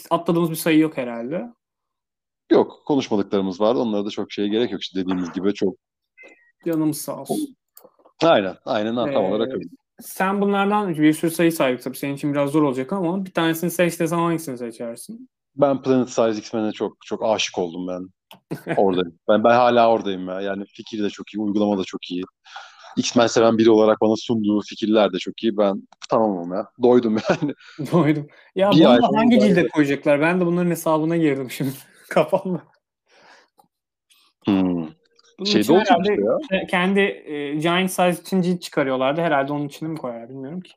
atladığımız 0.10 0.50
bir 0.50 0.56
sayı 0.56 0.80
yok 0.80 0.98
herhalde. 0.98 1.54
Yok. 2.52 2.82
Konuşmadıklarımız 2.86 3.62
vardı. 3.62 3.80
Onlara 3.80 4.06
da 4.06 4.10
çok 4.10 4.32
şeye 4.32 4.48
gerek 4.48 4.72
yok. 4.72 4.82
İşte 4.82 5.00
dediğimiz 5.00 5.34
gibi 5.34 5.54
çok. 5.54 5.76
Yanımız 6.66 6.98
sağ 6.98 7.22
olsun. 7.22 7.56
Aynen. 8.24 8.58
Aynen. 8.66 8.96
Tam 8.96 9.10
ee, 9.10 9.18
olarak 9.18 9.54
öyle. 9.54 9.66
Sen 10.02 10.42
bunlardan 10.42 10.90
bir 10.96 11.14
sürü 11.14 11.32
sayı 11.32 11.52
saydık 11.52 11.84
tabii. 11.84 11.98
Senin 11.98 12.16
için 12.16 12.34
biraz 12.34 12.52
zor 12.52 12.64
olacak 12.64 12.94
ama 12.94 13.26
bir 13.26 13.32
tanesini 13.32 13.72
seç 13.72 14.00
desem 14.00 14.20
hangisini 14.20 14.58
seçersin? 14.58 15.30
Ben 15.56 15.82
Planet 15.82 16.10
Size 16.10 16.40
X-Men'e 16.40 16.72
çok 16.72 16.98
çok 17.06 17.24
aşık 17.24 17.58
oldum 17.58 17.88
ben. 17.88 18.10
Oradayım. 18.78 19.20
ben 19.30 19.44
ben 19.44 19.56
hala 19.56 19.90
oradayım 19.90 20.28
ya. 20.28 20.42
Yani 20.42 20.66
fikir 20.66 21.04
de 21.04 21.10
çok 21.10 21.34
iyi, 21.34 21.40
uygulama 21.40 21.78
da 21.78 21.84
çok 21.84 22.12
iyi. 22.12 22.24
X-Men 22.98 23.28
seven 23.28 23.58
biri 23.58 23.72
olarak 23.72 24.02
bana 24.02 24.16
sunduğu 24.16 24.62
fikirler 24.62 25.14
de 25.14 25.18
çok 25.18 25.44
iyi. 25.44 25.58
Ben 25.58 25.88
tamamım 26.10 26.54
ya. 26.54 26.68
Doydum 26.84 27.18
yani. 27.30 27.54
Doydum. 27.92 28.28
Ya 28.56 28.72
bir 28.72 28.86
bunu 28.86 29.18
hangi 29.18 29.40
cilde 29.40 29.68
koyacaklar? 29.68 30.22
Ben 30.22 30.40
de 30.40 30.46
bunların 30.46 30.72
hesabına 30.72 31.18
girdim 31.18 31.52
şimdi 31.52 31.72
kafamda. 32.10 32.64
Hmm. 34.46 34.88
Bunun 35.40 35.50
Şeyde 35.50 35.72
olacak 35.72 35.98
işte 36.02 36.24
ya. 36.52 36.68
Kendi 36.68 37.00
e, 37.00 37.56
Giant 37.56 37.92
Size 37.92 38.22
için 38.22 38.42
cilt 38.42 38.62
çıkarıyorlardı. 38.62 39.22
Herhalde 39.22 39.54
onun 39.54 39.68
içine 39.68 39.90
mi 39.90 39.98
koyar 39.98 40.30
bilmiyorum 40.30 40.62
ki. 40.62 40.72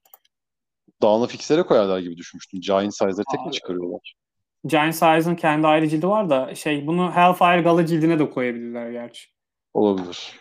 Dağına 1.02 1.26
fixlere 1.26 1.62
koyarlar 1.62 1.98
gibi 1.98 2.16
düşünmüştüm. 2.16 2.60
Giant 2.60 2.94
Size'ları 2.94 3.24
tek 3.30 3.46
mi 3.46 3.52
çıkarıyorlar? 3.52 4.14
Giant 4.66 4.94
Size'ın 4.94 5.34
kendi 5.34 5.66
ayrı 5.66 5.88
cildi 5.88 6.08
var 6.08 6.30
da 6.30 6.54
şey 6.54 6.86
bunu 6.86 7.12
Hellfire 7.12 7.62
Gala 7.62 7.86
cildine 7.86 8.18
de 8.18 8.30
koyabilirler 8.30 8.90
gerçi. 8.90 9.28
Olabilir. 9.74 10.38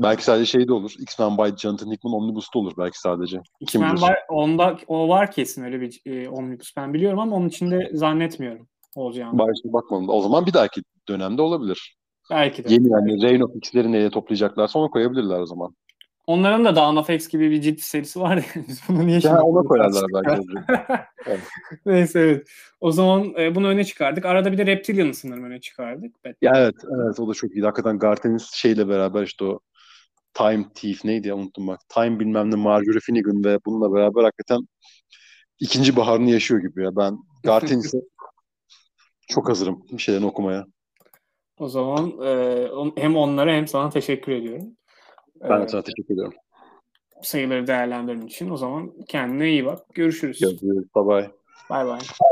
Belki 0.00 0.24
sadece 0.24 0.46
şey 0.46 0.68
de 0.68 0.72
olur. 0.72 0.94
X-Men 0.98 1.38
by 1.38 1.56
Jonathan 1.56 1.92
Hickman 1.92 2.14
Omnibus'ta 2.14 2.58
olur 2.58 2.72
belki 2.78 2.98
sadece. 2.98 3.40
X-Men 3.60 4.00
var, 4.00 4.18
onda, 4.28 4.76
o 4.86 5.08
var 5.08 5.30
kesin 5.30 5.64
öyle 5.64 5.80
bir 5.80 6.00
e, 6.06 6.28
Omnibus 6.28 6.76
ben 6.76 6.94
biliyorum 6.94 7.18
ama 7.18 7.36
onun 7.36 7.48
içinde 7.48 7.90
zannetmiyorum 7.92 8.68
olacağını. 8.96 9.38
Başta 9.38 9.72
bakmadım. 9.72 10.08
O 10.08 10.20
zaman 10.20 10.46
bir 10.46 10.52
dahaki 10.52 10.82
dönemde 11.08 11.42
olabilir. 11.42 11.96
Belki 12.30 12.64
de. 12.64 12.72
Yeni 12.72 12.92
yani 12.92 13.22
Reign 13.22 13.40
of 13.40 13.56
X'leri 13.56 13.92
neye 13.92 14.10
toplayacaklarsa 14.10 14.78
onu 14.78 14.90
koyabilirler 14.90 15.40
o 15.40 15.46
zaman. 15.46 15.74
Onların 16.28 16.64
da 16.64 16.76
Dawn 16.76 16.96
of 16.96 17.10
X 17.10 17.28
gibi 17.28 17.50
bir 17.50 17.60
ciddi 17.60 17.80
serisi 17.80 18.20
var 18.20 18.36
ya. 18.36 18.42
Biz 18.68 18.80
bunu 18.88 19.06
niye 19.06 19.20
şimdi... 19.20 19.34
ona 19.34 19.68
koyarlar 19.68 20.04
belki. 20.14 20.48
evet. 21.26 21.40
Neyse 21.86 22.20
evet. 22.20 22.48
O 22.80 22.92
zaman 22.92 23.34
e, 23.38 23.54
bunu 23.54 23.68
öne 23.68 23.84
çıkardık. 23.84 24.26
Arada 24.26 24.52
bir 24.52 24.58
de 24.58 24.66
Reptilian'ı 24.66 25.14
sanırım 25.14 25.44
öne 25.44 25.60
çıkardık. 25.60 26.16
Ya 26.42 26.52
evet, 26.56 26.74
evet 26.96 27.20
o 27.20 27.28
da 27.28 27.34
çok 27.34 27.56
iyi. 27.56 27.64
Hakikaten 27.64 27.98
Garten'in 27.98 28.38
şeyle 28.38 28.88
beraber 28.88 29.22
işte 29.22 29.44
o 29.44 29.60
Time 30.34 30.64
Thief 30.74 31.04
neydi 31.04 31.28
ya 31.28 31.36
unuttum 31.36 31.66
bak. 31.66 31.80
Time 31.88 32.20
bilmem 32.20 32.50
ne 32.50 32.56
Marjorie 32.56 33.00
Finnegan 33.00 33.44
ve 33.44 33.58
bununla 33.66 33.94
beraber 33.94 34.22
hakikaten 34.22 34.68
ikinci 35.60 35.96
baharını 35.96 36.30
yaşıyor 36.30 36.60
gibi 36.60 36.84
ya. 36.84 36.96
Ben 36.96 37.18
Garten'isi 37.44 37.98
çok 39.28 39.48
hazırım 39.48 39.82
bir 39.92 40.02
şeylerini 40.02 40.26
okumaya. 40.26 40.66
O 41.58 41.68
zaman 41.68 42.12
e, 42.24 42.68
hem 42.96 43.16
onlara 43.16 43.52
hem 43.52 43.68
sana 43.68 43.90
teşekkür 43.90 44.32
ediyorum. 44.32 44.77
Ben 45.40 45.62
de 45.62 45.68
sana 45.68 45.82
teşekkür 45.82 46.14
ediyorum. 46.14 46.34
Sayıları 47.22 47.66
değerlendirdiğin 47.66 48.26
için. 48.26 48.50
O 48.50 48.56
zaman 48.56 48.92
kendine 49.08 49.50
iyi 49.50 49.66
bak. 49.66 49.94
Görüşürüz. 49.94 50.40
Görüşürüz. 50.40 50.84
Bye 50.96 51.06
bye. 51.06 51.30
Bye 51.70 51.86
bye. 51.86 52.28